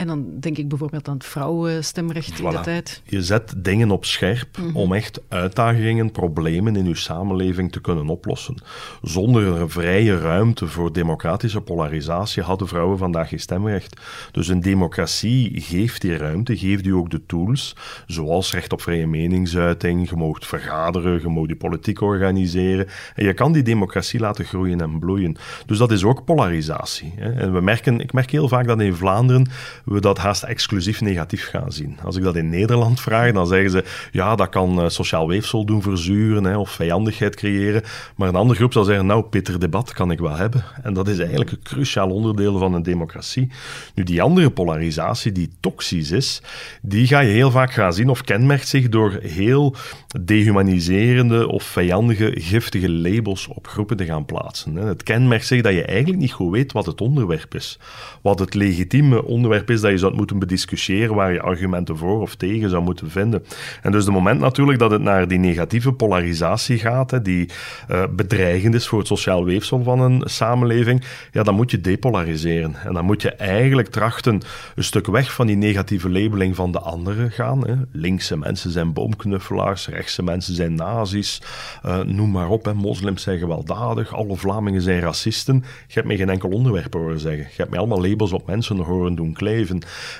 En 0.00 0.06
dan 0.06 0.26
denk 0.40 0.58
ik 0.58 0.68
bijvoorbeeld 0.68 1.08
aan 1.08 1.14
het 1.14 1.24
vrouwenstemrecht 1.24 2.38
in 2.38 2.50
de 2.50 2.60
tijd. 2.60 3.02
Je 3.04 3.22
zet 3.22 3.54
dingen 3.56 3.90
op 3.90 4.04
scherp 4.04 4.58
Mhm. 4.58 4.76
om 4.76 4.92
echt 4.92 5.20
uitdagingen, 5.28 6.10
problemen 6.10 6.76
in 6.76 6.86
je 6.86 6.94
samenleving 6.94 7.72
te 7.72 7.80
kunnen 7.80 8.08
oplossen. 8.08 8.54
Zonder 9.02 9.46
een 9.46 9.70
vrije 9.70 10.18
ruimte 10.18 10.66
voor 10.66 10.92
democratische 10.92 11.60
polarisatie 11.60 12.42
hadden 12.42 12.68
vrouwen 12.68 12.98
vandaag 12.98 13.28
geen 13.28 13.40
stemrecht. 13.40 14.00
Dus 14.32 14.48
een 14.48 14.60
democratie 14.60 15.60
geeft 15.60 16.00
die 16.00 16.16
ruimte, 16.16 16.56
geeft 16.56 16.86
u 16.86 16.90
ook 16.94 17.10
de 17.10 17.26
tools, 17.26 17.76
zoals 18.06 18.52
recht 18.52 18.72
op 18.72 18.82
vrije 18.82 19.06
meningsuiting, 19.06 20.08
je 20.10 20.16
mag 20.16 20.46
vergaderen, 20.46 21.20
je 21.20 21.28
mag 21.28 21.46
je 21.48 21.56
politiek 21.56 22.00
organiseren. 22.00 22.86
En 23.14 23.24
je 23.24 23.34
kan 23.34 23.52
die 23.52 23.62
democratie 23.62 24.20
laten 24.20 24.44
groeien 24.44 24.80
en 24.80 24.98
bloeien. 24.98 25.36
Dus 25.66 25.78
dat 25.78 25.90
is 25.90 26.04
ook 26.04 26.24
polarisatie. 26.24 27.12
Hè. 27.16 27.32
En 27.32 27.52
we 27.52 27.60
merken, 27.60 28.00
ik 28.00 28.12
merk 28.12 28.30
heel 28.30 28.48
vaak 28.48 28.66
dat 28.66 28.80
in 28.80 28.94
Vlaanderen 28.94 29.48
we 29.90 30.00
dat 30.00 30.18
haast 30.18 30.42
exclusief 30.42 31.00
negatief 31.00 31.48
gaan 31.48 31.72
zien. 31.72 31.98
Als 32.04 32.16
ik 32.16 32.22
dat 32.22 32.36
in 32.36 32.48
Nederland 32.48 33.00
vraag, 33.00 33.32
dan 33.32 33.46
zeggen 33.46 33.70
ze 33.70 33.84
ja, 34.12 34.36
dat 34.36 34.48
kan 34.48 34.80
uh, 34.80 34.88
sociaal 34.88 35.28
weefsel 35.28 35.64
doen 35.64 35.82
verzuren 35.82 36.44
hè, 36.44 36.56
of 36.56 36.70
vijandigheid 36.70 37.36
creëren. 37.36 37.82
Maar 38.16 38.28
een 38.28 38.34
andere 38.34 38.58
groep 38.58 38.72
zal 38.72 38.84
zeggen, 38.84 39.06
nou, 39.06 39.22
Peter, 39.22 39.60
debat 39.60 39.92
kan 39.92 40.10
ik 40.10 40.18
wel 40.18 40.36
hebben. 40.36 40.64
En 40.82 40.94
dat 40.94 41.08
is 41.08 41.18
eigenlijk 41.18 41.50
een 41.50 41.62
cruciaal 41.62 42.10
onderdeel 42.10 42.58
van 42.58 42.74
een 42.74 42.82
democratie. 42.82 43.50
Nu, 43.94 44.02
die 44.02 44.22
andere 44.22 44.50
polarisatie, 44.50 45.32
die 45.32 45.50
toxisch 45.60 46.10
is, 46.10 46.42
die 46.82 47.06
ga 47.06 47.20
je 47.20 47.32
heel 47.32 47.50
vaak 47.50 47.72
gaan 47.72 47.92
zien 47.92 48.08
of 48.08 48.22
kenmerkt 48.22 48.68
zich 48.68 48.88
door 48.88 49.18
heel 49.22 49.74
dehumaniserende 50.20 51.48
of 51.48 51.62
vijandige, 51.62 52.32
giftige 52.34 52.90
labels 52.90 53.46
op 53.46 53.66
groepen 53.66 53.96
te 53.96 54.04
gaan 54.04 54.24
plaatsen. 54.24 54.76
Het 54.76 55.02
kenmerkt 55.02 55.46
zich 55.46 55.62
dat 55.62 55.72
je 55.72 55.84
eigenlijk 55.84 56.20
niet 56.20 56.32
goed 56.32 56.52
weet 56.52 56.72
wat 56.72 56.86
het 56.86 57.00
onderwerp 57.00 57.54
is. 57.54 57.78
Wat 58.22 58.38
het 58.38 58.54
legitieme 58.54 59.24
onderwerp 59.24 59.70
is 59.70 59.79
dat 59.80 59.90
je 59.90 59.98
zou 59.98 60.14
moeten 60.14 60.38
bediscussiëren, 60.38 61.14
waar 61.14 61.32
je 61.32 61.40
argumenten 61.40 61.96
voor 61.96 62.20
of 62.20 62.34
tegen 62.34 62.70
zou 62.70 62.82
moeten 62.82 63.10
vinden. 63.10 63.44
En 63.82 63.92
dus 63.92 64.04
de 64.04 64.10
moment 64.10 64.40
natuurlijk 64.40 64.78
dat 64.78 64.90
het 64.90 65.02
naar 65.02 65.28
die 65.28 65.38
negatieve 65.38 65.92
polarisatie 65.92 66.78
gaat, 66.78 67.10
hè, 67.10 67.22
die 67.22 67.48
uh, 67.90 68.02
bedreigend 68.10 68.74
is 68.74 68.88
voor 68.88 68.98
het 68.98 69.06
sociaal 69.06 69.44
weefsel 69.44 69.82
van 69.82 70.00
een 70.00 70.22
samenleving, 70.24 71.04
ja, 71.32 71.42
dan 71.42 71.54
moet 71.54 71.70
je 71.70 71.80
depolariseren. 71.80 72.74
En 72.84 72.94
dan 72.94 73.04
moet 73.04 73.22
je 73.22 73.30
eigenlijk 73.30 73.88
trachten 73.88 74.40
een 74.74 74.84
stuk 74.84 75.06
weg 75.06 75.34
van 75.34 75.46
die 75.46 75.56
negatieve 75.56 76.10
labeling 76.10 76.56
van 76.56 76.72
de 76.72 76.80
anderen 76.80 77.30
gaan. 77.30 77.66
Hè. 77.66 77.74
Linkse 77.92 78.36
mensen 78.36 78.70
zijn 78.70 78.92
boomknuffelaars, 78.92 79.88
rechtse 79.88 80.22
mensen 80.22 80.54
zijn 80.54 80.74
nazi's, 80.74 81.42
uh, 81.86 81.98
noem 81.98 82.30
maar 82.30 82.48
op. 82.48 82.64
Hè. 82.64 82.74
Moslims 82.74 83.22
zijn 83.22 83.38
gewelddadig, 83.38 84.14
alle 84.14 84.36
Vlamingen 84.36 84.82
zijn 84.82 85.00
racisten. 85.00 85.64
Je 85.86 85.94
hebt 85.94 86.06
me 86.06 86.16
geen 86.16 86.30
enkel 86.30 86.48
onderwerp 86.50 86.94
horen 86.94 87.20
zeggen. 87.20 87.44
Je 87.50 87.56
hebt 87.56 87.70
mij 87.70 87.78
allemaal 87.78 88.02
labels 88.02 88.32
op 88.32 88.46
mensen 88.46 88.76
horen 88.76 89.14
doen 89.14 89.32
kleven. 89.32 89.59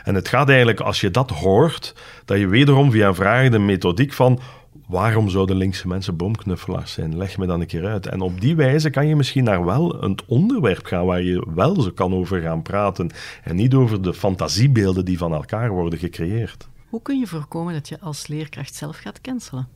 En 0.05 0.15
het 0.15 0.29
gaat 0.29 0.49
eigenlijk, 0.49 0.81
als 0.81 1.01
je 1.01 1.11
dat 1.11 1.31
hoort, 1.31 1.95
dat 2.25 2.39
je 2.39 2.47
wederom 2.47 2.91
via 2.91 3.09
een 3.09 3.15
vraag 3.15 3.49
de 3.49 3.59
methodiek 3.59 4.13
van 4.13 4.41
waarom 4.87 5.29
zouden 5.29 5.57
linkse 5.57 5.89
mensen 5.89 6.17
boomknuffelaars 6.17 6.93
zijn? 6.93 7.17
Leg 7.17 7.39
me 7.39 7.47
dan 7.47 7.61
een 7.61 7.67
keer 7.67 7.87
uit. 7.87 8.07
En 8.07 8.21
op 8.21 8.41
die 8.41 8.57
wijze 8.57 8.91
kan 8.91 9.07
je 9.07 9.17
misschien 9.17 9.45
naar 9.45 9.65
wel 9.65 10.03
een 10.03 10.19
onderwerp 10.27 10.85
gaan 10.87 11.07
waar 11.07 11.23
je 11.23 11.47
wel 11.55 11.81
zo 11.81 11.91
kan 11.91 12.15
over 12.15 12.41
gaan 12.41 12.63
praten 12.63 13.11
en 13.43 13.57
niet 13.57 13.75
over 13.75 14.03
de 14.03 14.15
fantasiebeelden 14.15 15.05
die 15.05 15.19
van 15.19 15.33
elkaar 15.33 15.71
worden 15.71 15.99
gecreëerd. 15.99 16.69
Hoe 16.89 17.03
kun 17.03 17.19
je 17.19 17.27
voorkomen 17.27 17.73
dat 17.73 17.89
je 17.89 18.01
als 18.01 18.27
leerkracht 18.27 18.75
zelf 18.75 18.97
gaat 18.97 19.21
cancelen? 19.21 19.69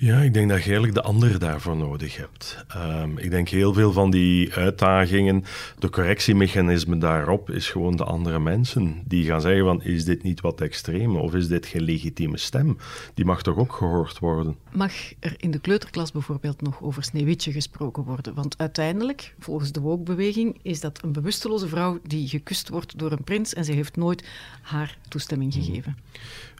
Ja, 0.00 0.20
ik 0.20 0.34
denk 0.34 0.48
dat 0.48 0.58
je 0.58 0.64
eigenlijk 0.64 0.94
de 0.94 1.02
ander 1.02 1.38
daarvoor 1.38 1.76
nodig 1.76 2.16
hebt. 2.16 2.64
Um, 2.76 3.18
ik 3.18 3.30
denk 3.30 3.48
heel 3.48 3.72
veel 3.72 3.92
van 3.92 4.10
die 4.10 4.54
uitdagingen, 4.54 5.44
de 5.78 5.90
correctiemechanisme 5.90 6.98
daarop, 6.98 7.50
is 7.50 7.70
gewoon 7.70 7.96
de 7.96 8.04
andere 8.04 8.38
mensen. 8.38 9.02
Die 9.04 9.24
gaan 9.24 9.40
zeggen 9.40 9.64
van, 9.64 9.82
is 9.82 10.04
dit 10.04 10.22
niet 10.22 10.40
wat 10.40 10.60
extreem? 10.60 11.16
Of 11.16 11.34
is 11.34 11.48
dit 11.48 11.66
geen 11.66 11.82
legitieme 11.82 12.36
stem? 12.36 12.78
Die 13.14 13.24
mag 13.24 13.42
toch 13.42 13.56
ook 13.56 13.72
gehoord 13.72 14.18
worden? 14.18 14.56
Mag 14.72 14.92
er 15.20 15.34
in 15.36 15.50
de 15.50 15.58
kleuterklas 15.58 16.12
bijvoorbeeld 16.12 16.62
nog 16.62 16.82
over 16.82 17.02
Sneeuwwitje 17.02 17.52
gesproken 17.52 18.02
worden? 18.02 18.34
Want 18.34 18.58
uiteindelijk, 18.58 19.34
volgens 19.38 19.72
de 19.72 19.80
woke-beweging, 19.80 20.58
is 20.62 20.80
dat 20.80 21.02
een 21.02 21.12
bewusteloze 21.12 21.68
vrouw 21.68 21.98
die 22.02 22.28
gekust 22.28 22.68
wordt 22.68 22.98
door 22.98 23.12
een 23.12 23.24
prins 23.24 23.54
en 23.54 23.64
ze 23.64 23.72
heeft 23.72 23.96
nooit 23.96 24.24
haar 24.62 24.98
toestemming 25.08 25.52
gegeven. 25.52 25.96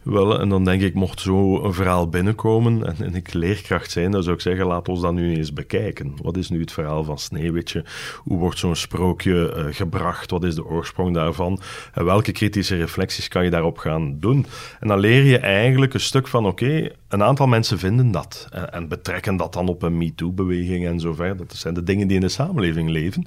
Wel, 0.09 0.39
en 0.39 0.49
dan 0.49 0.65
denk 0.65 0.81
ik, 0.81 0.93
mocht 0.93 1.19
zo 1.19 1.63
een 1.63 1.73
verhaal 1.73 2.09
binnenkomen 2.09 2.85
en, 2.85 2.95
en, 3.05 3.15
ik 3.15 3.33
leerkracht 3.33 3.91
zijn, 3.91 4.11
dan 4.11 4.23
zou 4.23 4.35
ik 4.35 4.41
zeggen, 4.41 4.65
laat 4.65 4.89
ons 4.89 5.01
dat 5.01 5.13
nu 5.13 5.35
eens 5.35 5.53
bekijken. 5.53 6.13
Wat 6.21 6.37
is 6.37 6.49
nu 6.49 6.59
het 6.59 6.71
verhaal 6.71 7.03
van 7.03 7.17
Sneeuwwitje? 7.17 7.83
Hoe 8.23 8.37
wordt 8.37 8.59
zo'n 8.59 8.75
sprookje 8.75 9.53
uh, 9.57 9.75
gebracht? 9.75 10.31
Wat 10.31 10.43
is 10.43 10.55
de 10.55 10.65
oorsprong 10.65 11.13
daarvan? 11.13 11.59
En 11.93 12.05
welke 12.05 12.31
kritische 12.31 12.75
reflecties 12.75 13.27
kan 13.27 13.43
je 13.43 13.49
daarop 13.49 13.77
gaan 13.77 14.19
doen? 14.19 14.45
En 14.79 14.87
dan 14.87 14.99
leer 14.99 15.23
je 15.23 15.37
eigenlijk 15.37 15.93
een 15.93 15.99
stuk 15.99 16.27
van, 16.27 16.45
oké, 16.45 16.89
een 17.07 17.23
aantal 17.23 17.47
mensen 17.47 17.79
vinden 17.79 18.11
dat 18.11 18.47
en, 18.49 18.73
en 18.73 18.87
betrekken 18.87 19.37
dat 19.37 19.53
dan 19.53 19.67
op 19.67 19.81
een 19.81 19.97
MeToo-beweging 19.97 20.85
en 20.85 20.99
zo 20.99 21.13
verder. 21.13 21.47
Dat 21.47 21.57
zijn 21.57 21.73
de 21.73 21.83
dingen 21.83 22.07
die 22.07 22.15
in 22.15 22.21
de 22.21 22.29
samenleving 22.29 22.89
leven. 22.89 23.25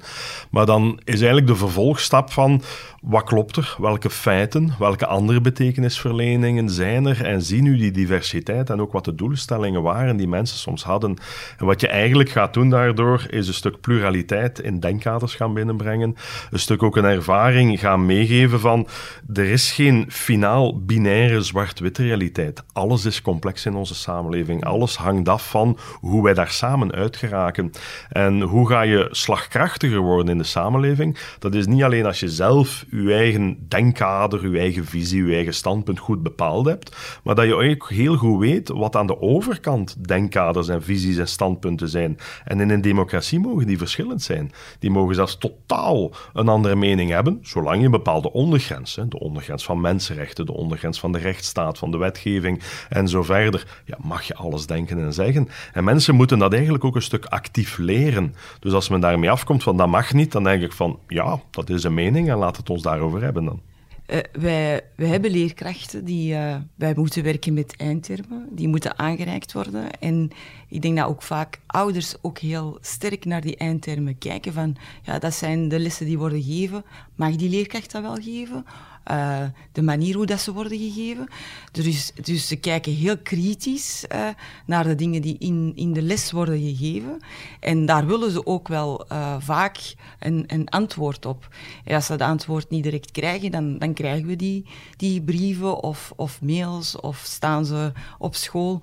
Maar 0.49 0.65
dan 0.65 0.99
is 1.03 1.13
eigenlijk 1.13 1.47
de 1.47 1.55
vervolgstap 1.55 2.31
van, 2.31 2.61
wat 3.01 3.23
klopt 3.23 3.55
er? 3.55 3.75
Welke 3.79 4.09
feiten? 4.09 4.73
Welke 4.79 5.05
andere 5.05 5.41
betekenisverleningen 5.41 6.69
zijn 6.73 7.05
er? 7.05 7.25
En 7.25 7.41
zie 7.41 7.61
nu 7.61 7.77
die 7.77 7.91
diversiteit 7.91 8.69
en 8.69 8.81
ook 8.81 8.91
wat 8.91 9.05
de 9.05 9.15
doelstellingen 9.15 9.81
waren 9.81 10.17
die 10.17 10.27
mensen 10.27 10.57
soms 10.57 10.83
hadden. 10.83 11.17
En 11.57 11.65
wat 11.65 11.81
je 11.81 11.87
eigenlijk 11.87 12.29
gaat 12.29 12.53
doen 12.53 12.69
daardoor, 12.69 13.25
is 13.29 13.47
een 13.47 13.53
stuk 13.53 13.81
pluraliteit 13.81 14.59
in 14.59 14.79
denkkaders 14.79 15.35
gaan 15.35 15.53
binnenbrengen. 15.53 16.15
Een 16.51 16.59
stuk 16.59 16.83
ook 16.83 16.97
een 16.97 17.05
ervaring 17.05 17.79
gaan 17.79 18.05
meegeven 18.05 18.59
van, 18.59 18.87
er 19.33 19.45
is 19.45 19.71
geen 19.71 20.05
finaal 20.09 20.81
binaire 20.81 21.41
zwart-wit 21.41 21.97
realiteit. 21.97 22.63
Alles 22.73 23.05
is 23.05 23.21
complex 23.21 23.65
in 23.65 23.75
onze 23.75 23.95
samenleving. 23.95 24.65
Alles 24.65 24.95
hangt 24.95 25.29
af 25.29 25.49
van 25.49 25.77
hoe 25.99 26.23
wij 26.23 26.33
daar 26.33 26.49
samen 26.49 26.91
uit 26.91 27.17
geraken. 27.17 27.71
En 28.09 28.41
hoe 28.41 28.67
ga 28.67 28.81
je 28.81 29.07
slagkrachtiger 29.11 29.99
worden 29.99 30.29
in 30.29 30.37
de 30.37 30.43
samenleving? 30.43 31.17
Dat 31.39 31.55
is 31.55 31.67
niet 31.67 31.83
alleen 31.83 32.05
als 32.05 32.19
je 32.19 32.29
zelf 32.29 32.85
je 32.89 33.13
eigen 33.13 33.57
denkkader, 33.67 34.49
je 34.49 34.59
eigen 34.59 34.85
visie, 34.85 35.25
je 35.25 35.35
eigen 35.35 35.53
standpunt 35.53 35.99
goed 35.99 36.23
hebt, 36.61 36.95
maar 37.23 37.35
dat 37.35 37.45
je 37.45 37.55
ook 37.55 37.89
heel 37.89 38.15
goed 38.15 38.39
weet 38.39 38.69
wat 38.69 38.95
aan 38.95 39.07
de 39.07 39.21
overkant 39.21 40.07
denkkaders 40.07 40.67
en 40.67 40.83
visies 40.83 41.17
en 41.17 41.27
standpunten 41.27 41.89
zijn. 41.89 42.17
En 42.45 42.59
in 42.59 42.69
een 42.69 42.81
democratie 42.81 43.39
mogen 43.39 43.67
die 43.67 43.77
verschillend 43.77 44.21
zijn. 44.21 44.51
Die 44.79 44.91
mogen 44.91 45.15
zelfs 45.15 45.37
totaal 45.37 46.11
een 46.33 46.47
andere 46.47 46.75
mening 46.75 47.09
hebben, 47.09 47.39
zolang 47.41 47.79
je 47.79 47.85
een 47.85 47.91
bepaalde 47.91 48.31
ondergrens, 48.31 48.99
de 49.09 49.19
ondergrens 49.19 49.65
van 49.65 49.81
mensenrechten, 49.81 50.45
de 50.45 50.53
ondergrens 50.53 50.99
van 50.99 51.11
de 51.11 51.17
rechtsstaat, 51.17 51.77
van 51.77 51.91
de 51.91 51.97
wetgeving 51.97 52.61
en 52.89 53.07
zo 53.07 53.23
verder, 53.23 53.81
ja, 53.85 53.97
mag 54.01 54.23
je 54.23 54.35
alles 54.35 54.65
denken 54.65 54.99
en 54.99 55.13
zeggen. 55.13 55.49
En 55.73 55.83
mensen 55.83 56.15
moeten 56.15 56.39
dat 56.39 56.53
eigenlijk 56.53 56.83
ook 56.83 56.95
een 56.95 57.01
stuk 57.01 57.25
actief 57.25 57.77
leren. 57.77 58.35
Dus 58.59 58.73
als 58.73 58.89
men 58.89 58.99
daarmee 58.99 59.31
afkomt 59.31 59.63
van 59.63 59.77
dat 59.77 59.87
mag 59.87 60.13
niet, 60.13 60.31
dan 60.31 60.43
denk 60.43 60.63
ik 60.63 60.71
van 60.71 60.99
ja, 61.07 61.39
dat 61.51 61.69
is 61.69 61.83
een 61.83 61.93
mening 61.93 62.29
en 62.29 62.37
laat 62.37 62.57
het 62.57 62.69
ons 62.69 62.81
daarover 62.81 63.21
hebben 63.21 63.45
dan. 63.45 63.61
Uh, 64.07 64.19
wij, 64.31 64.81
hebben 64.95 65.31
leerkrachten 65.31 66.05
die 66.05 66.33
uh, 66.33 66.55
wij 66.75 66.93
moeten 66.95 67.23
werken 67.23 67.53
met 67.53 67.75
eindtermen, 67.77 68.47
die 68.51 68.67
moeten 68.67 68.99
aangereikt 68.99 69.53
worden. 69.53 69.99
En 69.99 70.29
ik 70.67 70.81
denk 70.81 70.97
dat 70.97 71.07
ook 71.07 71.21
vaak 71.21 71.59
ouders 71.65 72.15
ook 72.21 72.37
heel 72.37 72.77
sterk 72.81 73.25
naar 73.25 73.41
die 73.41 73.55
eindtermen 73.55 74.17
kijken 74.17 74.53
van 74.53 74.75
ja, 75.03 75.19
dat 75.19 75.33
zijn 75.33 75.67
de 75.67 75.79
lessen 75.79 76.05
die 76.05 76.17
worden 76.17 76.43
gegeven. 76.43 76.83
Mag 77.15 77.35
die 77.35 77.49
leerkracht 77.49 77.91
dat 77.91 78.01
wel 78.01 78.15
geven? 78.15 78.65
Uh, 79.11 79.43
de 79.71 79.81
manier 79.81 80.15
hoe 80.15 80.25
dat 80.25 80.39
ze 80.39 80.53
worden 80.53 80.77
gegeven. 80.77 81.27
Dus, 81.71 82.11
dus 82.21 82.47
ze 82.47 82.55
kijken 82.55 82.93
heel 82.93 83.17
kritisch 83.17 84.05
uh, 84.11 84.27
naar 84.65 84.83
de 84.83 84.95
dingen 84.95 85.21
die 85.21 85.35
in, 85.39 85.71
in 85.75 85.93
de 85.93 86.01
les 86.01 86.31
worden 86.31 86.59
gegeven. 86.59 87.19
En 87.59 87.85
daar 87.85 88.05
willen 88.05 88.31
ze 88.31 88.45
ook 88.45 88.67
wel 88.67 89.05
uh, 89.11 89.35
vaak 89.39 89.93
een, 90.19 90.43
een 90.47 90.69
antwoord 90.69 91.25
op. 91.25 91.47
En 91.83 91.95
als 91.95 92.05
ze 92.05 92.15
dat 92.15 92.27
antwoord 92.27 92.69
niet 92.69 92.83
direct 92.83 93.11
krijgen, 93.11 93.51
dan, 93.51 93.77
dan 93.77 93.93
krijgen 93.93 94.27
we 94.27 94.35
die, 94.35 94.65
die 94.97 95.21
brieven 95.21 95.83
of, 95.83 96.13
of 96.15 96.41
mails 96.41 96.99
of 96.99 97.17
staan 97.17 97.65
ze 97.65 97.91
op 98.17 98.35
school 98.35 98.81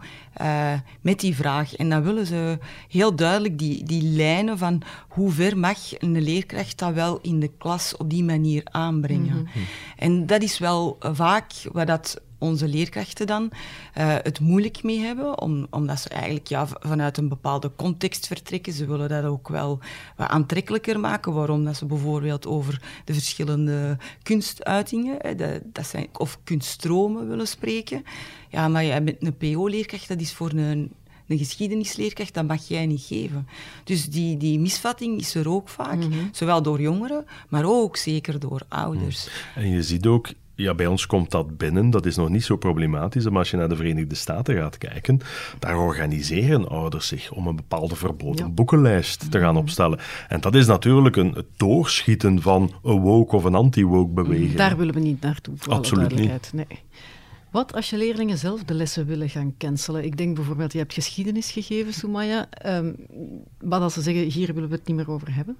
met 1.00 1.20
die 1.20 1.36
vraag. 1.36 1.76
En 1.76 1.88
dan 1.88 2.02
willen 2.02 2.26
ze 2.26 2.58
heel 2.88 3.16
duidelijk 3.16 3.58
die, 3.58 3.84
die 3.84 4.02
lijnen 4.02 4.58
van 4.58 4.82
hoe 5.08 5.30
ver 5.30 5.58
mag 5.58 5.78
een 5.98 6.22
leerkracht 6.22 6.78
dat 6.78 6.94
wel 6.94 7.18
in 7.22 7.40
de 7.40 7.50
klas 7.58 7.96
op 7.96 8.10
die 8.10 8.24
manier 8.24 8.62
aanbrengen. 8.64 9.36
Mm 9.36 9.48
-hmm. 9.52 9.64
En 9.96 10.26
dat 10.26 10.42
is 10.42 10.58
wel 10.58 10.96
vaak 11.00 11.52
wat 11.72 11.86
dat 11.86 12.20
onze 12.40 12.68
leerkrachten 12.68 13.26
dan 13.26 13.50
uh, 13.98 14.14
het 14.22 14.40
moeilijk 14.40 14.82
mee 14.82 14.98
hebben, 14.98 15.40
om, 15.40 15.66
omdat 15.70 16.00
ze 16.00 16.08
eigenlijk 16.08 16.46
ja, 16.46 16.66
vanuit 16.66 17.16
een 17.16 17.28
bepaalde 17.28 17.70
context 17.76 18.26
vertrekken. 18.26 18.72
Ze 18.72 18.86
willen 18.86 19.08
dat 19.08 19.24
ook 19.24 19.48
wel 19.48 19.78
wat 20.16 20.28
aantrekkelijker 20.28 21.00
maken. 21.00 21.32
Waarom? 21.32 21.64
Dat 21.64 21.76
ze 21.76 21.86
bijvoorbeeld 21.86 22.46
over 22.46 22.82
de 23.04 23.12
verschillende 23.12 23.96
kunstuitingen 24.22 25.36
de, 25.36 25.62
dat 25.64 25.86
zijn, 25.86 26.08
of 26.12 26.38
kunststromen 26.44 27.28
willen 27.28 27.48
spreken. 27.48 28.04
Ja, 28.50 28.68
maar 28.68 28.84
ja, 28.84 29.00
met 29.00 29.16
een 29.20 29.36
PO-leerkracht, 29.36 30.08
dat 30.08 30.20
is 30.20 30.32
voor 30.32 30.50
een, 30.50 30.92
een 31.26 31.38
geschiedenisleerkracht, 31.38 32.34
dat 32.34 32.46
mag 32.46 32.68
jij 32.68 32.86
niet 32.86 33.02
geven. 33.02 33.46
Dus 33.84 34.08
die, 34.08 34.36
die 34.36 34.58
misvatting 34.58 35.20
is 35.20 35.34
er 35.34 35.48
ook 35.48 35.68
vaak, 35.68 35.96
mm 35.96 36.12
-hmm. 36.12 36.28
zowel 36.32 36.62
door 36.62 36.80
jongeren, 36.80 37.24
maar 37.48 37.64
ook 37.64 37.96
zeker 37.96 38.38
door 38.38 38.62
ouders. 38.68 39.28
En 39.54 39.68
je 39.68 39.82
ziet 39.82 40.06
ook, 40.06 40.32
ja, 40.54 40.74
bij 40.74 40.86
ons 40.86 41.06
komt 41.06 41.30
dat 41.30 41.56
binnen, 41.56 41.90
dat 41.90 42.06
is 42.06 42.16
nog 42.16 42.28
niet 42.28 42.44
zo 42.44 42.56
problematisch, 42.56 43.24
maar 43.24 43.38
als 43.38 43.50
je 43.50 43.56
naar 43.56 43.68
de 43.68 43.76
Verenigde 43.76 44.14
Staten 44.14 44.56
gaat 44.56 44.78
kijken, 44.78 45.20
daar 45.58 45.78
organiseren 45.78 46.68
ouders 46.68 47.06
zich 47.06 47.32
om 47.32 47.46
een 47.46 47.56
bepaalde 47.56 47.96
verboden 47.96 48.46
ja. 48.46 48.52
boekenlijst 48.52 49.30
te 49.30 49.38
gaan 49.38 49.56
opstellen. 49.56 49.98
En 50.28 50.40
dat 50.40 50.54
is 50.54 50.66
natuurlijk 50.66 51.16
een, 51.16 51.32
het 51.32 51.48
doorschieten 51.56 52.42
van 52.42 52.72
een 52.82 53.00
woke 53.00 53.36
of 53.36 53.44
een 53.44 53.54
anti-woke 53.54 54.12
beweging. 54.12 54.54
Daar 54.54 54.76
willen 54.76 54.94
we 54.94 55.00
niet 55.00 55.20
naartoe, 55.20 55.54
voor 55.56 55.72
Absoluut 55.72 56.14
niet. 56.14 56.50
Nee. 56.52 56.66
Wat 57.50 57.74
als 57.74 57.90
je 57.90 57.96
leerlingen 57.96 58.38
zelf 58.38 58.64
de 58.64 58.74
lessen 58.74 59.06
willen 59.06 59.28
gaan 59.28 59.54
cancelen? 59.58 60.04
Ik 60.04 60.16
denk 60.16 60.34
bijvoorbeeld, 60.34 60.72
je 60.72 60.78
hebt 60.78 60.94
geschiedenis 60.94 61.50
gegeven, 61.50 61.92
Soumaya. 61.92 62.48
Um, 62.66 62.96
wat 63.58 63.80
als 63.80 63.94
ze 63.94 64.00
zeggen, 64.00 64.22
hier 64.22 64.54
willen 64.54 64.68
we 64.68 64.74
het 64.74 64.86
niet 64.86 64.96
meer 64.96 65.10
over 65.10 65.34
hebben? 65.34 65.56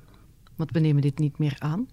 Want 0.57 0.71
we 0.71 0.81
nemen 0.81 1.03
dit 1.03 1.19
niet 1.19 1.39
meer 1.39 1.57
aan. 1.59 1.89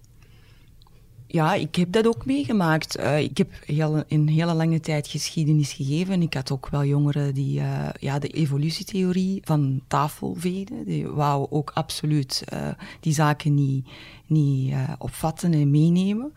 Ja, 1.30 1.54
ik 1.54 1.74
heb 1.74 1.92
dat 1.92 2.06
ook 2.06 2.26
meegemaakt. 2.26 2.98
Uh, 2.98 3.18
ik 3.18 3.38
heb 3.38 3.48
heel, 3.66 4.04
een 4.08 4.28
hele 4.28 4.54
lange 4.54 4.80
tijd 4.80 5.08
geschiedenis 5.08 5.72
gegeven. 5.72 6.22
Ik 6.22 6.34
had 6.34 6.50
ook 6.50 6.68
wel 6.68 6.84
jongeren 6.84 7.34
die 7.34 7.60
uh, 7.60 7.88
ja, 8.00 8.18
de 8.18 8.28
evolutietheorie 8.28 9.40
van 9.44 9.80
tafel 9.88 10.34
veden. 10.38 10.84
Die 10.84 11.08
wou 11.08 11.46
ook 11.50 11.70
absoluut 11.74 12.44
uh, 12.52 12.68
die 13.00 13.12
zaken 13.12 13.54
niet, 13.54 13.88
niet 14.26 14.74
opvatten 14.98 15.52
en 15.52 15.70
meenemen. 15.70 16.32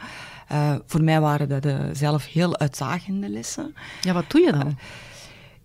voor 0.86 1.04
mij 1.04 1.22
waren 1.22 1.62
dat 1.62 1.98
zelf 1.98 2.28
heel 2.28 2.58
uitdagende 2.58 3.30
lessen. 3.30 3.76
Ja, 4.02 4.14
wat 4.14 4.30
doe 4.32 4.42
je 4.42 4.52
dan? 4.52 4.78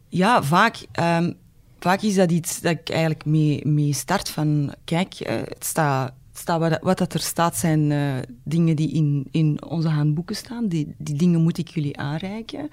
ja, 0.08 0.42
vaak... 0.42 0.76
Um, 1.00 1.36
vaak 1.78 2.02
is 2.02 2.14
dat 2.14 2.30
iets 2.30 2.60
dat 2.60 2.72
ik 2.72 2.88
eigenlijk 2.88 3.24
mee, 3.24 3.66
mee 3.66 3.92
start 3.92 4.28
van... 4.28 4.74
Kijk, 4.84 5.14
het 5.18 5.64
staat 5.64 6.12
staat 6.38 6.80
wat, 6.80 6.98
dat 6.98 7.14
er 7.14 7.20
staat 7.20 7.56
zijn 7.56 7.90
uh, 7.90 8.14
dingen 8.44 8.76
die 8.76 8.90
in, 8.90 9.26
in 9.30 9.64
onze 9.68 9.88
handboeken 9.88 10.36
staan. 10.36 10.68
Die, 10.68 10.94
die 10.98 11.16
dingen 11.16 11.42
moet 11.42 11.58
ik 11.58 11.68
jullie 11.68 11.98
aanreiken. 11.98 12.70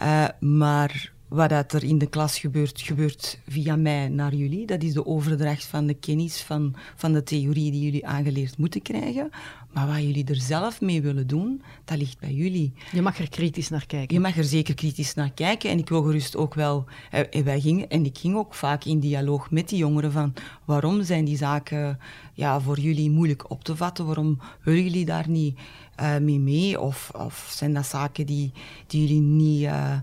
Uh, 0.00 0.28
maar 0.40 1.12
wat 1.30 1.72
er 1.72 1.84
in 1.84 1.98
de 1.98 2.06
klas 2.06 2.38
gebeurt, 2.38 2.80
gebeurt 2.80 3.40
via 3.48 3.76
mij 3.76 4.08
naar 4.08 4.34
jullie. 4.34 4.66
Dat 4.66 4.82
is 4.82 4.92
de 4.92 5.06
overdracht 5.06 5.64
van 5.64 5.86
de 5.86 5.94
kennis, 5.94 6.42
van, 6.42 6.74
van 6.96 7.12
de 7.12 7.22
theorie 7.22 7.70
die 7.70 7.82
jullie 7.82 8.06
aangeleerd 8.06 8.58
moeten 8.58 8.82
krijgen. 8.82 9.30
Maar 9.72 9.86
wat 9.86 9.96
jullie 9.96 10.24
er 10.24 10.40
zelf 10.40 10.80
mee 10.80 11.02
willen 11.02 11.26
doen, 11.26 11.62
dat 11.84 11.98
ligt 11.98 12.18
bij 12.18 12.32
jullie. 12.32 12.72
Je 12.92 13.02
mag 13.02 13.18
er 13.18 13.28
kritisch 13.28 13.68
naar 13.68 13.86
kijken. 13.86 14.14
Je 14.14 14.20
mag 14.20 14.36
er 14.36 14.44
zeker 14.44 14.74
kritisch 14.74 15.14
naar 15.14 15.32
kijken. 15.32 15.70
En 15.70 15.78
ik 15.78 15.88
wil 15.88 16.02
gerust 16.02 16.36
ook 16.36 16.54
wel... 16.54 16.84
En, 17.10 17.44
wij 17.44 17.60
gingen, 17.60 17.88
en 17.88 18.04
ik 18.04 18.18
ging 18.18 18.36
ook 18.36 18.54
vaak 18.54 18.84
in 18.84 19.00
dialoog 19.00 19.50
met 19.50 19.68
die 19.68 19.78
jongeren 19.78 20.12
van... 20.12 20.34
Waarom 20.64 21.02
zijn 21.02 21.24
die 21.24 21.36
zaken 21.36 21.98
ja, 22.34 22.60
voor 22.60 22.78
jullie 22.78 23.10
moeilijk 23.10 23.50
op 23.50 23.64
te 23.64 23.76
vatten? 23.76 24.06
Waarom 24.06 24.38
willen 24.62 24.82
jullie 24.82 25.04
daar 25.04 25.28
niet 25.28 25.58
uh, 26.00 26.16
mee 26.18 26.38
mee? 26.38 26.80
Of, 26.80 27.10
of 27.16 27.52
zijn 27.56 27.74
dat 27.74 27.86
zaken 27.86 28.26
die, 28.26 28.52
die 28.86 29.00
jullie 29.00 29.20
niet... 29.20 29.62
Uh, 29.62 29.96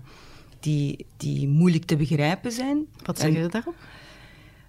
die, 0.60 1.06
die 1.16 1.48
moeilijk 1.48 1.84
te 1.84 1.96
begrijpen 1.96 2.52
zijn. 2.52 2.86
Wat 3.04 3.18
zeggen 3.18 3.42
ze 3.42 3.48
daarop? 3.48 3.74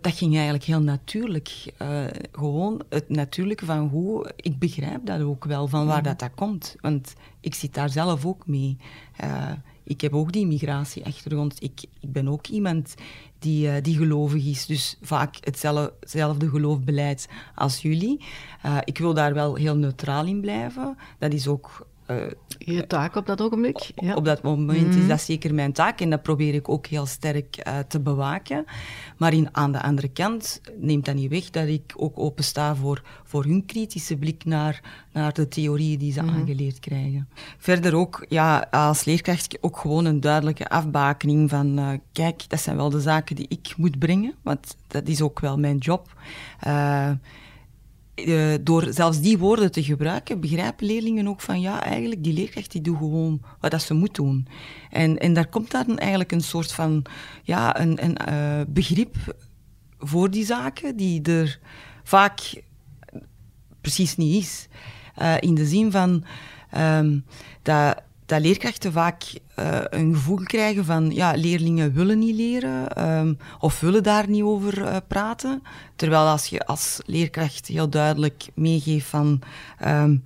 Dat 0.01 0.13
ging 0.13 0.33
eigenlijk 0.33 0.63
heel 0.63 0.81
natuurlijk. 0.81 1.73
Uh, 1.81 2.03
gewoon 2.31 2.81
het 2.89 3.09
natuurlijke 3.09 3.65
van 3.65 3.87
hoe... 3.87 4.31
Ik 4.35 4.59
begrijp 4.59 5.05
dat 5.05 5.21
ook 5.21 5.45
wel, 5.45 5.67
van 5.67 5.85
waar 5.85 5.97
mm. 5.97 6.03
dat, 6.03 6.19
dat 6.19 6.31
komt. 6.35 6.75
Want 6.81 7.13
ik 7.39 7.55
zit 7.55 7.73
daar 7.73 7.89
zelf 7.89 8.25
ook 8.25 8.47
mee. 8.47 8.77
Uh, 9.23 9.51
ik 9.83 10.01
heb 10.01 10.13
ook 10.13 10.31
die 10.31 10.47
migratieachtergrond. 10.47 11.63
Ik, 11.63 11.81
ik 11.99 12.11
ben 12.11 12.27
ook 12.27 12.47
iemand 12.47 12.95
die, 13.39 13.67
uh, 13.67 13.73
die 13.81 13.97
gelovig 13.97 14.45
is. 14.45 14.65
Dus 14.65 14.97
vaak 15.01 15.35
hetzelfde 15.39 16.49
geloofbeleid 16.49 17.27
als 17.55 17.81
jullie. 17.81 18.23
ik 18.83 18.97
wil 18.97 19.13
daar 19.13 19.33
wel 19.33 19.55
heel 19.55 19.75
neutraal 19.75 20.25
in 20.25 20.41
blijven. 20.41 20.97
Dat 21.17 21.33
is 21.33 21.47
ook 21.47 21.87
uh, 22.11 22.17
je 22.57 22.87
taak 22.87 23.15
op 23.15 23.25
dat 23.25 23.41
ogenblik? 23.41 23.91
Ja. 23.95 24.15
Op 24.15 24.25
dat 24.25 24.41
moment 24.41 24.95
mm. 24.95 25.01
is 25.01 25.07
dat 25.07 25.21
zeker 25.21 25.53
mijn 25.53 25.73
taak 25.73 26.01
en 26.01 26.09
dat 26.09 26.21
probeer 26.21 26.53
ik 26.53 26.69
ook 26.69 26.85
heel 26.85 27.05
sterk 27.05 27.63
uh, 27.67 27.77
te 27.87 27.99
bewaken. 27.99 28.65
Maar 29.17 29.33
in, 29.33 29.49
aan 29.51 29.71
de 29.71 29.81
andere 29.81 30.07
kant 30.07 30.61
neemt 30.79 31.05
dat 31.05 31.15
niet 31.15 31.29
weg 31.29 31.49
dat 31.49 31.67
ik 31.67 31.93
ook 31.95 32.19
opensta 32.19 32.75
voor, 32.75 33.01
voor 33.23 33.43
hun 33.43 33.65
kritische 33.65 34.17
blik 34.17 34.45
naar, 34.45 34.81
naar 35.13 35.33
de 35.33 35.47
theorieën 35.47 35.99
die 35.99 36.11
ze 36.11 36.21
mm. 36.21 36.29
aangeleerd 36.29 36.79
krijgen. 36.79 37.29
Verder 37.57 37.95
ook, 37.95 38.25
ja, 38.29 38.67
als 38.71 39.05
leerkracht 39.05 39.57
ook 39.61 39.77
gewoon 39.77 40.05
een 40.05 40.19
duidelijke 40.19 40.69
afbakening 40.69 41.49
van, 41.49 41.79
uh, 41.79 41.89
kijk, 42.11 42.49
dat 42.49 42.59
zijn 42.59 42.75
wel 42.75 42.89
de 42.89 43.01
zaken 43.01 43.35
die 43.35 43.45
ik 43.49 43.73
moet 43.77 43.99
brengen, 43.99 44.33
want 44.41 44.75
dat 44.87 45.07
is 45.07 45.21
ook 45.21 45.39
wel 45.39 45.57
mijn 45.57 45.77
job. 45.77 46.13
Uh, 48.25 48.53
door 48.61 48.87
zelfs 48.89 49.21
die 49.21 49.37
woorden 49.37 49.71
te 49.71 49.83
gebruiken, 49.83 50.39
begrijpen 50.39 50.85
leerlingen 50.85 51.27
ook 51.27 51.41
van 51.41 51.61
ja, 51.61 51.83
eigenlijk 51.83 52.23
die 52.23 52.33
leerkracht 52.33 52.71
die 52.71 52.81
doet 52.81 52.97
gewoon 52.97 53.41
wat 53.59 53.71
dat 53.71 53.81
ze 53.81 53.93
moet 53.93 54.15
doen. 54.15 54.47
En, 54.89 55.17
en 55.17 55.33
daar 55.33 55.47
komt 55.47 55.71
dan 55.71 55.97
eigenlijk 55.97 56.31
een 56.31 56.41
soort 56.41 56.71
van 56.71 57.05
ja, 57.43 57.79
een, 57.79 58.03
een 58.03 58.17
uh, 58.29 58.61
begrip 58.67 59.15
voor 59.99 60.31
die 60.31 60.45
zaken 60.45 60.97
die 60.97 61.21
er 61.21 61.59
vaak 62.03 62.61
precies 63.81 64.17
niet 64.17 64.43
is. 64.43 64.67
Uh, 65.21 65.35
in 65.39 65.55
de 65.55 65.65
zin 65.65 65.91
van 65.91 66.23
um, 66.77 67.25
dat 67.61 68.01
dat 68.29 68.41
leerkrachten 68.41 68.91
vaak 68.91 69.23
uh, 69.59 69.79
een 69.89 70.13
gevoel 70.13 70.43
krijgen 70.43 70.85
van 70.85 71.11
ja, 71.11 71.33
leerlingen 71.35 71.93
willen 71.93 72.19
niet 72.19 72.35
leren 72.35 73.09
um, 73.09 73.37
of 73.59 73.79
willen 73.79 74.03
daar 74.03 74.29
niet 74.29 74.43
over 74.43 74.77
uh, 74.77 74.95
praten. 75.07 75.63
Terwijl 75.95 76.27
als 76.27 76.45
je 76.45 76.65
als 76.65 76.99
leerkracht 77.05 77.67
heel 77.67 77.89
duidelijk 77.89 78.47
meegeeft 78.53 79.07
van 79.07 79.41
um, 79.85 80.23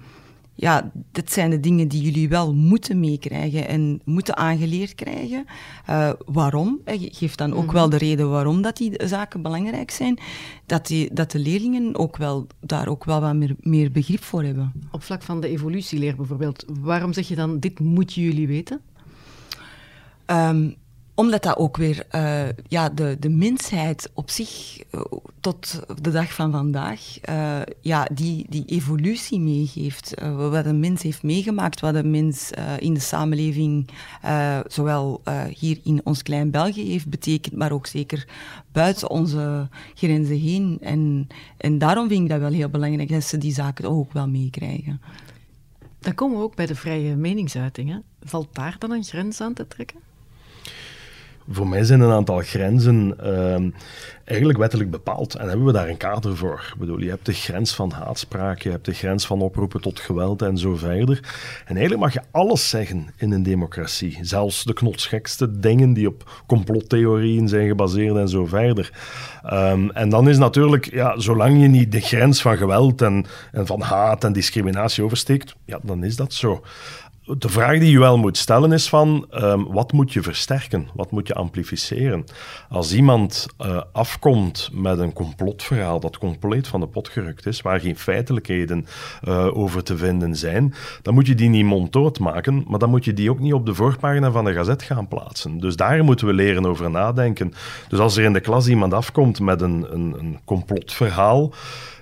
ja, 0.55 0.91
dit 1.11 1.31
zijn 1.31 1.49
de 1.49 1.59
dingen 1.59 1.87
die 1.87 2.01
jullie 2.01 2.29
wel 2.29 2.53
moeten 2.53 2.99
meekrijgen 2.99 3.67
en 3.67 4.01
moeten 4.03 4.37
aangeleerd 4.37 4.95
krijgen. 4.95 5.45
Uh, 5.89 6.11
waarom? 6.25 6.79
Je 6.85 7.09
geeft 7.11 7.37
dan 7.37 7.53
ook 7.53 7.71
wel 7.71 7.89
de 7.89 7.97
reden 7.97 8.29
waarom 8.29 8.61
dat 8.61 8.77
die 8.77 8.93
zaken 9.05 9.41
belangrijk 9.41 9.91
zijn. 9.91 10.19
Dat, 10.65 10.87
die, 10.87 11.13
dat 11.13 11.31
de 11.31 11.39
leerlingen 11.39 11.97
ook 11.97 12.17
wel, 12.17 12.47
daar 12.59 12.87
ook 12.87 13.03
wel 13.03 13.21
wat 13.21 13.35
meer, 13.35 13.55
meer 13.59 13.91
begrip 13.91 14.23
voor 14.23 14.43
hebben. 14.43 14.71
Op 14.91 15.03
vlak 15.03 15.23
van 15.23 15.41
de 15.41 15.47
evolutieleer 15.47 16.15
bijvoorbeeld, 16.15 16.65
waarom 16.81 17.13
zeg 17.13 17.27
je 17.27 17.35
dan, 17.35 17.59
dit 17.59 17.79
moeten 17.79 18.21
jullie 18.21 18.47
weten? 18.47 18.81
Um, 20.25 20.75
omdat 21.15 21.43
dat 21.43 21.57
ook 21.57 21.77
weer 21.77 22.05
uh, 22.15 22.43
ja, 22.67 22.89
de, 22.89 23.17
de 23.19 23.29
mensheid 23.29 24.09
op 24.13 24.29
zich 24.29 24.81
uh, 24.91 25.01
tot 25.39 25.79
de 26.01 26.11
dag 26.11 26.33
van 26.33 26.51
vandaag 26.51 27.17
uh, 27.29 27.61
ja, 27.81 28.07
die, 28.13 28.45
die 28.49 28.65
evolutie 28.65 29.39
meegeeft. 29.39 30.13
wat 30.35 30.65
een 30.65 30.79
mens 30.79 31.01
heeft 31.01 31.23
meegemaakt, 31.23 31.79
wat 31.79 31.95
een 31.95 32.11
mens 32.11 32.51
in 32.77 32.93
de 32.93 32.99
samenleving, 32.99 33.89
zowel 34.67 35.21
hier 35.53 35.79
in 35.83 36.01
ons 36.03 36.23
klein 36.23 36.51
België 36.51 36.91
heeft 36.91 37.09
betekend, 37.09 37.55
maar 37.55 37.71
ook 37.71 37.87
zeker 37.87 38.27
buiten 38.71 39.09
onze 39.09 39.67
grenzen 39.93 40.39
heen. 40.39 40.77
En, 40.81 41.27
en 41.57 41.77
daarom 41.77 42.07
vind 42.07 42.23
ik 42.23 42.29
dat 42.29 42.39
wel 42.39 42.51
heel 42.51 42.69
belangrijk 42.69 43.09
dat 43.09 43.23
ze 43.23 43.37
die 43.37 43.53
zaken 43.53 43.89
ook 43.89 44.13
wel 44.13 44.27
meekrijgen. 44.27 45.01
Dan 45.99 46.15
komen 46.15 46.37
we 46.37 46.43
ook 46.43 46.55
bij 46.55 46.65
de 46.65 46.75
vrije 46.75 47.15
meningsuitingen. 47.15 48.03
Valt 48.21 48.55
daar 48.55 48.75
dan 48.79 48.91
een 48.91 49.03
grens 49.03 49.41
aan 49.41 49.53
te 49.53 49.67
trekken? 49.67 50.12
Voor 51.49 51.67
mij 51.67 51.83
zijn 51.83 52.01
een 52.01 52.11
aantal 52.11 52.39
grenzen 52.39 53.15
ehm, 53.19 53.69
eigenlijk 54.23 54.59
wettelijk 54.59 54.91
bepaald. 54.91 55.35
En 55.35 55.47
hebben 55.47 55.65
we 55.65 55.71
daar 55.71 55.89
een 55.89 55.97
kader 55.97 56.37
voor. 56.37 56.69
Ik 56.73 56.79
bedoel, 56.79 56.99
je 56.99 57.09
hebt 57.09 57.25
de 57.25 57.33
grens 57.33 57.75
van 57.75 57.91
haatspraak, 57.91 58.61
je 58.61 58.69
hebt 58.69 58.85
de 58.85 58.93
grens 58.93 59.25
van 59.25 59.41
oproepen 59.41 59.81
tot 59.81 59.99
geweld 59.99 60.41
en 60.41 60.57
zo 60.57 60.75
verder. 60.75 61.19
En 61.65 61.75
eigenlijk 61.75 61.99
mag 61.99 62.13
je 62.13 62.21
alles 62.31 62.69
zeggen 62.69 63.07
in 63.17 63.31
een 63.31 63.43
democratie. 63.43 64.17
Zelfs 64.21 64.63
de 64.63 64.73
knotsgekste 64.73 65.59
dingen 65.59 65.93
die 65.93 66.07
op 66.07 66.43
complottheorieën 66.47 67.47
zijn 67.47 67.67
gebaseerd 67.67 68.15
en 68.15 68.29
zo 68.29 68.45
verder. 68.45 68.91
Ehm, 69.43 69.89
en 69.89 70.09
dan 70.09 70.29
is 70.29 70.37
natuurlijk, 70.37 70.93
ja, 70.93 71.19
zolang 71.19 71.61
je 71.61 71.67
niet 71.67 71.91
de 71.91 72.01
grens 72.01 72.41
van 72.41 72.57
geweld 72.57 73.01
en, 73.01 73.25
en 73.51 73.65
van 73.65 73.81
haat 73.81 74.23
en 74.23 74.33
discriminatie 74.33 75.03
oversteekt, 75.03 75.55
ja, 75.65 75.79
dan 75.81 76.03
is 76.03 76.15
dat 76.15 76.33
zo 76.33 76.63
de 77.25 77.49
vraag 77.49 77.79
die 77.79 77.91
je 77.91 77.99
wel 77.99 78.17
moet 78.17 78.37
stellen 78.37 78.71
is 78.71 78.89
van, 78.89 79.27
um, 79.33 79.71
wat 79.71 79.91
moet 79.91 80.13
je 80.13 80.21
versterken? 80.21 80.87
Wat 80.93 81.11
moet 81.11 81.27
je 81.27 81.33
amplificeren? 81.33 82.23
Als 82.69 82.93
iemand 82.93 83.47
uh, 83.61 83.81
afkomt 83.91 84.69
met 84.73 84.99
een 84.99 85.13
complotverhaal 85.13 85.99
dat 85.99 86.17
compleet 86.17 86.67
van 86.67 86.79
de 86.79 86.87
pot 86.87 87.09
gerukt 87.09 87.45
is, 87.45 87.61
waar 87.61 87.79
geen 87.79 87.97
feitelijkheden 87.97 88.85
uh, 89.27 89.57
over 89.57 89.83
te 89.83 89.97
vinden 89.97 90.35
zijn, 90.35 90.73
dan 91.01 91.13
moet 91.13 91.27
je 91.27 91.35
die 91.35 91.49
niet 91.49 91.65
monddood 91.65 92.19
maken, 92.19 92.65
maar 92.67 92.79
dan 92.79 92.89
moet 92.89 93.05
je 93.05 93.13
die 93.13 93.29
ook 93.29 93.39
niet 93.39 93.53
op 93.53 93.65
de 93.65 93.73
voorpagina 93.73 94.31
van 94.31 94.45
de 94.45 94.53
gazet 94.53 94.83
gaan 94.83 95.07
plaatsen. 95.07 95.59
Dus 95.59 95.75
daar 95.75 96.03
moeten 96.03 96.27
we 96.27 96.33
leren 96.33 96.65
over 96.65 96.89
nadenken. 96.89 97.53
Dus 97.87 97.99
als 97.99 98.17
er 98.17 98.23
in 98.23 98.33
de 98.33 98.39
klas 98.39 98.67
iemand 98.67 98.93
afkomt 98.93 99.39
met 99.39 99.61
een, 99.61 99.85
een, 99.89 100.15
een 100.19 100.39
complotverhaal, 100.45 101.53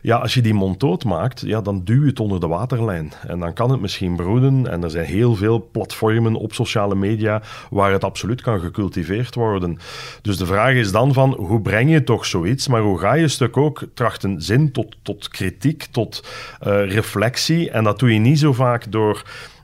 ja, 0.02 0.18
als 0.18 0.34
je 0.34 0.42
die 0.42 0.54
monddood 0.54 1.04
maakt, 1.04 1.42
ja, 1.42 1.62
dan 1.62 1.84
duw 1.84 2.02
je 2.02 2.10
het 2.10 2.20
onder 2.20 2.40
de 2.40 2.48
waterlijn. 2.48 3.12
En 3.28 3.40
dan 3.40 3.54
kan 3.54 3.72
het 3.72 3.82
misschien 3.82 4.16
broeden. 4.16 4.68
En 4.68 4.84
er 4.84 4.90
zijn 4.90 5.06
heel 5.06 5.36
veel 5.36 5.70
platformen 5.72 6.36
op 6.36 6.54
sociale 6.54 6.96
media 6.96 7.42
waar 7.70 7.92
het 7.92 8.04
absoluut 8.04 8.42
kan 8.42 8.60
gecultiveerd 8.60 9.36
worden. 9.36 9.78
Dus 10.22 10.38
de 10.38 10.46
vraag 10.46 10.74
is 10.74 10.92
dan 10.92 11.14
van, 11.14 11.34
hoe 11.34 11.62
breng 11.62 11.92
je 11.92 12.04
toch 12.04 12.26
zoiets, 12.26 12.68
maar 12.68 12.82
hoe 12.82 13.00
ga 13.00 13.14
je 13.14 13.28
stuk 13.28 13.58
ook 13.58 13.84
trachten 13.94 14.42
zin 14.42 14.72
tot, 14.72 14.96
tot 15.02 15.28
kritiek, 15.28 15.84
tot 15.92 16.24
uh, 16.68 16.92
reflectie. 16.92 17.70
En 17.70 17.84
dat 17.84 18.00
doe 18.00 18.14
je 18.14 18.20
niet 18.20 18.40
zo 18.40 18.54
vaak 18.54 18.92
door 18.92 19.24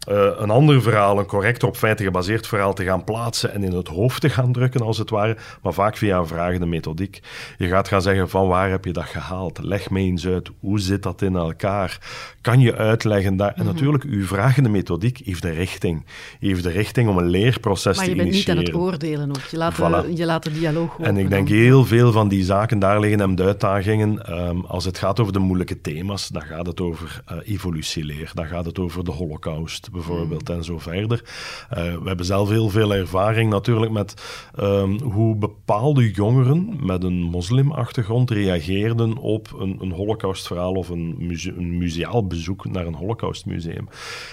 uh, 0.09 0.29
een 0.37 0.49
ander 0.49 0.81
verhaal, 0.81 1.19
een 1.19 1.25
correct 1.25 1.63
op 1.63 1.75
feiten 1.75 2.05
gebaseerd 2.05 2.47
verhaal 2.47 2.73
te 2.73 2.83
gaan 2.83 3.03
plaatsen 3.03 3.53
en 3.53 3.63
in 3.63 3.71
het 3.71 3.87
hoofd 3.87 4.21
te 4.21 4.29
gaan 4.29 4.51
drukken, 4.51 4.81
als 4.81 4.97
het 4.97 5.09
ware, 5.09 5.37
maar 5.61 5.73
vaak 5.73 5.97
via 5.97 6.17
een 6.17 6.27
vragende 6.27 6.65
methodiek. 6.65 7.19
Je 7.57 7.67
gaat 7.67 7.87
gaan 7.87 8.01
zeggen 8.01 8.29
van 8.29 8.47
waar 8.47 8.69
heb 8.69 8.85
je 8.85 8.93
dat 8.93 9.05
gehaald? 9.05 9.59
Leg 9.63 9.89
me 9.89 9.99
eens 9.99 10.27
uit, 10.27 10.49
hoe 10.59 10.79
zit 10.79 11.03
dat 11.03 11.21
in 11.21 11.35
elkaar? 11.35 11.99
Kan 12.41 12.59
je 12.59 12.75
uitleggen 12.75 13.37
dat? 13.37 13.53
En 13.55 13.63
mhm. 13.63 13.73
natuurlijk, 13.73 14.03
uw 14.03 14.25
vragende 14.25 14.69
methodiek 14.69 15.21
heeft 15.23 15.41
de 15.41 15.51
richting. 15.51 16.05
Heeft 16.39 16.63
de 16.63 16.69
richting 16.69 17.09
om 17.09 17.17
een 17.17 17.29
leerproces 17.29 17.97
te 17.97 18.03
initiëren. 18.03 18.17
Maar 18.17 18.25
je 18.25 18.31
bent 18.31 18.47
niet 18.47 18.57
aan 18.57 18.63
het 18.63 18.83
oordelen 18.83 19.29
ook. 19.29 19.43
Je 19.51 19.57
laat, 19.57 19.75
de, 19.75 20.15
je 20.15 20.25
laat 20.25 20.43
de 20.43 20.51
dialoog 20.51 20.93
open. 20.93 21.05
En 21.05 21.17
ik 21.17 21.29
denk 21.29 21.49
heel 21.49 21.85
veel 21.85 22.11
van 22.11 22.27
die 22.27 22.43
zaken, 22.43 22.79
daar 22.79 22.99
liggen 22.99 23.19
hem 23.19 23.35
de 23.35 23.43
uitdagingen. 23.43 24.39
Um, 24.39 24.65
als 24.65 24.85
het 24.85 24.97
gaat 24.97 25.19
over 25.19 25.33
de 25.33 25.39
moeilijke 25.39 25.81
thema's, 25.81 26.27
dan 26.27 26.41
gaat 26.41 26.65
het 26.65 26.81
over 26.81 27.21
uh, 27.31 27.37
evolutieleer, 27.43 28.31
dan 28.33 28.45
gaat 28.45 28.65
het 28.65 28.79
over 28.79 29.03
de 29.03 29.11
holocaust, 29.11 29.89
bijvoorbeeld, 29.97 30.49
en 30.49 30.63
zo 30.63 30.79
verder. 30.79 31.21
Uh, 31.23 31.77
we 31.77 32.07
hebben 32.07 32.25
zelf 32.25 32.49
heel 32.49 32.69
veel 32.69 32.93
ervaring 32.93 33.49
natuurlijk 33.49 33.91
met 33.91 34.13
um, 34.59 34.99
hoe 34.99 35.35
bepaalde 35.35 36.11
jongeren 36.11 36.85
met 36.85 37.03
een 37.03 37.21
moslimachtergrond 37.21 38.31
reageerden 38.31 39.17
op 39.17 39.55
een, 39.59 39.77
een 39.81 39.91
holocaustverhaal 39.91 40.73
of 40.73 40.89
een, 40.89 41.15
muse 41.17 41.53
een 41.57 41.77
museaal 41.77 42.27
bezoek 42.27 42.65
naar 42.65 42.85
een 42.85 42.93
holocaustmuseum. 42.93 43.87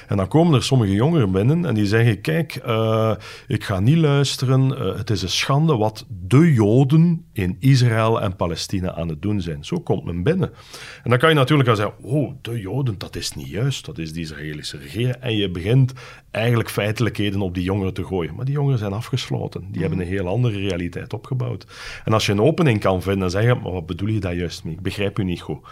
En 0.08 0.16
dan 0.16 0.28
komen 0.28 0.54
er 0.54 0.62
sommige 0.62 0.92
jongeren 0.92 1.32
binnen 1.32 1.64
en 1.64 1.74
die 1.74 1.86
zeggen, 1.86 2.20
kijk, 2.20 2.62
uh, 2.66 3.14
ik 3.46 3.64
ga 3.64 3.80
niet 3.80 3.96
luisteren, 3.96 4.68
uh, 4.68 4.96
het 4.96 5.10
is 5.10 5.22
een 5.22 5.28
schande 5.28 5.76
wat 5.76 6.06
de 6.08 6.52
Joden 6.52 7.24
in 7.32 7.56
Israël 7.60 8.20
en 8.20 8.36
Palestina 8.36 8.94
aan 8.94 9.08
het 9.08 9.22
doen 9.22 9.40
zijn. 9.40 9.64
Zo 9.64 9.80
komt 9.80 10.04
men 10.04 10.22
binnen. 10.22 10.50
En 11.02 11.10
dan 11.10 11.18
kan 11.18 11.28
je 11.28 11.34
natuurlijk 11.34 11.68
wel 11.68 11.76
zeggen, 11.76 12.04
oh, 12.04 12.32
de 12.42 12.60
Joden, 12.60 12.98
dat 12.98 13.16
is 13.16 13.34
niet 13.34 13.48
juist, 13.48 13.84
dat 13.84 13.98
is 13.98 14.12
de 14.12 14.20
Israëlische 14.20 14.78
regering. 14.78 15.14
En 15.14 15.36
je 15.36 15.50
begint 15.54 15.92
eigenlijk 16.30 16.70
feitelijkheden 16.70 17.40
op 17.40 17.54
die 17.54 17.62
jongeren 17.62 17.94
te 17.94 18.04
gooien. 18.04 18.34
Maar 18.34 18.44
die 18.44 18.54
jongeren 18.54 18.78
zijn 18.78 18.92
afgesloten. 18.92 19.68
Die 19.70 19.80
hebben 19.80 20.00
een 20.00 20.06
heel 20.06 20.28
andere 20.28 20.58
realiteit 20.58 21.12
opgebouwd. 21.12 21.66
En 22.04 22.12
als 22.12 22.26
je 22.26 22.32
een 22.32 22.40
opening 22.40 22.80
kan 22.80 23.02
vinden 23.02 23.22
en 23.24 23.30
zeggen, 23.30 23.62
maar 23.62 23.72
wat 23.72 23.86
bedoel 23.86 24.08
je 24.08 24.20
daar 24.20 24.34
juist 24.34 24.64
mee? 24.64 24.74
Ik 24.74 24.80
begrijp 24.80 25.18
u 25.18 25.24
niet 25.24 25.40
goed. 25.40 25.66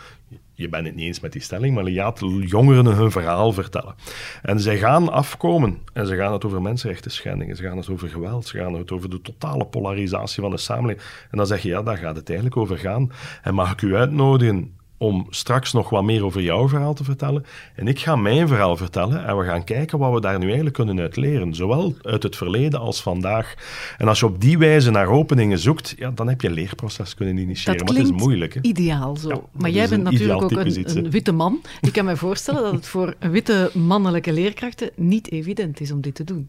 Je 0.55 0.69
bent 0.69 0.87
het 0.87 0.95
niet 0.95 1.07
eens 1.07 1.21
met 1.21 1.33
die 1.33 1.43
stelling, 1.43 1.75
maar 1.75 1.85
je 1.85 1.93
laat 1.93 2.21
jongeren 2.41 2.87
hun 2.87 3.11
verhaal 3.11 3.53
vertellen. 3.53 3.95
En 4.43 4.61
zij 4.61 4.79
gaan 4.79 5.13
afkomen 5.13 5.79
en 5.93 6.07
ze 6.07 6.17
gaan 6.17 6.33
het 6.33 6.45
over 6.45 6.63
mensenrechten 6.63 7.11
schendingen, 7.11 7.57
ze 7.57 7.63
gaan 7.63 7.77
het 7.77 7.91
over 7.91 8.09
geweld, 8.09 8.47
ze 8.47 8.59
gaan 8.59 8.75
het 8.75 8.93
over 8.93 9.11
de 9.11 9.21
totale 9.21 9.67
polarisatie 9.67 10.43
van 10.43 10.51
de 10.51 10.57
samenleving. 10.57 11.07
En 11.31 11.39
dan 11.39 11.47
zeg 11.47 11.63
je, 11.63 11.69
ja, 11.69 11.83
daar 11.83 11.97
gaat 11.97 12.17
het 12.17 12.29
eigenlijk 12.29 12.59
over 12.59 12.79
gaan. 12.79 13.13
En 13.43 13.55
mag 13.55 13.73
ik 13.73 13.83
u 13.83 13.97
uitnodigen 13.97 14.81
om 15.03 15.27
straks 15.31 15.73
nog 15.73 15.91
wat 15.91 16.03
meer 16.03 16.25
over 16.25 16.43
jouw 16.43 16.69
verhaal 16.69 16.95
te 16.95 17.05
vertellen. 17.05 17.45
En 17.75 17.89
ik 17.89 17.99
ga 17.99 18.17
mijn 18.17 18.49
verhaal 18.49 18.77
vertellen 18.77 19.27
en 19.27 19.39
we 19.39 19.45
gaan 19.45 19.65
kijken 19.65 19.99
wat 19.99 20.13
we 20.13 20.21
daar 20.21 20.39
nu 20.39 20.45
eigenlijk 20.45 20.75
kunnen 20.75 21.01
uit 21.01 21.17
leren. 21.17 21.55
Zowel 21.55 21.95
uit 22.03 22.23
het 22.23 22.37
verleden 22.37 22.81
als 22.81 23.03
vandaag. 23.03 23.55
En 23.99 24.09
als 24.09 24.21
je 24.21 24.27
op 24.27 24.41
die 24.41 24.59
wijze 24.59 24.91
naar 24.91 25.09
openingen 25.09 25.59
zoekt, 25.59 25.95
ja, 25.99 26.11
dan 26.11 26.29
heb 26.29 26.41
je 26.41 26.49
een 26.49 26.55
leerproces 26.55 27.15
kunnen 27.15 27.37
initiëren. 27.37 27.79
Dat 27.79 27.89
maar 27.89 27.97
het 27.97 28.13
is 28.13 28.21
moeilijk. 28.21 28.55
Hè? 28.55 28.61
ideaal 28.63 29.17
zo. 29.17 29.49
maar 29.53 29.71
jij 29.71 29.89
bent 29.89 30.03
natuurlijk 30.03 30.43
ook 30.43 30.51
een, 30.51 30.97
een, 30.97 31.11
witte 31.11 31.33
man. 31.33 31.61
Ik 31.81 31.93
kan 31.93 32.05
me 32.05 32.17
voorstellen 32.17 32.63
dat 32.63 32.73
het 32.73 32.87
voor 32.87 33.15
witte 33.19 33.71
mannelijke 33.75 34.33
leerkrachten 34.33 34.91
niet 34.97 35.31
evident 35.31 35.81
is 35.81 35.93
om 35.93 36.01
dit 36.01 36.15
te 36.15 36.25
doen. 36.25 36.49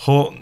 Goh, 0.00 0.32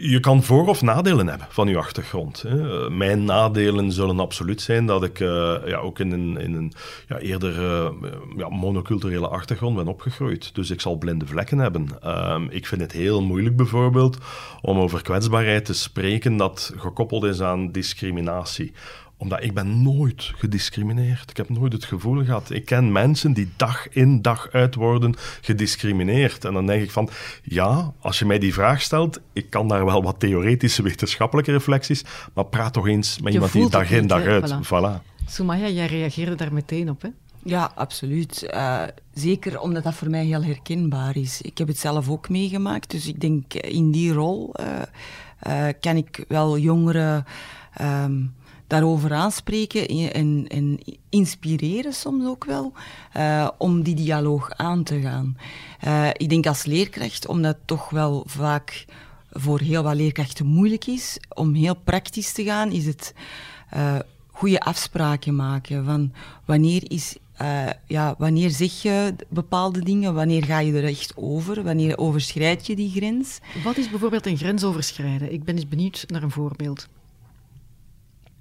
je, 0.00 0.18
kan 0.20 0.42
voor- 0.42 0.66
of 0.66 0.82
nadelen 0.82 1.26
hebben 1.26 1.46
van 1.50 1.68
je 1.68 1.76
achtergrond. 1.76 2.42
Hè. 2.42 2.90
Mijn 2.90 3.24
nadelen 3.24 3.92
zullen 3.92 4.20
absoluut 4.20 4.60
zijn 4.60 4.86
dat 4.86 5.04
ik 5.04 5.20
uh, 5.20 5.56
ja, 5.66 5.76
ook 5.76 5.98
in 5.98 6.12
een, 6.12 6.36
in 6.36 6.54
een 6.54 6.72
ja, 7.08 7.18
eerder 7.18 7.58
uh, 7.58 7.90
ja, 8.36 8.48
monoculturele 8.48 9.28
achtergrond 9.28 9.76
ben 9.76 9.88
opgegroeid. 9.88 10.54
Dus 10.54 10.70
ik 10.70 10.80
zal 10.80 10.96
blinde 10.96 11.26
vlekken 11.26 11.58
hebben. 11.58 11.88
Uh, 12.04 12.40
ik 12.48 12.66
vind 12.66 12.80
het 12.80 12.92
heel 12.92 13.22
moeilijk 13.22 13.56
bijvoorbeeld 13.56 14.18
om 14.60 14.78
over 14.78 15.02
kwetsbaarheid 15.02 15.64
te 15.64 15.74
spreken 15.74 16.36
dat 16.36 16.72
gekoppeld 16.76 17.24
is 17.24 17.40
aan 17.40 17.72
discriminatie 17.72 18.72
omdat 19.16 19.42
ik 19.42 19.54
ben 19.54 19.82
nooit 19.82 20.32
gediscrimineerd. 20.34 21.30
Ik 21.30 21.36
heb 21.36 21.48
nooit 21.48 21.72
het 21.72 21.84
gevoel 21.84 22.24
gehad. 22.24 22.50
Ik 22.50 22.64
ken 22.64 22.92
mensen 22.92 23.32
die 23.32 23.50
dag 23.56 23.88
in 23.88 24.22
dag 24.22 24.48
uit 24.52 24.74
worden 24.74 25.14
gediscrimineerd. 25.40 26.44
En 26.44 26.52
dan 26.52 26.66
denk 26.66 26.82
ik 26.82 26.90
van, 26.90 27.08
ja, 27.42 27.92
als 28.00 28.18
je 28.18 28.24
mij 28.24 28.38
die 28.38 28.52
vraag 28.52 28.82
stelt, 28.82 29.20
ik 29.32 29.50
kan 29.50 29.68
daar 29.68 29.84
wel 29.84 30.02
wat 30.02 30.20
theoretische 30.20 30.82
wetenschappelijke 30.82 31.52
reflecties, 31.52 32.04
maar 32.34 32.44
praat 32.44 32.72
toch 32.72 32.86
eens 32.86 33.20
met 33.20 33.32
iemand 33.32 33.52
die 33.52 33.70
dag 33.70 33.90
in 33.90 34.06
dag 34.06 34.22
uit. 34.22 34.54
Voilà. 34.54 34.66
voilà. 34.66 35.12
Sumaya, 35.26 35.68
jij 35.68 35.86
reageerde 35.86 36.34
daar 36.34 36.52
meteen 36.52 36.90
op, 36.90 37.02
hè? 37.02 37.08
Ja, 37.44 37.72
absoluut. 37.74 38.50
Uh, 38.54 38.82
zeker 39.14 39.60
omdat 39.60 39.82
dat 39.82 39.94
voor 39.94 40.10
mij 40.10 40.24
heel 40.24 40.44
herkenbaar 40.44 41.16
is. 41.16 41.40
Ik 41.40 41.58
heb 41.58 41.68
het 41.68 41.78
zelf 41.78 42.08
ook 42.08 42.28
meegemaakt, 42.28 42.90
dus 42.90 43.06
ik 43.06 43.20
denk 43.20 43.54
in 43.54 43.90
die 43.90 44.12
rol 44.12 44.54
uh, 44.60 44.66
uh, 45.46 45.72
kan 45.80 45.96
ik 45.96 46.24
wel 46.28 46.58
jongeren 46.58 47.24
um, 47.80 48.34
daarover 48.66 49.12
aanspreken 49.12 49.88
en, 50.12 50.46
en 50.48 50.78
inspireren 51.08 51.92
soms 51.92 52.26
ook 52.26 52.44
wel, 52.44 52.72
uh, 53.16 53.48
om 53.58 53.82
die 53.82 53.94
dialoog 53.94 54.50
aan 54.50 54.82
te 54.82 55.00
gaan. 55.00 55.36
Uh, 55.86 56.08
ik 56.12 56.28
denk 56.28 56.46
als 56.46 56.64
leerkracht, 56.64 57.26
omdat 57.26 57.54
het 57.54 57.66
toch 57.66 57.90
wel 57.90 58.22
vaak 58.26 58.84
voor 59.30 59.60
heel 59.60 59.82
wat 59.82 59.94
leerkrachten 59.94 60.46
moeilijk 60.46 60.86
is, 60.86 61.18
om 61.28 61.54
heel 61.54 61.76
praktisch 61.84 62.32
te 62.32 62.44
gaan, 62.44 62.70
is 62.70 62.86
het 62.86 63.14
uh, 63.76 63.98
goede 64.26 64.60
afspraken 64.60 65.36
maken 65.36 65.84
van 65.84 66.12
wanneer 66.44 66.90
is 66.90 67.16
ja, 67.86 68.14
wanneer 68.18 68.50
zeg 68.50 68.82
je 68.82 69.14
bepaalde 69.28 69.80
dingen? 69.80 70.14
Wanneer 70.14 70.44
ga 70.44 70.58
je 70.58 70.72
er 70.72 70.84
echt 70.84 71.12
over? 71.16 71.62
Wanneer 71.62 71.98
overschrijd 71.98 72.66
je 72.66 72.76
die 72.76 72.90
grens? 72.90 73.38
Wat 73.64 73.76
is 73.76 73.90
bijvoorbeeld 73.90 74.26
een 74.26 74.36
grens 74.36 74.64
overschrijden? 74.64 75.32
Ik 75.32 75.44
ben 75.44 75.54
eens 75.54 75.68
benieuwd 75.68 76.04
naar 76.08 76.22
een 76.22 76.30
voorbeeld 76.30 76.88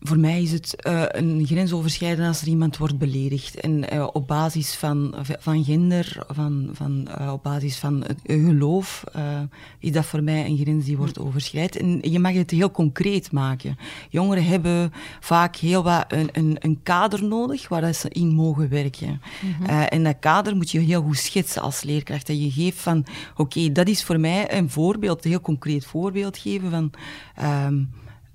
voor 0.03 0.19
mij 0.19 0.41
is 0.41 0.51
het 0.51 0.75
uh, 0.87 1.03
een 1.07 1.45
grens 1.45 1.73
overschrijden 1.73 2.27
als 2.27 2.41
er 2.41 2.47
iemand 2.47 2.77
wordt 2.77 2.97
beledigd. 2.97 3.55
En 3.55 3.93
uh, 3.93 4.07
op 4.13 4.27
basis 4.27 4.75
van, 4.75 5.15
van 5.39 5.63
gender, 5.63 6.25
van, 6.27 6.69
van, 6.73 7.07
uh, 7.19 7.31
op 7.31 7.43
basis 7.43 7.77
van 7.77 8.03
geloof, 8.25 9.03
is 9.79 9.91
dat 9.91 10.05
voor 10.05 10.23
mij 10.23 10.45
een 10.45 10.57
grens 10.57 10.85
die 10.85 10.97
wordt 10.97 11.19
overschrijd. 11.19 11.75
En 11.75 11.99
je 12.01 12.19
mag 12.19 12.33
het 12.33 12.51
heel 12.51 12.71
concreet 12.71 13.31
maken. 13.31 13.77
Jongeren 14.09 14.45
hebben 14.45 14.93
vaak 15.19 15.55
heel 15.55 15.83
wat 15.83 16.05
een, 16.07 16.29
een, 16.31 16.55
een 16.59 16.79
kader 16.83 17.23
nodig 17.23 17.67
waar 17.67 17.93
ze 17.93 18.09
in 18.09 18.33
mogen 18.33 18.69
werken. 18.69 19.21
Mm 19.41 19.53
-hmm. 19.53 19.65
en 19.65 20.03
dat 20.03 20.19
kader 20.19 20.55
moet 20.55 20.71
je 20.71 20.79
heel 20.79 21.01
goed 21.01 21.17
schetsen 21.17 21.61
als 21.61 21.83
leerkracht. 21.83 22.27
Dat 22.27 22.41
je 22.41 22.51
geeft 22.51 22.79
van, 22.79 23.05
oké, 23.31 23.41
okay, 23.41 23.71
dat 23.71 23.87
is 23.87 24.03
voor 24.03 24.19
mij 24.19 24.57
een 24.57 24.69
voorbeeld, 24.69 25.23
een 25.23 25.29
heel 25.29 25.41
concreet 25.41 25.85
voorbeeld 25.85 26.37
geven 26.37 26.69
van, 26.69 26.91
um, 27.65 27.89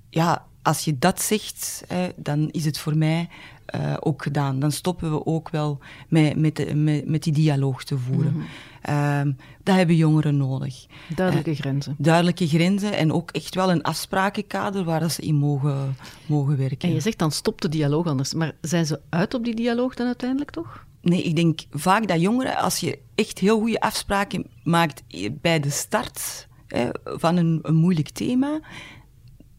ja 0.09 0.47
als 0.61 0.85
je 0.85 0.99
dat 0.99 1.21
zegt, 1.21 1.83
dan 2.15 2.49
is 2.49 2.65
het 2.65 2.79
voor 2.79 2.97
mij 2.97 3.29
uh, 3.75 3.93
ook 3.99 4.23
gedaan. 4.23 4.59
Dan 4.59 4.71
stoppen 4.71 5.11
we 5.11 5.25
ook 5.25 5.49
wel 5.49 5.79
met, 6.07 6.35
met, 6.35 6.55
de, 6.55 6.75
met, 6.75 7.07
met 7.07 7.23
die 7.23 7.33
dialoog 7.33 7.83
te 7.83 7.97
voeren. 7.97 8.33
Mm 8.33 8.45
dat 9.63 9.75
hebben 9.77 9.95
jongeren 9.95 10.37
nodig. 10.37 10.85
Duidelijke 11.15 11.51
uh, 11.51 11.57
grenzen. 11.57 11.95
Duidelijke 11.97 12.47
grenzen 12.47 12.93
en 12.93 13.13
ook 13.13 13.31
echt 13.31 13.55
wel 13.55 13.71
een 13.71 13.81
afsprakenkader 13.81 14.83
waar 14.83 15.11
ze 15.11 15.21
in 15.21 15.35
mogen, 15.35 15.95
mogen 16.25 16.57
werken. 16.57 16.89
En 16.89 16.93
je 16.93 16.99
zegt 16.99 17.17
dan 17.17 17.31
stop 17.31 17.61
de 17.61 17.69
dialoog 17.69 18.05
anders. 18.05 18.33
Maar 18.33 18.51
zijn 18.61 18.85
ze 18.85 18.99
uit 19.09 19.33
op 19.33 19.43
die 19.43 19.55
dialoog 19.55 19.95
dan 19.95 20.05
uiteindelijk 20.05 20.51
toch? 20.51 20.85
Nee, 21.01 21.23
ik 21.23 21.35
denk 21.35 21.59
vaak 21.71 22.07
dat 22.07 22.21
jongeren, 22.21 22.57
als 22.57 22.79
je 22.79 22.99
echt 23.15 23.39
heel 23.39 23.59
goede 23.59 23.79
afspraken 23.79 24.45
maakt 24.63 25.03
bij 25.41 25.59
de 25.59 25.69
start 25.69 26.47
hè, 26.67 26.89
van 27.03 27.37
een, 27.37 27.59
een 27.61 27.75
moeilijk 27.75 28.09
thema, 28.09 28.59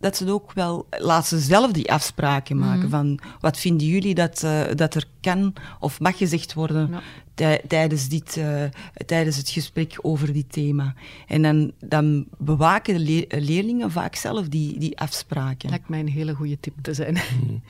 dat 0.00 0.16
ze 0.16 0.32
ook 0.32 0.52
wel, 0.52 0.86
laat 0.90 1.26
ze 1.26 1.38
zelf 1.38 1.72
die 1.72 1.92
afspraken 1.92 2.58
maken 2.58 2.88
mhm. 2.88 2.90
van 2.90 3.18
wat 3.40 3.58
vinden 3.58 3.86
jullie 3.86 4.14
dat, 4.14 4.42
uh, 4.44 4.60
dat 4.74 4.94
er 4.94 5.04
kan 5.20 5.54
of 5.80 6.00
mag 6.00 6.16
gezegd 6.16 6.54
worden 6.54 6.90
tijdens, 7.66 8.08
dit, 8.08 8.36
uh, 8.36 8.62
tijdens 9.06 9.36
het 9.36 9.48
gesprek 9.48 9.98
over 10.02 10.32
dit 10.32 10.52
thema. 10.52 10.94
En 11.26 11.42
dan, 11.42 11.72
dan 11.78 12.26
bewaken 12.38 13.04
de 13.04 13.26
leerlingen 13.28 13.90
vaak 13.90 14.14
zelf 14.14 14.48
die, 14.48 14.78
die 14.78 14.98
afspraken. 14.98 15.68
Lijkt 15.68 15.88
mij 15.88 16.00
een 16.00 16.08
hele 16.08 16.34
goede 16.34 16.60
tip 16.60 16.74
te 16.82 16.94
zijn. 16.94 17.18
Hmm. 17.40 17.62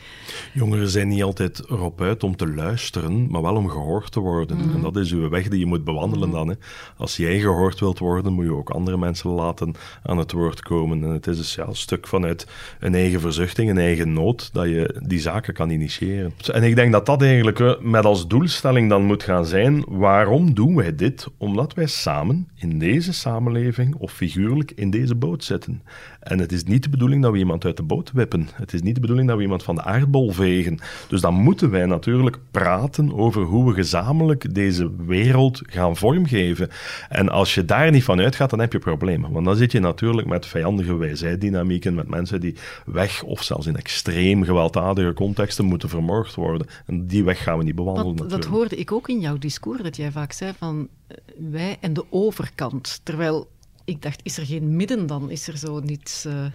Jongeren 0.53 0.89
zijn 0.89 1.09
niet 1.09 1.23
altijd 1.23 1.71
erop 1.71 2.01
uit 2.01 2.25
om 2.25 2.37
te 2.37 2.49
luisteren, 2.49 3.31
maar 3.31 3.43
wel 3.43 3.57
om 3.57 3.69
gehoord 3.69 4.13
te 4.13 4.21
worden. 4.21 4.59
Hmm. 4.59 4.75
En 4.75 4.81
dat 4.81 4.97
is 4.97 5.13
uw 5.13 5.29
weg 5.29 5.49
die 5.49 5.59
je 5.59 5.67
moet 5.67 5.85
bewandelen 5.85 6.31
dan. 6.31 6.49
Hè. 6.49 6.55
Als 6.97 7.17
jij 7.17 7.41
gehoord 7.41 7.81
wilt 7.81 7.99
worden, 7.99 8.33
moet 8.33 8.45
je 8.45 8.55
ook 8.55 8.71
andere 8.71 8.97
mensen 8.97 9.31
laten 9.31 9.75
aan 10.03 10.19
het 10.19 10.33
woord 10.33 10.63
komen. 10.63 11.05
En 11.05 11.11
het 11.11 11.27
is 11.27 11.37
dus 11.37 11.55
ja, 11.55 11.67
een 11.67 11.77
stuk 11.77 12.07
vanuit 12.07 12.47
een 12.81 12.95
eigen 12.95 13.21
verzuchting, 13.21 13.71
een 13.71 13.79
eigen 13.79 14.13
nood, 14.13 14.53
dat 14.53 14.65
je 14.65 15.01
die 15.07 15.21
zaken 15.21 15.55
kan 15.55 15.71
initiëren. 15.71 16.33
En 16.53 16.63
ik 16.63 16.75
denk 16.75 16.93
dat 16.93 17.07
dat 17.07 17.23
eigenlijk 17.23 17.81
met 17.81 18.05
als 18.05 18.27
doelstelling 18.27 18.89
dan 18.89 19.05
moet 19.05 19.23
gaan 19.23 19.47
zijn 19.47 19.60
waarom 19.89 20.55
doen 20.55 20.77
wij 20.77 20.95
dit? 20.95 21.27
Omdat 21.37 21.75
wij 21.75 21.87
samen 21.87 22.49
in 22.55 22.79
deze 22.79 23.13
samenleving 23.13 23.95
of 23.95 24.13
figuurlijk 24.13 24.73
in 24.75 24.91
deze 24.91 25.15
boot 25.15 25.45
zitten. 25.45 25.83
En 26.21 26.39
het 26.39 26.53
is 26.53 26.65
niet 26.65 26.83
de 26.83 26.89
bedoeling 26.89 27.23
dat 27.23 27.33
we 27.33 27.39
iemand 27.39 27.65
uit 27.65 27.77
de 27.77 27.83
boot 27.83 28.13
wippen. 28.13 28.49
Het 28.55 28.73
is 28.73 28.83
niet 28.83 28.95
de 28.95 29.01
bedoeling 29.01 29.29
dat 29.29 29.37
we 29.37 29.43
iemand 29.43 29.63
van 29.63 29.75
de 29.75 29.83
aardbol 29.83 30.31
vegen. 30.31 30.79
Dus 31.09 31.21
dan 31.21 31.35
moeten 31.35 31.71
wij 31.71 31.87
natuurlijk 31.87 32.39
praten 32.51 33.15
over 33.15 33.43
hoe 33.43 33.67
we 33.67 33.75
gezamenlijk 33.75 34.55
deze 34.55 34.91
wereld 35.07 35.63
gaan 35.67 35.97
vormgeven. 35.97 36.69
En 37.09 37.29
als 37.29 37.55
je 37.55 37.65
daar 37.65 37.91
niet 37.91 38.05
van 38.05 38.21
uitgaat, 38.21 38.51
dan 38.51 38.61
heb 38.61 38.73
je 38.73 38.79
problemen. 38.79 39.33
Want 39.33 39.45
dan 39.45 39.57
zit 39.57 39.73
je 39.73 39.81
natuurlijk 39.81 40.29
met 40.29 40.47
vijandige 40.47 40.97
wijsheid-dynamieken, 40.97 41.95
met 41.95 42.09
mensen 42.09 42.41
die 42.41 42.55
weg 42.87 43.23
of 43.23 43.43
zelfs 43.43 43.67
in 43.67 43.77
extreem 43.77 44.45
gewelddadige 44.45 45.13
contexten 45.13 45.65
moeten 45.65 45.89
vermoord 45.89 46.35
worden. 46.35 46.67
En 46.87 47.07
die 47.07 47.25
weg 47.25 47.43
gaan 47.43 47.59
we 47.59 47.65
niet 47.65 47.75
bewandelen. 47.75 48.17
Dat, 48.17 48.31
dat 48.31 48.45
hoorde 48.45 48.77
ik 48.77 48.93
ook 48.93 49.09
in 49.09 49.21
jouw 49.21 49.39
discours, 49.41 49.83
dat 49.83 49.97
jij 49.97 50.11
vaak 50.11 50.33
zei 50.33 50.53
van 50.59 50.89
eh, 51.07 51.17
wij 51.51 51.77
en 51.81 51.93
de 51.93 52.05
overkant. 52.11 53.01
Terwijl 53.03 53.51
ik 53.85 54.03
dacht, 54.03 54.21
is 54.23 54.39
er 54.39 54.47
geen 54.47 54.77
midden 54.77 55.07
dan? 55.07 55.31
Is 55.31 55.49
er 55.49 55.57
zo 55.57 55.81
niets... 55.81 56.27
Uh... 56.27 56.47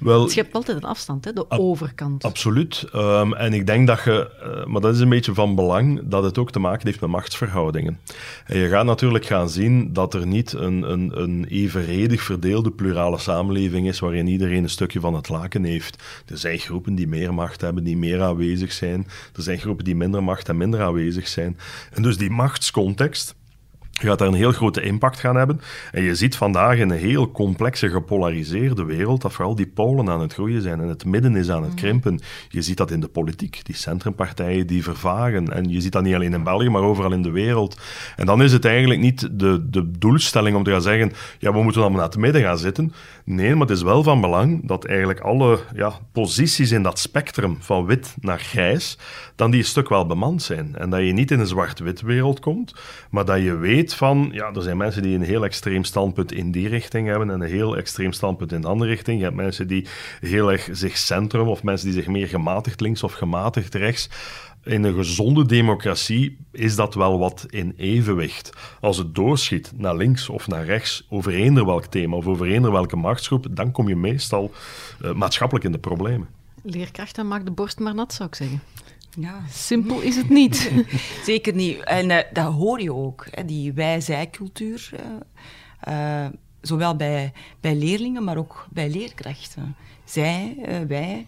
Wel, 0.00 0.28
je 0.28 0.40
hebt 0.40 0.54
altijd 0.54 0.76
een 0.76 0.88
afstand, 0.88 1.24
hè, 1.24 1.32
de 1.32 1.50
overkant. 1.50 2.24
Absoluut. 2.24 2.84
Um, 2.94 3.34
en 3.34 3.52
ik 3.52 3.66
denk 3.66 3.86
dat 3.86 4.02
je, 4.04 4.30
uh, 4.42 4.66
maar 4.66 4.80
dat 4.80 4.94
is 4.94 5.00
een 5.00 5.08
beetje 5.08 5.34
van 5.34 5.54
belang, 5.54 6.00
dat 6.04 6.22
het 6.22 6.38
ook 6.38 6.50
te 6.50 6.58
maken 6.58 6.86
heeft 6.86 7.00
met 7.00 7.10
machtsverhoudingen. 7.10 8.00
En 8.46 8.58
je 8.58 8.68
gaat 8.68 8.84
natuurlijk 8.84 9.26
gaan 9.26 9.48
zien 9.48 9.92
dat 9.92 10.14
er 10.14 10.26
niet 10.26 10.52
een, 10.52 10.90
een, 10.90 11.22
een 11.22 11.44
evenredig 11.48 12.22
verdeelde 12.22 12.70
plurale 12.70 13.18
samenleving 13.18 13.88
is 13.88 13.98
waarin 13.98 14.26
iedereen 14.26 14.62
een 14.62 14.70
stukje 14.70 15.00
van 15.00 15.14
het 15.14 15.28
laken 15.28 15.64
heeft. 15.64 16.02
Er 16.26 16.38
zijn 16.38 16.58
groepen 16.58 16.94
die 16.94 17.08
meer 17.08 17.34
macht 17.34 17.60
hebben, 17.60 17.84
die 17.84 17.96
meer 17.96 18.22
aanwezig 18.22 18.72
zijn. 18.72 19.06
Er 19.34 19.42
zijn 19.42 19.58
groepen 19.58 19.84
die 19.84 19.96
minder 19.96 20.22
macht 20.22 20.48
en 20.48 20.56
minder 20.56 20.82
aanwezig 20.82 21.28
zijn. 21.28 21.58
En 21.92 22.02
dus 22.02 22.16
die 22.16 22.30
machtscontext 22.30 23.34
gaat 24.00 24.18
daar 24.18 24.28
een 24.28 24.34
heel 24.34 24.52
grote 24.52 24.82
impact 24.82 25.20
gaan 25.20 25.36
hebben. 25.36 25.60
En 25.92 26.02
je 26.02 26.14
ziet 26.14 26.36
vandaag 26.36 26.78
in 26.78 26.90
een 26.90 26.98
heel 26.98 27.30
complexe, 27.30 27.88
gepolariseerde 27.88 28.84
wereld 28.84 29.22
dat 29.22 29.32
vooral 29.32 29.54
die 29.54 29.66
polen 29.66 30.08
aan 30.08 30.20
het 30.20 30.32
groeien 30.32 30.62
zijn 30.62 30.80
en 30.80 30.88
het 30.88 31.04
midden 31.04 31.36
is 31.36 31.50
aan 31.50 31.62
het 31.62 31.72
mhm. 31.72 31.80
krimpen. 31.80 32.20
Je 32.48 32.62
ziet 32.62 32.76
dat 32.76 32.90
in 32.90 33.00
de 33.00 33.08
politiek, 33.08 33.60
die 33.64 33.76
centrumpartijen 33.76 34.66
die 34.66 34.82
vervagen. 34.82 35.52
En 35.52 35.70
je 35.70 35.80
ziet 35.80 35.92
dat 35.92 36.02
niet 36.02 36.14
alleen 36.14 36.32
in 36.32 36.42
België, 36.42 36.68
maar 36.68 36.82
overal 36.82 37.12
in 37.12 37.22
de 37.22 37.30
wereld. 37.30 37.80
En 38.16 38.26
dan 38.26 38.42
is 38.42 38.52
het 38.52 38.64
eigenlijk 38.64 39.00
niet 39.00 39.28
de, 39.38 39.70
de 39.70 39.90
doelstelling 39.90 40.56
om 40.56 40.62
te 40.62 40.70
gaan 40.70 40.82
zeggen, 40.82 41.12
ja, 41.38 41.52
we 41.52 41.62
moeten 41.62 41.80
allemaal 41.80 42.00
naar 42.00 42.08
het 42.08 42.18
midden 42.18 42.42
gaan 42.42 42.58
zitten. 42.58 42.92
Nee, 43.28 43.52
maar 43.52 43.66
het 43.66 43.76
is 43.76 43.82
wel 43.82 44.02
van 44.02 44.20
belang 44.20 44.68
dat 44.68 44.84
eigenlijk 44.84 45.20
alle 45.20 45.58
ja, 45.74 45.92
posities 46.12 46.70
in 46.70 46.82
dat 46.82 46.98
spectrum 46.98 47.56
van 47.60 47.86
wit 47.86 48.14
naar 48.20 48.38
grijs, 48.38 48.98
dan 49.34 49.50
die 49.50 49.60
een 49.60 49.66
stuk 49.66 49.88
wel 49.88 50.06
bemand 50.06 50.42
zijn. 50.42 50.76
En 50.76 50.90
dat 50.90 51.00
je 51.00 51.12
niet 51.12 51.30
in 51.30 51.40
een 51.40 51.46
zwart-wit 51.46 52.00
wereld 52.00 52.40
komt, 52.40 52.74
maar 53.10 53.24
dat 53.24 53.42
je 53.42 53.56
weet 53.56 53.94
van, 53.94 54.28
ja, 54.32 54.52
er 54.54 54.62
zijn 54.62 54.76
mensen 54.76 55.02
die 55.02 55.14
een 55.14 55.22
heel 55.22 55.44
extreem 55.44 55.84
standpunt 55.84 56.32
in 56.32 56.50
die 56.50 56.68
richting 56.68 57.08
hebben 57.08 57.30
en 57.30 57.40
een 57.40 57.48
heel 57.48 57.76
extreem 57.76 58.12
standpunt 58.12 58.52
in 58.52 58.60
de 58.60 58.68
andere 58.68 58.90
richting. 58.90 59.18
Je 59.18 59.24
hebt 59.24 59.36
mensen 59.36 59.68
die 59.68 59.86
heel 60.20 60.52
erg 60.52 60.68
zich 60.72 60.96
centrum, 60.96 61.48
of 61.48 61.62
mensen 61.62 61.86
die 61.86 61.96
zich 61.96 62.06
meer 62.06 62.28
gematigd 62.28 62.80
links 62.80 63.02
of 63.02 63.12
gematigd 63.12 63.74
rechts 63.74 64.08
in 64.66 64.84
een 64.84 64.94
gezonde 64.94 65.46
democratie 65.46 66.38
is 66.52 66.76
dat 66.76 66.94
wel 66.94 67.18
wat 67.18 67.46
in 67.48 67.74
evenwicht. 67.76 68.52
Als 68.80 68.96
het 68.96 69.14
doorschiet 69.14 69.72
naar 69.74 69.96
links 69.96 70.28
of 70.28 70.46
naar 70.46 70.64
rechts 70.64 71.06
over 71.08 71.34
eender 71.34 71.66
welk 71.66 71.84
thema 71.84 72.16
of 72.16 72.26
over 72.26 72.46
eender 72.46 72.72
welke 72.72 72.96
machtsgroep, 72.96 73.46
dan 73.50 73.72
kom 73.72 73.88
je 73.88 73.96
meestal 73.96 74.50
uh, 75.02 75.12
maatschappelijk 75.12 75.64
in 75.64 75.72
de 75.72 75.78
problemen. 75.78 76.28
Leerkrachten 76.62 77.28
maakt 77.28 77.44
de 77.44 77.50
borst 77.50 77.78
maar 77.78 77.94
nat, 77.94 78.14
zou 78.14 78.28
ik 78.28 78.34
zeggen. 78.34 78.62
Ja. 79.18 79.42
Simpel 79.50 80.00
is 80.00 80.16
het 80.16 80.28
niet. 80.28 80.72
Zeker 81.24 81.54
niet. 81.54 81.84
En 81.84 82.10
uh, 82.10 82.18
dat 82.32 82.52
hoor 82.52 82.80
je 82.80 82.94
ook, 82.94 83.26
hè, 83.30 83.44
die 83.44 83.72
wij-zij-cultuur. 83.72 84.90
Uh, 85.88 86.26
zowel 86.60 86.96
bij, 86.96 87.32
bij 87.60 87.74
leerlingen, 87.74 88.24
maar 88.24 88.36
ook 88.36 88.66
bij 88.70 88.90
leerkrachten. 88.90 89.76
Zij, 90.04 90.56
wij. 90.88 91.26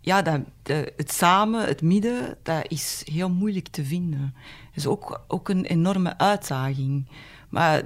Ja, 0.00 0.22
dat, 0.22 0.40
de, 0.62 0.92
het 0.96 1.12
samen, 1.12 1.66
het 1.66 1.82
midden, 1.82 2.36
dat 2.42 2.64
is 2.68 3.02
heel 3.12 3.30
moeilijk 3.30 3.68
te 3.68 3.84
vinden. 3.84 4.34
Dat 4.66 4.76
is 4.76 4.86
ook, 4.86 5.20
ook 5.28 5.48
een 5.48 5.64
enorme 5.64 6.18
uitdaging. 6.18 7.06
Maar 7.48 7.82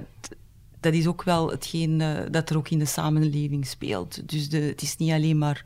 dat 0.79 0.93
is 0.93 1.07
ook 1.07 1.23
wel 1.23 1.49
hetgeen 1.49 2.03
dat 2.31 2.49
er 2.49 2.57
ook 2.57 2.69
in 2.69 2.79
de 2.79 2.85
samenleving 2.85 3.67
speelt. 3.67 4.29
Dus 4.29 4.49
de, 4.49 4.59
het 4.59 4.81
is 4.81 4.97
niet 4.97 5.11
alleen 5.11 5.37
maar 5.37 5.65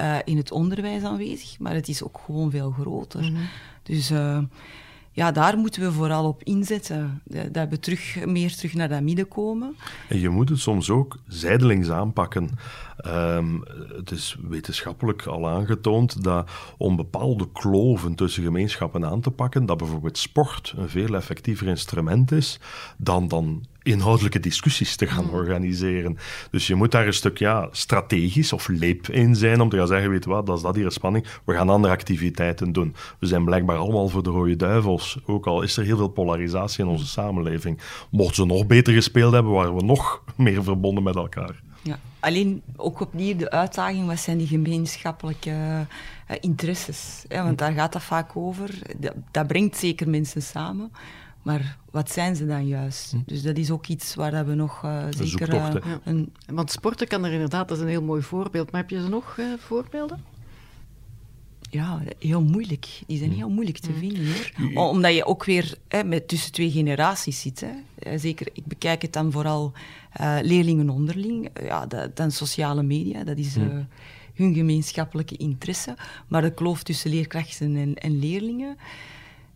uh, 0.00 0.18
in 0.24 0.36
het 0.36 0.50
onderwijs 0.50 1.02
aanwezig, 1.02 1.58
maar 1.58 1.74
het 1.74 1.88
is 1.88 2.02
ook 2.02 2.20
gewoon 2.24 2.50
veel 2.50 2.70
groter. 2.70 3.22
Mhm. 3.22 3.42
Dus 3.82 4.10
ja, 5.16 5.32
daar 5.32 5.58
moeten 5.58 5.82
we 5.82 5.92
vooral 5.92 6.28
op 6.28 6.42
inzetten. 6.42 7.22
Dat 7.50 7.68
we 7.68 7.78
terug, 7.78 8.24
meer 8.24 8.54
terug 8.54 8.74
naar 8.74 8.88
dat 8.88 9.02
midden 9.02 9.28
komen. 9.28 9.76
En 10.08 10.20
je 10.20 10.28
moet 10.28 10.48
het 10.48 10.58
soms 10.58 10.90
ook 10.90 11.16
zijdelings 11.26 11.90
aanpakken. 11.90 12.50
Um, 13.06 13.62
het 13.96 14.10
is 14.10 14.36
wetenschappelijk 14.48 15.26
al 15.26 15.48
aangetoond 15.48 16.24
dat 16.24 16.50
om 16.76 16.96
bepaalde 16.96 17.48
kloven 17.52 18.14
tussen 18.14 18.42
gemeenschappen 18.42 19.06
aan 19.06 19.20
te 19.20 19.30
pakken, 19.30 19.66
dat 19.66 19.76
bijvoorbeeld 19.76 20.18
sport 20.18 20.74
een 20.76 20.88
veel 20.88 21.14
effectiever 21.14 21.66
instrument 21.66 22.32
is 22.32 22.60
dan, 22.96 23.28
dan 23.28 23.64
inhoudelijke 23.86 24.40
discussies 24.40 24.96
te 24.96 25.06
gaan 25.06 25.24
mm. 25.24 25.30
organiseren. 25.30 26.18
Dus 26.50 26.66
je 26.66 26.74
moet 26.74 26.90
daar 26.90 27.06
een 27.06 27.12
stuk 27.12 27.38
ja, 27.38 27.68
strategisch 27.70 28.52
of 28.52 28.68
leep 28.68 29.08
in 29.08 29.34
zijn 29.34 29.60
om 29.60 29.68
te 29.68 29.76
gaan 29.76 29.86
zeggen, 29.86 30.10
weet 30.10 30.24
je 30.24 30.30
wat, 30.30 30.46
dat 30.46 30.56
is 30.56 30.62
dat 30.62 30.74
hier 30.74 30.84
een 30.84 30.90
spanning, 30.90 31.26
we 31.44 31.54
gaan 31.54 31.68
andere 31.68 31.94
activiteiten 31.94 32.72
doen. 32.72 32.94
We 33.18 33.26
zijn 33.26 33.44
blijkbaar 33.44 33.76
allemaal 33.76 34.08
voor 34.08 34.22
de 34.22 34.30
rode 34.30 34.56
duivels, 34.56 35.18
ook 35.26 35.46
al 35.46 35.62
is 35.62 35.76
er 35.76 35.84
heel 35.84 35.96
veel 35.96 36.08
polarisatie 36.08 36.84
in 36.84 36.90
onze 36.90 37.06
samenleving. 37.06 37.80
Mochten 38.10 38.34
ze 38.34 38.44
nog 38.44 38.66
beter 38.66 38.94
gespeeld 38.94 39.32
hebben, 39.32 39.52
waren 39.52 39.76
we 39.76 39.82
nog 39.82 40.22
meer 40.36 40.62
verbonden 40.62 41.02
met 41.02 41.16
elkaar. 41.16 41.62
Ja, 41.82 41.98
alleen 42.20 42.62
ook 42.76 43.00
opnieuw 43.00 43.36
de 43.36 43.50
uitdaging, 43.50 44.06
wat 44.06 44.18
zijn 44.18 44.38
die 44.38 44.46
gemeenschappelijke 44.46 45.50
uh, 45.50 46.36
interesses? 46.40 47.24
Want 47.28 47.58
daar 47.58 47.72
gaat 47.72 47.92
dat 47.92 48.02
vaak 48.02 48.36
over. 48.36 48.78
Dat, 48.96 49.14
dat 49.30 49.46
brengt 49.46 49.76
zeker 49.76 50.08
mensen 50.08 50.42
samen. 50.42 50.92
Maar 51.46 51.76
wat 51.90 52.10
zijn 52.10 52.36
ze 52.36 52.46
dan 52.46 52.66
juist? 52.66 53.10
Hm. 53.10 53.18
Dus 53.26 53.42
dat 53.42 53.56
is 53.56 53.70
ook 53.70 53.86
iets 53.86 54.14
waar 54.14 54.46
we 54.46 54.54
nog 54.54 54.84
uh, 54.84 55.04
zeker... 55.10 55.54
Uh, 55.54 55.74
een... 56.04 56.32
Want 56.46 56.70
sporten 56.70 57.06
kan 57.06 57.24
er 57.24 57.32
inderdaad, 57.32 57.68
dat 57.68 57.76
is 57.76 57.82
een 57.82 57.88
heel 57.88 58.02
mooi 58.02 58.22
voorbeeld. 58.22 58.70
Maar 58.70 58.80
heb 58.80 58.90
je 58.90 59.00
ze 59.00 59.08
nog 59.08 59.36
uh, 59.36 59.46
voorbeelden? 59.58 60.24
Ja, 61.70 62.00
heel 62.18 62.42
moeilijk. 62.42 62.88
Die 63.06 63.18
zijn 63.18 63.30
hm. 63.30 63.36
heel 63.36 63.48
moeilijk 63.48 63.78
te 63.78 63.90
hm. 63.90 63.98
vinden. 63.98 64.26
Hoor. 64.74 64.88
Omdat 64.88 65.14
je 65.14 65.24
ook 65.24 65.44
weer 65.44 65.74
hè, 65.88 66.04
met 66.04 66.28
tussen 66.28 66.52
twee 66.52 66.70
generaties 66.70 67.40
zit. 67.40 67.64
Hè. 67.66 68.18
Zeker, 68.18 68.48
ik 68.52 68.66
bekijk 68.66 69.02
het 69.02 69.12
dan 69.12 69.32
vooral 69.32 69.72
leerlingen 70.42 70.90
onderling. 70.90 71.48
Ja, 71.62 71.86
dan 72.14 72.30
sociale 72.30 72.82
media, 72.82 73.24
dat 73.24 73.38
is 73.38 73.56
hun 74.34 74.54
gemeenschappelijke 74.54 75.36
interesse. 75.36 75.96
Maar 76.28 76.42
de 76.42 76.54
kloof 76.54 76.82
tussen 76.82 77.10
leerkrachten 77.10 77.76
en, 77.76 77.94
en 77.94 78.18
leerlingen 78.18 78.76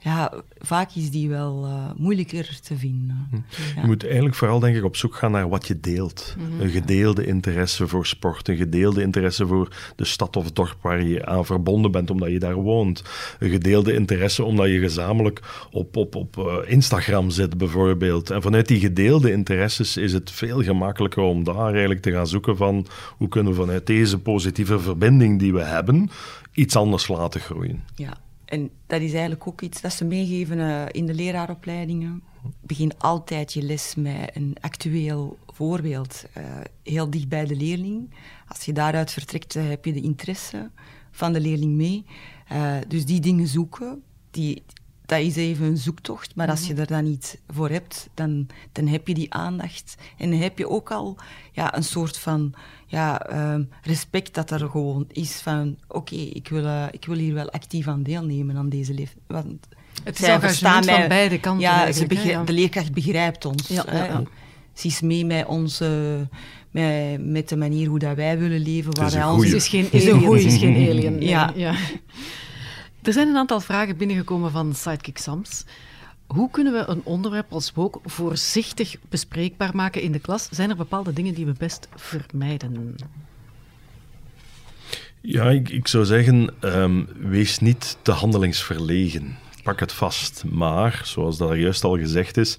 ja, 0.03 0.33
vaak 0.59 0.91
is 0.95 1.11
die 1.11 1.29
wel 1.29 1.67
uh, 1.67 1.91
moeilijker 1.97 2.59
te 2.63 2.77
vinden. 2.77 3.29
Hm. 3.31 3.81
Je 3.81 3.87
moet 3.87 4.05
eigenlijk 4.05 4.35
vooral 4.35 4.59
denk 4.59 4.77
ik 4.77 4.85
op 4.85 4.97
zoek 4.97 5.15
gaan 5.15 5.31
naar 5.31 5.49
wat 5.49 5.67
je 5.67 5.81
deelt. 5.81 6.37
Mhm. 6.39 6.61
Een 6.61 6.71
gedeelde 6.71 7.27
interesse 7.27 7.89
voor 7.89 8.07
sport, 8.07 8.49
een 8.49 8.57
gedeelde 8.57 9.03
interesse 9.03 9.47
voor 9.47 9.69
de 9.97 10.05
stad 10.05 10.37
of 10.37 10.53
dorp 10.53 10.77
waar 10.81 11.03
je 11.03 11.27
aan 11.27 11.47
verbonden 11.47 11.91
bent 11.91 12.11
omdat 12.11 12.31
je 12.31 12.39
daar 12.39 12.55
woont. 12.55 13.03
Een 13.39 13.51
gedeelde 13.51 13.95
interesse 13.95 14.45
omdat 14.45 14.69
je 14.69 14.79
gezamenlijk 14.79 15.67
op, 15.71 15.97
op, 15.97 16.15
op 16.15 16.37
uh, 16.37 16.55
Instagram 16.67 17.31
zit 17.31 17.59
bijvoorbeeld. 17.59 18.31
En 18.31 18.43
vanuit 18.43 18.69
die 18.69 18.81
gedeelde 18.81 19.33
interesses 19.33 19.97
is 19.97 20.13
het 20.13 20.31
veel 20.31 20.63
gemakkelijker 20.63 21.23
om 21.23 21.45
daar 21.45 21.71
eigenlijk 21.71 22.01
te 22.01 22.13
gaan 22.13 22.27
zoeken 22.27 22.57
van 22.57 22.87
hoe 23.17 23.29
kunnen 23.29 23.53
we 23.53 23.59
vanuit 23.59 23.87
deze 23.87 24.19
positieve 24.19 24.79
verbinding 24.79 25.39
die 25.39 25.53
we 25.53 25.63
hebben 25.63 26.11
iets 26.53 26.77
anders 26.77 27.09
laten 27.09 27.41
groeien. 27.41 27.85
Ja. 27.95 28.19
En 28.51 28.71
dat 28.87 29.01
is 29.01 29.11
eigenlijk 29.13 29.47
ook 29.47 29.61
iets 29.61 29.81
dat 29.81 29.93
ze 29.93 30.05
meegeven 30.05 30.59
uh, 30.59 30.85
in 30.91 31.07
de 31.07 31.15
leraaropleidingen. 31.15 32.23
Begin 32.61 32.99
altijd 32.99 33.53
je 33.53 33.63
les 33.63 33.95
met 33.95 34.31
een 34.33 34.57
actueel 34.61 35.39
voorbeeld, 35.47 36.25
uh, 36.39 36.45
heel 36.83 37.11
dicht 37.11 37.29
bij 37.29 37.45
de 37.45 37.57
leerling. 37.57 38.11
Als 38.49 38.65
je 38.65 38.73
daaruit 38.73 39.11
vertrekt, 39.11 39.55
uh, 39.55 39.69
heb 39.69 39.85
je 39.85 39.93
de 39.93 40.01
interesse 40.01 40.71
van 41.11 41.33
de 41.33 41.41
leerling 41.41 41.75
mee. 41.75 42.05
dus 42.89 43.07
die 43.07 43.21
dingen 43.21 43.47
zoeken, 43.47 44.03
die, 44.31 44.63
dat 45.07 45.21
is 45.21 45.37
even 45.37 45.67
een 45.67 45.77
zoektocht. 45.77 46.35
Maar 46.35 46.51
als 46.51 46.67
je 46.67 46.73
mhm. 46.73 46.81
er 46.81 46.87
dan 46.87 47.05
niet 47.05 47.41
voor 47.49 47.69
hebt, 47.69 48.09
dan, 48.15 48.47
dan 48.73 48.87
heb 48.87 49.09
je 49.09 49.15
die 49.15 49.33
aandacht. 49.33 49.95
En 50.17 50.31
dan 50.31 50.41
heb 50.41 50.59
je 50.59 50.69
ook 50.69 50.91
al 50.91 51.17
ja, 51.53 51.77
een 51.77 51.85
soort 51.85 52.19
van 52.19 52.55
ja, 52.91 53.27
ehm, 53.27 53.63
respect 53.83 54.35
dat 54.35 54.51
er 54.51 54.71
gewoon 54.71 55.05
is 55.09 55.33
van... 55.33 55.77
Oké, 55.89 56.15
ik, 56.15 56.49
wil, 56.49 56.65
uh, 56.65 56.87
ik 56.91 57.05
wil 57.05 57.17
hier 57.17 57.35
wel 57.35 57.51
actief 57.51 57.89
aan 57.89 58.03
deelnemen 58.03 58.57
aan 58.57 58.69
deze 58.69 58.95
leven. 58.95 59.21
Want 59.27 59.69
het 60.05 60.21
is 60.21 60.29
engagement 60.29 60.87
van 60.87 61.09
beide 61.09 61.41
kanten 61.41 61.63
ja, 61.63 61.93
ze 61.93 62.07
ja, 62.25 62.45
de 62.45 62.53
leerkracht 62.53 62.93
begrijpt 62.93 63.45
ons. 63.45 63.69
Ja, 63.69 63.85
ja, 63.93 64.23
Ze 64.73 64.87
is 64.87 65.01
mee 65.01 65.25
met 65.25 65.47
onze... 65.47 66.29
Met, 66.71 67.27
met 67.27 67.49
de 67.49 67.57
manier 67.57 67.89
hoe 67.89 67.99
dat 67.99 68.17
wij 68.17 68.39
willen 68.39 68.61
leven. 68.61 68.97
Waar 68.97 69.33
het 69.33 69.43
is, 69.43 69.53
is 69.53 69.69
geen 69.69 69.89
alien. 69.93 70.37
Is, 70.37 70.45
is 70.45 70.59
geen 70.59 70.89
alien. 70.89 71.21
Ja. 71.21 71.53
ja. 71.55 71.75
Er 73.03 73.13
zijn 73.13 73.29
een 73.29 73.37
aantal 73.37 73.61
vragen 73.61 73.97
binnengekomen 73.97 74.51
van 74.51 74.75
Sidekick 74.75 75.19
Sams. 75.19 75.65
Hoe 76.35 76.51
kunnen 76.51 76.73
we 76.73 76.85
een 76.87 77.01
onderwerp 77.05 77.53
als 77.53 77.73
woke 77.73 77.99
voorzichtig 78.05 78.97
bespreekbaar 79.09 79.77
maken 79.77 80.03
in 80.03 80.13
de 80.13 80.19
klas? 80.19 80.49
Zijn 80.51 80.71
er 80.71 80.77
bepaalde 80.77 81.13
dingen 81.13 81.35
die 81.35 81.47
we 81.47 81.55
best 81.59 81.89
vermijden? 81.95 82.97
Ja, 85.21 85.51
ik, 85.51 85.89
zou 85.89 86.05
zeggen, 86.05 86.55
um, 86.61 87.09
wees 87.19 87.59
niet 87.59 87.97
te 88.03 88.11
handelingsverlegen 88.11 89.39
pak 89.71 89.81
het 89.81 89.93
vast. 89.93 90.45
Maar, 90.51 91.01
zoals 91.05 91.39
dat 91.39 91.57
juist 91.57 91.85
al 91.85 91.99
gezegd 91.99 92.37
is, 92.37 92.59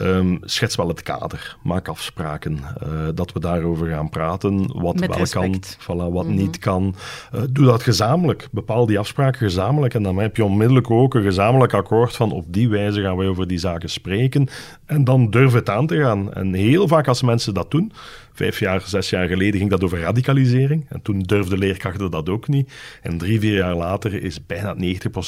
um, 0.00 0.38
schets 0.42 0.76
wel 0.76 0.88
het 0.88 1.02
kader. 1.02 1.56
Maak 1.62 1.88
afspraken. 1.88 2.58
Uh, 2.82 2.88
dat 3.14 3.32
we 3.32 3.40
daarover 3.40 3.88
gaan 3.88 4.08
praten. 4.08 4.80
Wat 4.80 5.00
Met 5.00 5.16
wel 5.16 5.26
kan, 5.28 5.62
voilà, 5.78 6.12
wat 6.12 6.26
mhm. 6.26 6.34
niet 6.34 6.58
kan. 6.58 6.94
Uh, 7.34 7.40
doe 7.50 7.64
dat 7.64 7.82
gezamenlijk. 7.82 8.48
Bepaal 8.50 8.86
die 8.86 8.98
afspraken 8.98 9.38
gezamenlijk. 9.38 9.94
En 9.94 10.02
dan 10.02 10.16
heb 10.18 10.36
je 10.36 10.44
onmiddellijk 10.44 10.90
ook 10.90 11.14
een 11.14 11.22
gezamenlijk 11.22 11.74
akkoord 11.74 12.16
van 12.16 12.32
op 12.32 12.44
die 12.48 12.68
wijze 12.68 13.02
gaan 13.02 13.16
wij 13.16 13.26
over 13.28 13.46
die 13.46 13.58
zaken 13.58 13.90
spreken. 13.90 14.48
En 14.86 15.04
dan 15.04 15.30
durf 15.30 15.52
het 15.52 15.70
aan 15.70 15.86
te 15.86 15.96
gaan. 15.96 16.32
En 16.32 16.54
heel 16.54 16.88
vaak 16.88 17.08
als 17.08 17.22
mensen 17.22 17.54
dat 17.54 17.70
doen, 17.70 17.92
Vijf 18.36 18.58
jaar, 18.58 18.82
zes 18.84 19.10
jaar 19.10 19.28
geleden 19.28 19.58
ging 19.58 19.70
dat 19.70 19.84
over 19.84 20.00
radicalisering. 20.00 20.86
En 20.88 21.02
toen 21.02 21.20
durfden 21.20 21.58
leerkrachten 21.58 22.10
dat 22.10 22.28
ook 22.28 22.48
niet. 22.48 22.72
En 23.02 23.18
drie, 23.18 23.40
vier 23.40 23.54
jaar 23.54 23.74
later 23.74 24.22
is 24.22 24.46
bijna 24.46 24.76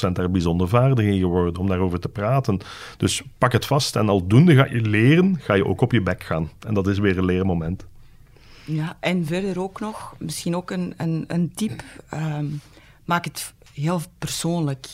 90% 0.08 0.12
daar 0.12 0.30
bijzonder 0.30 0.68
vaardig 0.68 1.04
in 1.04 1.16
geworden 1.18 1.60
om 1.60 1.68
daarover 1.68 2.00
te 2.00 2.08
praten. 2.08 2.60
Dus 2.96 3.22
pak 3.38 3.52
het 3.52 3.66
vast 3.66 3.96
en 3.96 4.08
aldoende 4.08 4.54
ga 4.54 4.66
je 4.66 4.80
leren, 4.80 5.36
ga 5.40 5.54
je 5.54 5.66
ook 5.66 5.80
op 5.80 5.92
je 5.92 6.02
bek 6.02 6.22
gaan. 6.22 6.50
En 6.66 6.74
dat 6.74 6.86
is 6.86 6.98
weer 6.98 7.18
een 7.18 7.24
leermoment. 7.24 7.86
Ja, 8.64 8.96
en 9.00 9.26
verder 9.26 9.60
ook 9.60 9.80
nog, 9.80 10.14
misschien 10.18 10.56
ook 10.56 10.70
een, 10.70 10.94
een, 10.96 11.24
een 11.26 11.52
tip. 11.54 11.82
Ehm, 12.08 12.46
maak 13.04 13.24
het 13.24 13.54
heel 13.74 14.00
persoonlijk. 14.18 14.86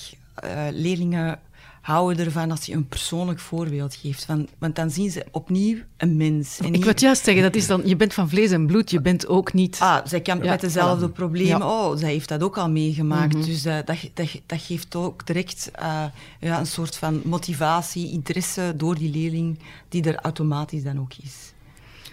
Uh, 0.45 0.67
leerlingen 0.71 1.41
houden 1.85 2.25
ervan 2.25 2.51
als 2.51 2.65
je 2.65 2.73
een 2.73 2.89
persoonlijk 2.89 3.39
voorbeeld 3.39 3.95
geeft. 3.95 4.25
Van, 4.25 4.49
want 4.59 4.77
dan 4.77 4.91
zien 4.91 5.11
ze 5.11 5.27
opnieuw 5.31 5.79
een 5.97 6.17
mens. 6.17 6.59
En 6.59 6.75
ik 6.75 6.85
wil 6.85 6.93
juist 6.97 7.25
zeggen, 7.25 7.43
dat 7.43 7.55
is 7.55 7.67
dan, 7.67 7.83
je 7.85 7.97
bent 7.97 8.15
van 8.15 8.29
vlees 8.29 8.51
en 8.51 8.67
bloed, 8.67 8.91
je 8.91 9.01
bent 9.01 9.27
ook 9.27 9.53
niet... 9.53 9.79
Ah, 9.81 10.07
zij 10.07 10.21
kampt 10.21 10.45
met 10.45 10.61
dezelfde 10.61 11.09
problemen. 11.09 11.67
Oh, 11.67 11.97
zij 11.97 12.11
heeft 12.11 12.29
dat 12.29 12.43
ook 12.43 12.59
al 12.59 12.71
meegemaakt. 12.71 13.35
Mhm. 13.35 13.45
Dus 13.45 13.67
uh, 13.67 13.77
dat, 13.85 13.97
dat, 14.15 14.41
dat 14.47 14.61
geeft 14.61 14.95
ook 14.95 15.27
direct 15.27 15.71
uh, 15.81 16.05
ja, 16.41 16.59
een 16.59 16.67
soort 16.67 16.97
van 16.97 17.21
motivatie, 17.25 18.11
interesse 18.11 18.73
door 18.77 18.95
die 18.95 19.11
leerling, 19.11 19.59
die 19.89 20.05
er 20.05 20.17
automatisch 20.17 20.83
dan 20.83 21.01
ook 21.01 21.13
is. 21.23 21.53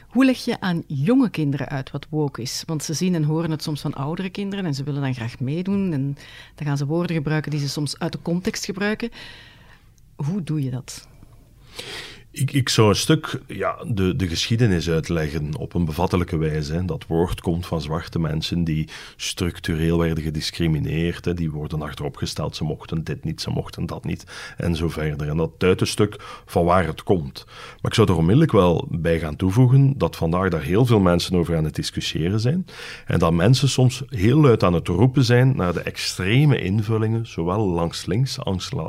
Hoe 0.08 0.26
leg 0.26 0.46
je 0.46 0.60
aan 0.60 0.84
jonge 0.88 1.30
kinderen 1.30 1.70
uit 1.70 1.92
wat 1.92 2.08
woke 2.10 2.42
is? 2.42 2.64
Want 2.66 2.84
ze 2.84 2.94
zien 2.94 3.16
en 3.16 3.24
horen 3.24 3.52
het 3.52 3.64
soms 3.64 3.82
van 3.82 3.94
oudere 3.94 4.30
kinderen 4.30 4.66
en 4.66 4.74
ze 4.74 4.84
willen 4.84 5.02
dan 5.02 5.14
graag 5.14 5.40
meedoen. 5.40 5.94
En 5.94 6.18
dan 6.56 6.68
gaan 6.68 6.78
ze 6.78 6.86
woorden 6.86 7.16
gebruiken 7.16 7.52
die 7.52 7.60
ze 7.60 7.70
soms 7.70 8.00
uit 8.00 8.12
de 8.12 8.22
context 8.22 8.66
gebruiken. 8.66 9.10
Hoe 10.26 10.44
doe 10.44 10.64
je 10.64 10.72
dat? 10.72 11.08
Ik, 12.34 12.52
ik 12.52 12.70
zou 12.70 12.90
een 12.90 12.96
stuk 12.96 13.42
ja, 13.48 13.84
de, 13.88 14.16
de 14.16 14.28
geschiedenis 14.28 14.90
uitleggen 14.90 15.56
op 15.58 15.74
een 15.74 15.86
bevattelijke 15.86 16.38
wijze. 16.38 16.86
Dat 16.86 17.06
woord 17.08 17.42
komt 17.42 17.66
van 17.66 17.82
zwarte 17.82 18.20
mensen 18.20 18.64
die 18.64 18.90
structureel 19.16 19.98
werden 20.00 20.24
gediscrimineerd. 20.24 21.38
Die 21.38 21.52
worden 21.52 21.82
achterop 21.82 22.22
ze 22.52 22.64
mochten 22.64 23.04
dit 23.04 23.24
niet, 23.24 23.42
ze 23.42 23.50
mochten 23.50 23.86
dat 23.86 24.04
niet, 24.04 24.26
en 24.58 24.76
zo 24.76 24.90
verder. 24.90 25.30
En 25.30 25.38
dat 25.38 25.60
duidt 25.60 25.82
een 25.82 25.88
stuk 25.88 26.16
van 26.46 26.66
waar 26.66 26.86
het 26.86 27.04
komt. 27.04 27.46
Maar 27.48 27.92
ik 27.92 27.94
zou 27.94 28.10
er 28.10 28.18
onmiddellijk 28.18 28.52
wel 28.52 28.88
bij 28.90 29.20
gaan 29.20 29.36
toevoegen 29.36 29.98
dat 29.98 30.16
vandaag 30.16 30.50
daar 30.50 30.62
heel 30.62 30.86
veel 30.86 31.00
mensen 31.00 31.36
over 31.36 31.58
aan 31.58 31.64
het 31.64 31.76
discussiëren 31.76 32.40
zijn. 32.40 32.66
En 33.06 33.20
dat 33.20 33.34
mensen 33.34 33.70
soms 33.70 34.04
heel 34.08 34.40
luid 34.40 34.64
aan 34.64 34.74
het 34.74 34.88
roepen 34.88 35.24
zijn 35.24 35.56
naar 35.56 35.74
de 35.74 35.82
extreme 35.82 36.62
invullingen, 36.62 37.28
zowel 37.28 37.68
langs 37.68 38.06
links 38.06 38.40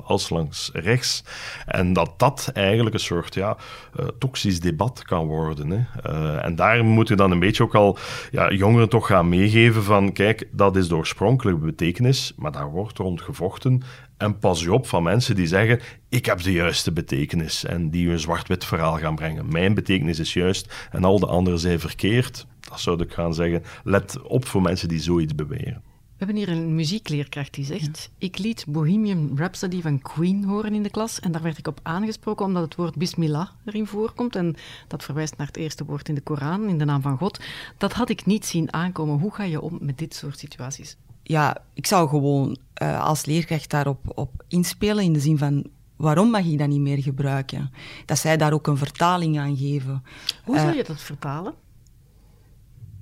als 0.05 0.31
langs 0.31 0.71
rechts. 0.73 1.25
En 1.67 1.93
dat 1.93 2.15
dat 2.17 2.51
eigenlijk 2.53 2.95
een 2.95 3.01
soort 3.01 3.31
ja, 3.35 3.57
uh, 4.01 4.07
toxisch 4.19 4.61
debat 4.61 5.03
kan 5.03 5.27
worden. 5.27 5.71
Hè. 5.71 6.11
Uh, 6.11 6.45
en 6.45 6.57
daar 6.57 6.85
moet 6.85 7.09
je 7.09 7.15
dan 7.15 7.31
een 7.31 7.39
beetje 7.39 7.63
ook 7.63 7.75
al 7.75 7.99
ja, 8.31 8.53
jongeren 8.53 8.89
toch 8.89 9.07
gaan 9.07 9.29
meegeven 9.29 9.83
van 9.83 10.13
kijk, 10.13 10.49
dat 10.53 10.77
is 10.77 10.89
de 10.89 10.97
oorspronkelijke 10.97 11.61
betekenis, 11.61 12.33
maar 12.37 12.53
daar 12.53 12.71
wordt 12.71 12.99
rond 12.99 13.23
gevochten. 13.23 13.83
En 14.17 14.39
pas 14.39 14.63
je 14.63 14.73
op 14.73 14.87
van 14.87 15.03
mensen 15.03 15.35
die 15.35 15.47
zeggen, 15.47 15.81
ik 16.09 16.27
heb 16.27 16.43
de 16.43 16.53
juiste 16.53 16.93
betekenis 16.93 17.65
en 17.65 17.91
die 17.91 18.11
een 18.11 18.19
zwart-wit 18.19 18.65
verhaal 18.65 18.99
gaan 18.99 19.15
brengen. 19.15 19.49
Mijn 19.49 19.75
betekenis 19.75 20.19
is 20.19 20.33
juist 20.33 20.89
en 20.91 21.05
al 21.05 21.19
de 21.19 21.27
anderen 21.27 21.59
zijn 21.59 21.81
verkeerd. 21.81 22.47
Dat 22.61 22.81
zou 22.81 23.03
ik 23.03 23.13
gaan 23.13 23.35
zeggen. 23.35 23.63
Let 23.85 24.23
op 24.23 24.47
voor 24.47 24.63
mensen 24.63 24.89
die 24.89 25.01
zoiets 25.01 25.35
beweren. 25.35 25.83
We 26.23 26.29
hebben 26.29 26.47
hier 26.47 26.57
een 26.57 26.75
muziekleerkracht 26.75 27.55
die 27.55 27.65
zegt: 27.65 28.11
Ik 28.19 28.39
liet 28.39 28.65
Bohemian 28.69 29.33
Rhapsody 29.37 29.81
van 29.81 30.01
Queen 30.03 30.45
horen 30.45 30.75
in 30.75 30.83
de 30.83 30.91
klas. 30.91 31.21
En 31.21 31.33
daar 31.33 31.43
werd 31.43 31.59
ik 31.59 31.67
op 31.67 31.81
aangesproken 31.83 32.47
omdat 32.47 32.63
het 32.63 32.75
woord 32.75 32.97
Bismillah 32.97 33.49
erin 33.65 33.87
voorkomt. 33.87 34.37
En 34.37 34.57
dat 34.89 35.03
verwijst 35.03 35.37
naar 35.37 35.47
het 35.47 35.57
eerste 35.57 35.85
woord 35.85 36.09
in 36.09 36.15
de 36.15 36.21
Koran, 36.21 36.69
in 36.69 36.79
de 36.79 36.85
naam 36.85 37.03
van 37.03 37.19
God. 37.19 37.41
Dat 37.79 37.93
had 37.93 38.09
ik 38.09 38.27
niet 38.27 38.47
zien 38.47 38.73
aankomen. 38.73 39.19
Hoe 39.19 39.35
ga 39.35 39.43
je 39.43 39.61
om 39.61 39.79
met 39.81 39.99
dit 39.99 40.15
soort 40.15 40.39
situaties? 40.39 40.97
Ja, 41.23 41.65
ik 41.75 41.87
zou 41.87 42.09
gewoon 42.09 42.57
uh, 42.83 43.05
als 43.05 43.25
leerkracht 43.25 43.71
daarop 43.71 44.19
op 44.19 44.45
inspelen. 44.49 45.05
In 45.05 45.13
de 45.13 45.21
zin 45.21 45.39
van: 45.39 45.67
waarom 45.97 46.31
mag 46.31 46.45
ik 46.45 46.59
dat 46.59 46.69
niet 46.69 46.81
meer 46.81 47.03
gebruiken? 47.03 47.73
Dat 48.07 48.19
zij 48.19 48.37
daar 48.37 48.53
ook 48.53 48.67
een 48.67 48.79
vertaling 48.79 49.39
aan 49.39 49.57
geven. 49.57 50.03
Hoe 50.45 50.55
uh, 50.55 50.63
zou 50.63 50.77
je 50.77 50.85
dat 50.85 51.01
vertalen? 51.01 51.55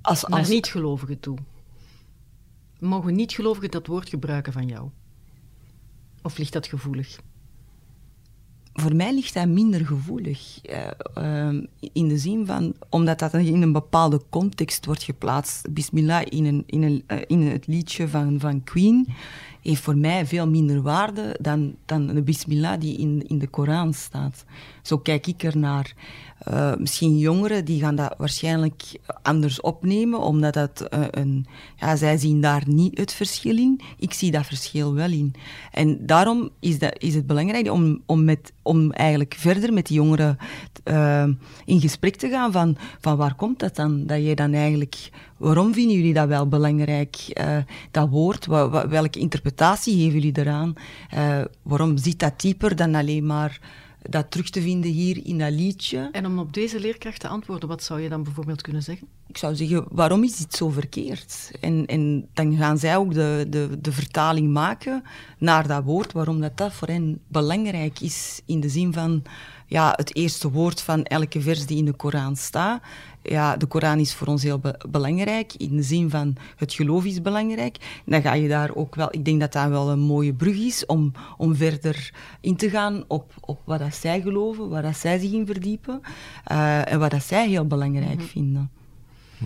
Als, 0.01 0.25
als... 0.25 0.31
Naar 0.31 0.49
niet-gelovigen 0.49 1.19
toe 1.19 1.37
mogen 2.81 3.15
niet-gelovigen 3.15 3.71
dat 3.71 3.87
woord 3.87 4.09
gebruiken 4.09 4.53
van 4.53 4.67
jou? 4.67 4.89
Of 6.21 6.37
ligt 6.37 6.53
dat 6.53 6.67
gevoelig? 6.67 7.19
Voor 8.73 8.95
mij 8.95 9.13
ligt 9.13 9.33
dat 9.33 9.47
minder 9.47 9.85
gevoelig. 9.85 10.59
Uh, 11.17 11.47
in 11.93 12.07
de 12.07 12.17
zin 12.17 12.45
van, 12.45 12.73
omdat 12.89 13.19
dat 13.19 13.33
in 13.33 13.61
een 13.61 13.71
bepaalde 13.71 14.21
context 14.29 14.85
wordt 14.85 15.03
geplaatst. 15.03 15.73
Bismillah 15.73 16.25
in, 16.29 16.45
een, 16.45 16.63
in, 16.65 16.83
een, 16.83 17.03
uh, 17.07 17.17
in 17.27 17.41
het 17.41 17.67
liedje 17.67 18.07
van, 18.07 18.39
van 18.39 18.63
Queen 18.63 19.07
heeft 19.61 19.81
voor 19.81 19.97
mij 19.97 20.25
veel 20.25 20.47
minder 20.47 20.81
waarde 20.81 21.35
dan, 21.41 21.75
dan 21.85 22.07
de 22.07 22.21
Bismillah 22.21 22.79
die 22.79 22.97
in, 22.97 23.23
in 23.27 23.39
de 23.39 23.47
Koran 23.47 23.93
staat. 23.93 24.45
Zo 24.81 24.97
kijk 24.97 25.27
ik 25.27 25.43
ernaar. 25.43 25.93
Uh, 26.49 26.75
misschien 26.75 27.17
jongeren 27.17 27.65
die 27.65 27.79
gaan 27.79 27.95
dat 27.95 28.15
waarschijnlijk 28.17 28.99
anders 29.21 29.61
opnemen, 29.61 30.19
omdat 30.19 30.53
dat 30.53 30.87
uh, 30.93 31.05
een, 31.11 31.45
ja, 31.75 31.95
zij 31.95 32.17
zien 32.17 32.41
daar 32.41 32.63
niet 32.65 32.97
het 32.97 33.13
verschil 33.13 33.57
in. 33.57 33.81
Ik 33.97 34.13
zie 34.13 34.31
dat 34.31 34.45
verschil 34.45 34.93
wel 34.93 35.11
in. 35.11 35.33
En 35.71 36.05
daarom 36.05 36.49
is, 36.59 36.79
dat, 36.79 36.95
is 36.97 37.15
het 37.15 37.27
belangrijk 37.27 37.71
om, 37.71 38.01
om, 38.05 38.23
met, 38.23 38.53
om 38.61 38.91
eigenlijk 38.91 39.35
verder 39.37 39.73
met 39.73 39.87
die 39.87 39.97
jongeren 39.97 40.37
uh, 40.85 41.27
in 41.65 41.81
gesprek 41.81 42.15
te 42.15 42.29
gaan 42.29 42.51
van, 42.51 42.77
van 42.99 43.17
waar 43.17 43.35
komt 43.35 43.59
dat 43.59 43.75
dan? 43.75 44.05
Dat 44.05 44.25
je 44.25 44.35
dan 44.35 44.53
eigenlijk, 44.53 45.09
waarom 45.41 45.73
vinden 45.73 45.95
jullie 45.95 46.13
dat 46.13 46.27
wel 46.27 46.47
belangrijk, 46.47 47.41
dat 47.91 48.09
woord? 48.09 48.45
welke 48.45 49.19
interpretatie 49.19 49.49
interpretatie 49.51 49.95
geven 49.95 50.19
jullie 50.19 50.37
eraan? 50.37 50.73
Uh, 51.13 51.41
waarom 51.61 51.97
zit 51.97 52.19
dat 52.19 52.41
dieper 52.41 52.75
dan 52.75 52.95
alleen 52.95 53.25
maar 53.25 53.59
dat 54.09 54.31
terug 54.31 54.49
te 54.49 54.61
vinden 54.61 54.91
hier 54.91 55.25
in 55.25 55.37
dat 55.37 55.51
liedje? 55.51 56.09
En 56.11 56.25
om 56.25 56.39
op 56.39 56.53
deze 56.53 56.79
leerkracht 56.79 57.19
te 57.19 57.27
antwoorden, 57.27 57.69
wat 57.69 57.83
zou 57.83 58.01
je 58.01 58.09
dan 58.09 58.23
bijvoorbeeld 58.23 58.61
kunnen 58.61 58.83
zeggen? 58.83 59.07
Ik 59.27 59.37
zou 59.37 59.55
zeggen, 59.55 59.85
waarom 59.89 60.23
is 60.23 60.35
dit 60.37 60.53
zo 60.53 60.69
verkeerd? 60.69 61.51
En, 61.61 61.85
en 61.85 62.27
dan 62.33 62.55
gaan 62.55 62.77
zij 62.77 62.97
ook 62.97 63.13
de, 63.13 63.45
de, 63.49 63.77
de 63.81 63.91
vertaling 63.91 64.51
maken 64.51 65.03
naar 65.37 65.67
dat 65.67 65.83
woord, 65.83 66.11
waarom 66.11 66.41
dat, 66.41 66.57
dat 66.57 66.73
voor 66.73 66.87
hen 66.87 67.19
belangrijk 67.27 67.99
is 67.99 68.41
in 68.45 68.59
de 68.59 68.69
zin 68.69 68.93
van 68.93 69.23
ja, 69.71 69.93
het 69.95 70.15
eerste 70.15 70.51
woord 70.51 70.81
van 70.81 71.03
elke 71.03 71.41
vers 71.41 71.65
die 71.65 71.77
in 71.77 71.85
de 71.85 71.93
Koran 71.93 72.35
staat. 72.35 72.81
Ja, 73.21 73.57
de 73.57 73.65
Koran 73.65 73.99
is 73.99 74.13
voor 74.13 74.27
ons 74.27 74.43
heel 74.43 74.61
belangrijk, 74.89 75.53
in 75.57 75.75
de 75.75 75.83
zin 75.83 76.09
van 76.09 76.35
het 76.55 76.73
geloof 76.73 77.05
is 77.05 77.21
belangrijk. 77.21 77.77
En 78.05 78.11
dan 78.11 78.21
ga 78.21 78.33
je 78.33 78.47
daar 78.47 78.75
ook 78.75 78.95
wel, 78.95 79.07
ik 79.11 79.25
denk 79.25 79.39
dat 79.39 79.53
dat 79.53 79.69
wel 79.69 79.89
een 79.89 79.99
mooie 79.99 80.33
brug 80.33 80.57
is 80.57 80.85
om, 80.85 81.11
om 81.37 81.55
verder 81.55 82.13
in 82.41 82.55
te 82.55 82.69
gaan 82.69 83.03
op, 83.07 83.33
op 83.39 83.61
wat 83.65 83.79
dat 83.79 83.95
zij 83.95 84.21
geloven, 84.21 84.69
waar 84.69 84.81
dat 84.81 84.97
zij 84.97 85.19
zich 85.19 85.31
in 85.31 85.45
verdiepen 85.45 86.01
uh, 86.51 86.91
en 86.91 86.99
wat 86.99 87.11
dat 87.11 87.23
zij 87.23 87.47
heel 87.47 87.67
belangrijk 87.67 88.13
mm 88.13 88.17
-hmm. 88.17 88.27
vinden. 88.27 88.71
Hm. 89.37 89.45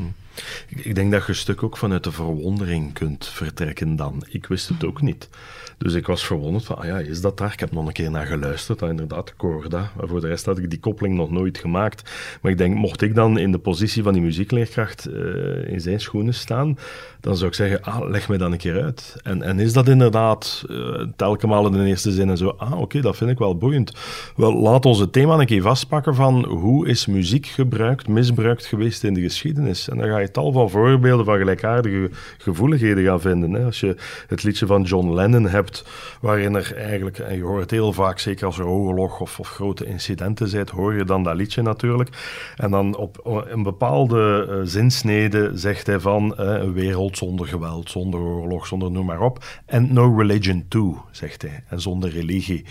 Ik 0.67 0.95
denk 0.95 1.11
dat 1.11 1.21
je 1.21 1.29
een 1.29 1.35
stuk 1.35 1.63
ook 1.63 1.77
vanuit 1.77 2.03
de 2.03 2.11
verwondering 2.11 2.93
kunt 2.93 3.27
vertrekken 3.27 3.95
dan. 3.95 4.23
Ik 4.29 4.45
wist 4.45 4.69
het 4.69 4.85
ook 4.85 5.01
niet. 5.01 5.29
Dus 5.77 5.93
ik 5.93 6.07
was 6.07 6.25
verwonderd 6.25 6.65
van, 6.65 6.77
ah 6.77 6.85
ja, 6.85 6.97
is 6.99 7.21
dat 7.21 7.37
daar? 7.37 7.53
Ik 7.53 7.59
heb 7.59 7.71
nog 7.71 7.87
een 7.87 7.93
keer 7.93 8.11
naar 8.11 8.25
geluisterd, 8.25 8.81
ah, 8.81 8.89
inderdaad, 8.89 9.35
Corda. 9.35 9.91
Maar 9.97 10.07
voor 10.07 10.21
de 10.21 10.27
rest 10.27 10.45
had 10.45 10.57
ik 10.57 10.69
die 10.69 10.79
koppeling 10.79 11.15
nog 11.15 11.31
nooit 11.31 11.57
gemaakt. 11.57 12.11
Maar 12.41 12.51
ik 12.51 12.57
denk, 12.57 12.75
mocht 12.75 13.01
ik 13.01 13.15
dan 13.15 13.37
in 13.37 13.51
de 13.51 13.57
positie 13.57 14.03
van 14.03 14.13
die 14.13 14.21
muziekleerkracht 14.21 15.07
uh, 15.07 15.71
in 15.71 15.81
zijn 15.81 15.99
schoenen 15.99 16.33
staan, 16.33 16.77
dan 17.19 17.35
zou 17.35 17.49
ik 17.49 17.55
zeggen, 17.55 17.81
ah, 17.81 18.09
leg 18.09 18.29
me 18.29 18.37
dan 18.37 18.51
een 18.51 18.57
keer 18.57 18.81
uit. 18.81 19.15
En, 19.23 19.41
en 19.41 19.59
is 19.59 19.73
dat 19.73 19.87
inderdaad 19.87 20.65
uh, 20.67 21.01
telkens 21.15 21.65
in 21.65 21.71
de 21.71 21.85
eerste 21.85 22.11
zin 22.11 22.29
en 22.29 22.37
zo, 22.37 22.49
ah, 22.57 22.79
oké, 22.79 23.01
dat 23.01 23.17
vind 23.17 23.29
ik 23.29 23.37
wel 23.37 23.57
boeiend. 23.57 23.93
Wel, 24.35 24.53
laat 24.53 24.85
ons 24.85 24.99
het 24.99 25.11
thema 25.11 25.39
een 25.39 25.45
keer 25.45 25.61
vastpakken 25.61 26.15
van 26.15 26.45
hoe 26.45 26.87
is 26.87 27.05
muziek 27.05 27.45
gebruikt, 27.45 28.07
misbruikt 28.07 28.65
geweest 28.65 29.03
in 29.03 29.13
de 29.13 29.21
geschiedenis. 29.21 29.89
En 29.89 29.97
dan 29.97 30.07
ga 30.07 30.17
je 30.17 30.24
tal 30.31 30.51
van 30.51 30.69
voorbeelden 30.69 31.25
van 31.25 31.37
gelijkaardige 31.37 32.09
gevoeligheden 32.37 33.03
gaan 33.03 33.21
vinden. 33.21 33.53
Hè. 33.53 33.65
Als 33.65 33.79
je 33.79 33.95
het 34.27 34.43
liedje 34.43 34.65
van 34.65 34.81
John 34.81 35.13
Lennon 35.13 35.47
hebt, 35.47 35.85
waarin 36.21 36.55
er 36.55 36.75
eigenlijk, 36.75 37.19
en 37.19 37.35
je 37.35 37.43
hoort 37.43 37.71
heel 37.71 37.93
vaak, 37.93 38.19
zeker 38.19 38.45
als 38.45 38.57
er 38.57 38.67
oorlog 38.67 39.19
of, 39.19 39.39
of 39.39 39.47
grote 39.47 39.85
incidenten 39.85 40.47
zijn, 40.47 40.67
hoor 40.73 40.93
je 40.93 41.05
dan 41.05 41.23
dat 41.23 41.35
liedje 41.35 41.61
natuurlijk. 41.61 42.09
En 42.55 42.71
dan 42.71 42.95
op 42.97 43.43
een 43.47 43.63
bepaalde 43.63 44.47
uh, 44.49 44.55
zinsnede 44.63 45.51
zegt 45.53 45.87
hij 45.87 45.99
van 45.99 46.35
uh, 46.39 46.45
een 46.45 46.73
wereld 46.73 47.17
zonder 47.17 47.47
geweld, 47.47 47.89
zonder 47.89 48.19
oorlog, 48.19 48.67
zonder 48.67 48.91
noem 48.91 49.05
maar 49.05 49.21
op. 49.21 49.43
And 49.67 49.91
no 49.91 50.17
religion 50.17 50.65
too, 50.67 51.01
zegt 51.11 51.41
hij. 51.41 51.63
En 51.67 51.81
zonder 51.81 52.09
religie. 52.09 52.65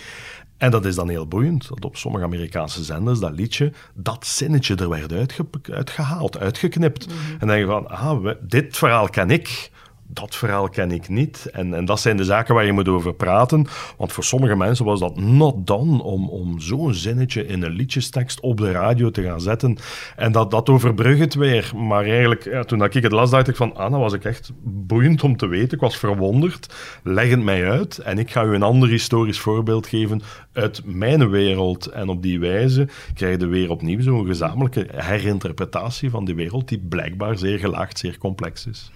En 0.57 0.71
dat 0.71 0.85
is 0.85 0.95
dan 0.95 1.09
heel 1.09 1.27
boeiend, 1.27 1.67
dat 1.67 1.85
op 1.85 1.97
sommige 1.97 2.23
Amerikaanse 2.23 2.83
zenders 2.83 3.19
dat 3.19 3.33
liedje, 3.33 3.71
dat 3.93 4.25
zinnetje 4.25 4.75
er 4.75 4.89
werd 4.89 5.39
uitgehaald, 5.71 6.37
uitgeknipt. 6.37 7.07
Mhm. 7.07 7.17
En 7.31 7.39
dan 7.39 7.47
denk 7.47 7.59
je 7.59 7.65
van, 7.65 7.89
ah, 7.89 8.35
dit 8.41 8.77
verhaal 8.77 9.09
ken 9.09 9.29
ik 9.29 9.71
dat 10.07 10.35
verhaal 10.35 10.69
ken 10.69 10.91
ik 10.91 11.09
niet. 11.09 11.49
En, 11.51 11.73
en 11.73 11.85
dat 11.85 11.99
zijn 11.99 12.17
de 12.17 12.23
zaken 12.23 12.55
waar 12.55 12.65
je 12.65 12.71
moet 12.71 12.87
over 12.87 13.13
praten. 13.13 13.67
Want 13.97 14.11
voor 14.11 14.23
sommige 14.23 14.55
mensen 14.55 14.85
was 14.85 14.99
dat 14.99 15.17
not 15.17 15.67
done 15.67 16.03
om, 16.03 16.29
om 16.29 16.59
zo'n 16.59 16.93
zinnetje 16.93 17.45
in 17.45 17.63
een 17.63 17.71
liedjestekst 17.71 18.39
op 18.39 18.57
de 18.57 18.71
radio 18.71 19.11
te 19.11 19.23
gaan 19.23 19.41
zetten. 19.41 19.77
En 20.15 20.31
dat, 20.31 20.51
dat 20.51 20.69
overbrug 20.69 21.19
het 21.19 21.33
weer. 21.33 21.71
Maar 21.75 22.05
eigenlijk, 22.05 22.43
ja, 22.43 22.63
toen 22.63 22.83
ik 22.83 22.93
het 22.93 23.11
las, 23.11 23.29
dacht 23.29 23.47
ik 23.47 23.55
van, 23.55 23.75
ah, 23.75 23.91
dat 23.91 23.99
was 23.99 24.13
ik 24.13 24.23
echt 24.23 24.51
boeiend 24.63 25.23
om 25.23 25.37
te 25.37 25.47
weten. 25.47 25.73
Ik 25.73 25.79
was 25.79 25.97
verwonderd. 25.97 26.73
Leg 27.03 27.29
het 27.29 27.43
mij 27.43 27.69
uit. 27.69 27.97
En 27.97 28.19
ik 28.19 28.31
ga 28.31 28.43
u 28.43 28.53
een 28.53 28.63
ander 28.63 28.89
historisch 28.89 29.39
voorbeeld 29.39 29.87
geven 29.87 30.21
uit 30.53 30.81
mijn 30.85 31.29
wereld. 31.29 31.85
En 31.85 32.09
op 32.09 32.21
die 32.21 32.39
wijze 32.39 32.87
krijg 33.13 33.39
je 33.39 33.47
weer 33.47 33.69
opnieuw 33.69 34.01
zo'n 34.01 34.25
gezamenlijke 34.25 34.87
herinterpretatie 34.95 36.09
van 36.09 36.25
die 36.25 36.35
wereld, 36.35 36.67
die 36.67 36.79
blijkbaar 36.79 37.37
zeer 37.37 37.59
gelaagd, 37.59 37.99
zeer 37.99 38.17
complex 38.17 38.65
is. 38.65 38.91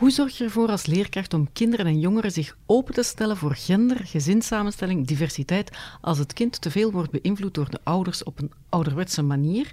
Hoe 0.00 0.10
zorg 0.10 0.38
je 0.38 0.44
ervoor 0.44 0.68
als 0.68 0.86
leerkracht 0.86 1.34
om 1.34 1.52
kinderen 1.52 1.86
en 1.86 2.00
jongeren 2.00 2.30
zich 2.30 2.56
open 2.66 2.94
te 2.94 3.02
stellen 3.02 3.36
voor 3.36 3.54
gender, 3.54 3.96
gezinssamenstelling, 4.04 5.06
diversiteit, 5.06 5.78
als 6.00 6.18
het 6.18 6.32
kind 6.32 6.60
te 6.60 6.70
veel 6.70 6.90
wordt 6.90 7.10
beïnvloed 7.10 7.54
door 7.54 7.70
de 7.70 7.78
ouders 7.82 8.22
op 8.22 8.38
een 8.38 8.52
ouderwetse 8.68 9.22
manier, 9.22 9.72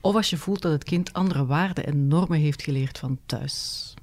of 0.00 0.14
als 0.14 0.30
je 0.30 0.36
voelt 0.36 0.62
dat 0.62 0.72
het 0.72 0.84
kind 0.84 1.12
andere 1.12 1.46
waarden 1.46 1.86
en 1.86 2.08
normen 2.08 2.38
heeft 2.38 2.62
geleerd 2.62 2.98
van 2.98 3.18
thuis? 3.26 3.94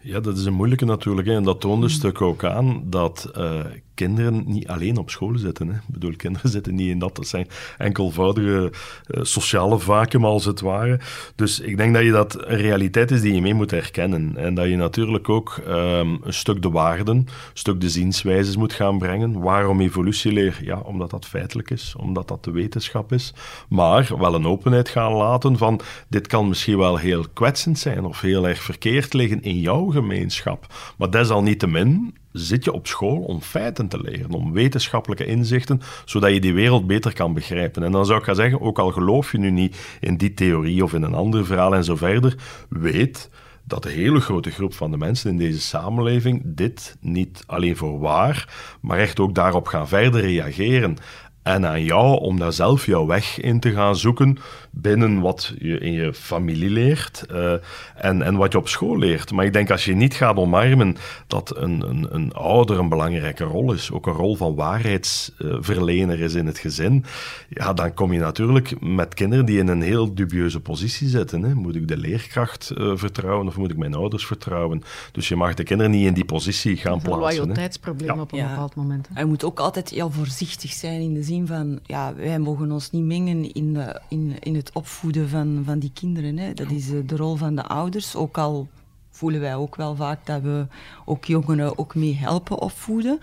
Ja, 0.00 0.20
dat 0.20 0.38
is 0.38 0.44
een 0.44 0.52
moeilijke 0.52 0.84
natuurlijk. 0.84 1.28
Hè. 1.28 1.34
En 1.34 1.42
dat 1.42 1.60
toont 1.60 1.82
een 1.82 1.88
mm. 1.88 1.94
stuk 1.94 2.20
ook 2.20 2.44
aan 2.44 2.82
dat 2.84 3.30
uh, 3.36 3.64
kinderen 4.04 4.42
niet 4.46 4.68
alleen 4.68 4.96
op 4.96 5.10
school 5.10 5.38
zitten. 5.38 5.68
Hè. 5.68 5.74
Ik 5.74 5.80
bedoel, 5.86 6.16
kinderen 6.16 6.50
zitten 6.56 6.74
niet 6.74 6.88
in 6.88 6.98
dat. 6.98 7.16
Dat 7.16 7.26
zijn 7.26 7.46
enkelvoudige 7.78 8.72
uh, 9.06 9.22
sociale 9.22 9.78
vacuüm, 9.78 10.24
als 10.24 10.44
het 10.44 10.60
ware. 10.60 11.00
Dus 11.34 11.60
ik 11.60 11.76
denk 11.76 11.94
dat 11.94 12.02
je 12.02 12.10
dat 12.10 12.46
een 12.46 12.56
realiteit 12.56 13.10
is 13.10 13.20
die 13.20 13.34
je 13.34 13.40
mee 13.40 13.54
moet 13.54 13.70
herkennen. 13.70 14.36
En 14.36 14.54
dat 14.54 14.68
je 14.68 14.76
natuurlijk 14.76 15.28
ook 15.28 15.60
um, 15.68 16.20
een 16.22 16.32
stuk 16.32 16.62
de 16.62 16.70
waarden, 16.70 17.16
een 17.16 17.28
stuk 17.52 17.80
de 17.80 17.88
zienswijzes 17.88 18.56
moet 18.56 18.72
gaan 18.72 18.98
brengen. 18.98 19.40
Waarom 19.40 19.80
evolutieleer? 19.80 20.58
Ja, 20.62 20.78
omdat 20.78 21.10
dat 21.10 21.26
feitelijk 21.26 21.70
is, 21.70 21.94
omdat 21.98 22.28
dat 22.28 22.44
de 22.44 22.50
wetenschap 22.50 23.12
is. 23.12 23.34
Maar 23.68 24.12
wel 24.18 24.34
een 24.34 24.46
openheid 24.46 24.88
gaan 24.88 25.12
laten 25.12 25.58
van 25.58 25.80
dit 26.08 26.26
kan 26.26 26.48
misschien 26.48 26.78
wel 26.78 26.96
heel 26.96 27.24
kwetsend 27.32 27.78
zijn 27.78 28.04
of 28.04 28.20
heel 28.20 28.48
erg 28.48 28.62
verkeerd 28.62 29.12
liggen 29.12 29.42
in 29.42 29.60
jouw 29.60 29.86
gemeenschap. 29.86 30.66
Maar 30.96 31.10
desalniettemin 31.10 32.14
zit 32.32 32.64
je 32.64 32.72
op 32.72 32.86
school 32.86 33.16
om 33.16 33.40
feiten 33.40 33.88
te 33.88 34.00
leren, 34.00 34.30
om 34.30 34.52
wetenschappelijke 34.52 35.26
inzichten, 35.26 35.80
zodat 36.04 36.32
je 36.32 36.40
die 36.40 36.54
wereld 36.54 36.86
beter 36.86 37.12
kan 37.12 37.34
begrijpen. 37.34 37.82
En 37.82 37.92
dan 37.92 38.06
zou 38.06 38.18
ik 38.18 38.24
gaan 38.24 38.34
zeggen, 38.34 38.60
ook 38.60 38.78
al 38.78 38.92
geloof 38.92 39.32
je 39.32 39.38
nu 39.38 39.50
niet 39.50 39.96
in 40.00 40.16
die 40.16 40.34
theorie 40.34 40.84
of 40.84 40.92
in 40.92 41.02
een 41.02 41.14
ander 41.14 41.46
verhaal 41.46 41.74
en 41.74 41.84
zo 41.84 41.96
verder, 41.96 42.36
weet 42.68 43.30
dat 43.64 43.82
de 43.82 43.90
hele 43.90 44.20
grote 44.20 44.50
groep 44.50 44.74
van 44.74 44.90
de 44.90 44.96
mensen 44.96 45.30
in 45.30 45.38
deze 45.38 45.60
samenleving 45.60 46.42
dit 46.44 46.96
niet 47.00 47.42
alleen 47.46 47.76
voor 47.76 47.98
waar, 47.98 48.48
maar 48.80 48.98
echt 48.98 49.20
ook 49.20 49.34
daarop 49.34 49.66
gaan 49.66 49.88
verder 49.88 50.20
reageren. 50.20 50.96
En 51.42 51.66
aan 51.66 51.84
jou 51.84 52.20
om 52.20 52.38
daar 52.38 52.52
zelf 52.52 52.86
jouw 52.86 53.06
weg 53.06 53.40
in 53.40 53.60
te 53.60 53.72
gaan 53.72 53.96
zoeken 53.96 54.38
binnen 54.70 55.20
wat 55.20 55.54
je 55.58 55.78
in 55.78 55.92
je 55.92 56.14
familie 56.14 56.70
leert 56.70 57.24
uh, 57.32 57.52
en, 57.94 58.22
en 58.22 58.36
wat 58.36 58.52
je 58.52 58.58
op 58.58 58.68
school 58.68 58.98
leert. 58.98 59.32
Maar 59.32 59.44
ik 59.44 59.52
denk 59.52 59.70
als 59.70 59.84
je 59.84 59.94
niet 59.94 60.14
gaat 60.14 60.36
omarmen 60.36 60.96
dat 61.26 61.56
een, 61.56 61.88
een, 61.88 62.06
een 62.10 62.32
ouder 62.32 62.78
een 62.78 62.88
belangrijke 62.88 63.44
rol 63.44 63.72
is, 63.72 63.90
ook 63.90 64.06
een 64.06 64.12
rol 64.12 64.36
van 64.36 64.54
waarheidsverlener 64.54 66.20
is 66.20 66.34
in 66.34 66.46
het 66.46 66.58
gezin, 66.58 67.04
ja, 67.48 67.72
dan 67.72 67.94
kom 67.94 68.12
je 68.12 68.18
natuurlijk 68.18 68.80
met 68.80 69.14
kinderen 69.14 69.44
die 69.44 69.58
in 69.58 69.68
een 69.68 69.82
heel 69.82 70.14
dubieuze 70.14 70.60
positie 70.60 71.08
zitten. 71.08 71.42
Hè. 71.42 71.54
Moet 71.54 71.74
ik 71.74 71.88
de 71.88 71.96
leerkracht 71.96 72.72
uh, 72.78 72.92
vertrouwen 72.94 73.46
of 73.46 73.56
moet 73.56 73.70
ik 73.70 73.76
mijn 73.76 73.94
ouders 73.94 74.26
vertrouwen? 74.26 74.82
Dus 75.12 75.28
je 75.28 75.36
mag 75.36 75.54
de 75.54 75.62
kinderen 75.62 75.92
niet 75.92 76.06
in 76.06 76.14
die 76.14 76.24
positie 76.24 76.76
gaan 76.76 77.00
plaatsen. 77.00 77.12
Een 77.12 77.36
loyaliteitsprobleem 77.36 78.14
ja. 78.14 78.20
op 78.20 78.32
een 78.32 78.38
ja. 78.38 78.48
bepaald 78.48 78.74
moment. 78.74 79.08
Hè. 79.12 79.20
Je 79.20 79.26
moet 79.26 79.44
ook 79.44 79.60
altijd 79.60 79.88
heel 79.88 80.10
voorzichtig 80.10 80.72
zijn 80.72 81.00
in 81.00 81.14
de 81.14 81.22
zin 81.22 81.46
van, 81.46 81.78
ja, 81.82 82.14
wij 82.14 82.38
mogen 82.38 82.72
ons 82.72 82.90
niet 82.90 83.04
mengen 83.04 83.52
in, 83.52 83.74
de, 83.74 84.00
in, 84.08 84.36
in 84.40 84.54
het 84.60 84.72
opvoeden 84.72 85.28
van, 85.28 85.62
van 85.64 85.78
die 85.78 85.90
kinderen. 85.94 86.38
Hè. 86.38 86.54
Dat 86.54 86.70
is 86.70 86.90
eh, 86.90 86.98
de 87.06 87.16
rol 87.16 87.36
van 87.36 87.54
de 87.54 87.62
ouders, 87.62 88.16
ook 88.16 88.38
al 88.38 88.68
voelen 89.10 89.40
wij 89.40 89.54
ook 89.54 89.76
wel 89.76 89.96
vaak 89.96 90.26
dat 90.26 90.42
we 90.42 90.66
ook 91.04 91.24
jongeren 91.24 91.78
ook 91.78 91.94
mee 91.94 92.16
helpen 92.16 92.58
opvoeden. 92.60 93.18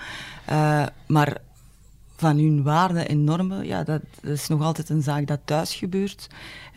Uh, 0.50 0.86
maar 1.08 1.38
van 2.18 2.38
hun 2.38 2.64
waarden 2.64 3.08
en 3.08 3.24
normen, 3.24 3.66
ja, 3.66 3.84
dat, 3.84 4.02
is 4.22 4.48
nog 4.48 4.62
altijd 4.62 4.90
een 4.90 5.02
zaak 5.02 5.28
dat 5.28 5.40
thuis 5.46 5.76
gebeurt. 5.76 6.28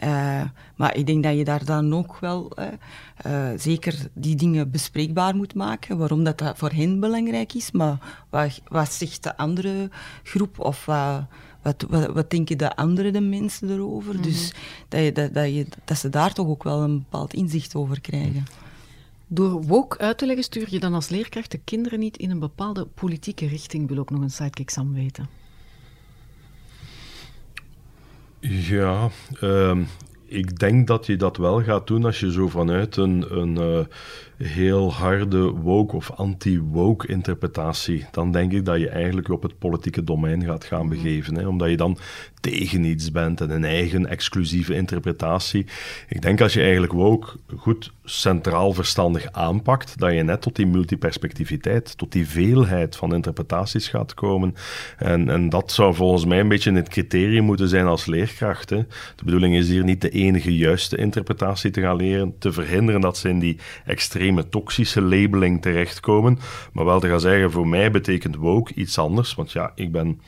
Uh, 0.04 0.42
maar 0.76 0.96
ik 0.96 1.06
denk 1.06 1.22
dat 1.22 1.36
je 1.36 1.44
daar 1.44 1.64
dan 1.64 1.94
ook 1.94 2.18
wel 2.18 2.52
uh, 3.26 3.48
zeker 3.56 4.08
die 4.12 4.36
dingen 4.36 4.70
bespreekbaar 4.70 5.36
moet 5.36 5.54
maken, 5.54 5.98
waarom 5.98 6.24
dat, 6.24 6.38
dat 6.38 6.58
voor 6.58 6.70
hen 6.70 7.00
belangrijk 7.00 7.54
is. 7.54 7.70
Maar 7.70 8.24
wat, 8.30 8.60
wat 8.68 8.92
zegt 8.92 9.22
de 9.22 9.36
andere 9.36 9.90
groep 10.22 10.58
of 10.58 10.84
wat, 10.84 11.24
wat, 11.62 11.86
wat, 12.12 12.30
denken 12.30 12.58
de 12.58 12.76
andere 12.76 13.10
de 13.10 13.20
mensen 13.20 13.70
erover? 13.70 14.14
Mhm. 14.14 14.22
Dus 14.22 14.54
dat, 14.88 15.00
je, 15.00 15.12
dat, 15.12 15.34
dat, 15.34 15.54
je, 15.54 15.66
dat 15.84 15.98
ze 15.98 16.08
daar 16.08 16.32
toch 16.32 16.46
ook 16.46 16.62
wel 16.62 16.82
een 16.82 16.98
bepaald 16.98 17.34
inzicht 17.34 17.74
over 17.74 18.00
krijgen. 18.00 18.44
Door 19.32 19.62
woke 19.62 19.98
uit 19.98 20.18
te 20.18 20.26
leggen 20.26 20.44
stuur 20.44 20.66
je 20.70 20.80
dan 20.80 20.94
als 20.94 21.08
leerkracht 21.08 21.50
de 21.50 21.60
kinderen 21.64 21.98
niet 21.98 22.16
in 22.16 22.30
een 22.30 22.38
bepaalde 22.38 22.86
politieke 22.86 23.46
richting, 23.46 23.88
wil 23.88 23.98
ook 23.98 24.10
nog 24.10 24.20
een 24.20 24.30
sidekick 24.30 24.70
Sam 24.70 24.94
weten. 24.94 25.28
Ja, 28.40 29.08
uh, 29.40 29.78
ik 30.26 30.58
denk 30.58 30.86
dat 30.86 31.06
je 31.06 31.16
dat 31.16 31.36
wel 31.36 31.62
gaat 31.62 31.86
doen 31.86 32.04
als 32.04 32.20
je 32.20 32.32
zo 32.32 32.48
vanuit 32.48 32.96
een, 32.96 33.38
een 33.38 33.60
uh, 33.60 33.84
heel 34.36 34.92
harde 34.92 35.38
woke 35.38 35.96
of 35.96 36.10
anti-woke 36.10 37.06
interpretatie, 37.06 38.06
dan 38.10 38.32
denk 38.32 38.52
ik 38.52 38.64
dat 38.64 38.78
je 38.78 38.88
eigenlijk 38.88 39.28
op 39.28 39.42
het 39.42 39.58
politieke 39.58 40.04
domein 40.04 40.44
gaat 40.44 40.64
gaan 40.64 40.86
mhm. 40.86 40.94
begeven. 40.94 41.36
Hè? 41.36 41.46
Omdat 41.46 41.70
je 41.70 41.76
dan 41.76 41.98
tegen 42.40 42.84
iets 42.84 43.12
bent 43.12 43.40
en 43.40 43.50
een 43.50 43.64
eigen 43.64 44.06
exclusieve 44.06 44.74
interpretatie. 44.74 45.66
Ik 46.08 46.22
denk 46.22 46.40
als 46.40 46.52
je 46.52 46.60
eigenlijk 46.60 46.92
woke 46.92 47.28
goed 47.56 47.92
centraal 48.04 48.72
verstandig 48.72 49.32
aanpakt, 49.32 49.98
dat 49.98 50.12
je 50.12 50.22
net 50.22 50.40
tot 50.40 50.56
die 50.56 50.66
multiperspectiviteit, 50.66 51.98
tot 51.98 52.12
die 52.12 52.28
veelheid 52.28 52.96
van 52.96 53.14
interpretaties 53.14 53.88
gaat 53.88 54.14
komen. 54.14 54.54
En, 54.98 55.28
en 55.28 55.48
dat 55.48 55.72
zou 55.72 55.94
volgens 55.94 56.24
mij 56.24 56.40
een 56.40 56.48
beetje 56.48 56.72
het 56.72 56.88
criterium 56.88 57.44
moeten 57.44 57.68
zijn 57.68 57.86
als 57.86 58.06
leerkracht. 58.06 58.70
Hè. 58.70 58.76
De 59.16 59.24
bedoeling 59.24 59.54
is 59.56 59.68
hier 59.68 59.84
niet 59.84 60.00
de 60.00 60.10
enige 60.10 60.56
juiste 60.56 60.96
interpretatie 60.96 61.70
te 61.70 61.80
gaan 61.80 61.96
leren, 61.96 62.34
te 62.38 62.52
verhinderen 62.52 63.00
dat 63.00 63.18
ze 63.18 63.28
in 63.28 63.38
die 63.38 63.58
extreme 63.84 64.48
toxische 64.48 65.02
labeling 65.02 65.62
terechtkomen, 65.62 66.38
maar 66.72 66.84
wel 66.84 67.00
te 67.00 67.08
gaan 67.08 67.20
zeggen, 67.20 67.50
voor 67.50 67.68
mij 67.68 67.90
betekent 67.90 68.36
woke 68.36 68.74
iets 68.74 68.98
anders, 68.98 69.34
want 69.34 69.52
ja, 69.52 69.72
ik 69.74 69.92
ben 69.92 70.20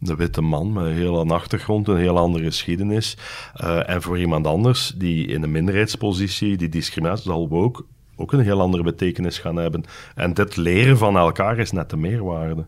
de 0.00 0.16
witte 0.16 0.40
man 0.40 0.72
met 0.72 0.84
een 0.84 0.92
heel 0.92 1.18
andere 1.18 1.40
achtergrond, 1.40 1.88
een 1.88 1.96
heel 1.96 2.18
andere 2.18 2.44
geschiedenis. 2.44 3.16
Uh, 3.62 3.88
en 3.88 4.02
voor 4.02 4.18
iemand 4.18 4.46
anders 4.46 4.92
die 4.96 5.26
in 5.26 5.42
een 5.42 5.50
minderheidspositie, 5.50 6.56
die 6.56 6.68
discriminatie 6.68 7.24
zal 7.24 7.48
ook, 7.50 7.86
ook 8.16 8.32
een 8.32 8.40
heel 8.40 8.60
andere 8.60 8.82
betekenis 8.82 9.38
gaan 9.38 9.56
hebben. 9.56 9.84
En 10.14 10.34
dit 10.34 10.56
leren 10.56 10.98
van 10.98 11.16
elkaar 11.16 11.58
is 11.58 11.70
net 11.70 11.90
de 11.90 11.96
meerwaarde. 11.96 12.66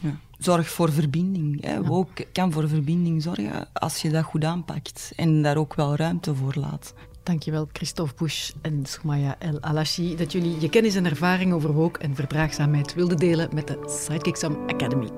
Ja. 0.00 0.18
Zorg 0.38 0.68
voor 0.68 0.92
verbinding. 0.92 1.64
Hè. 1.64 1.74
Ja. 1.74 1.82
Ook 1.88 2.08
kan 2.32 2.52
voor 2.52 2.68
verbinding 2.68 3.22
zorgen 3.22 3.68
als 3.72 4.02
je 4.02 4.10
dat 4.10 4.24
goed 4.24 4.44
aanpakt 4.44 5.12
en 5.16 5.42
daar 5.42 5.56
ook 5.56 5.74
wel 5.74 5.96
ruimte 5.96 6.34
voor 6.34 6.54
laat. 6.56 6.94
Dankjewel 7.22 7.68
Christophe 7.72 8.14
Bush 8.16 8.50
en 8.62 8.86
Soumaya 8.86 9.36
El 9.38 9.60
Alashi 9.60 10.16
dat 10.16 10.32
jullie 10.32 10.60
je 10.60 10.68
kennis 10.68 10.94
en 10.94 11.06
ervaring 11.06 11.52
over 11.52 11.72
woke 11.72 11.98
en 11.98 12.14
verdraagzaamheid 12.14 12.94
wilden 12.94 13.16
delen 13.16 13.48
met 13.54 13.66
de 13.66 13.78
Sidekicksam 13.86 14.58
Academy. 14.66 15.08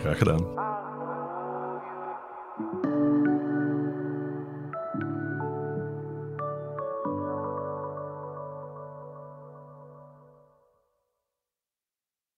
Graag 0.00 0.18
gedaan. 0.18 0.80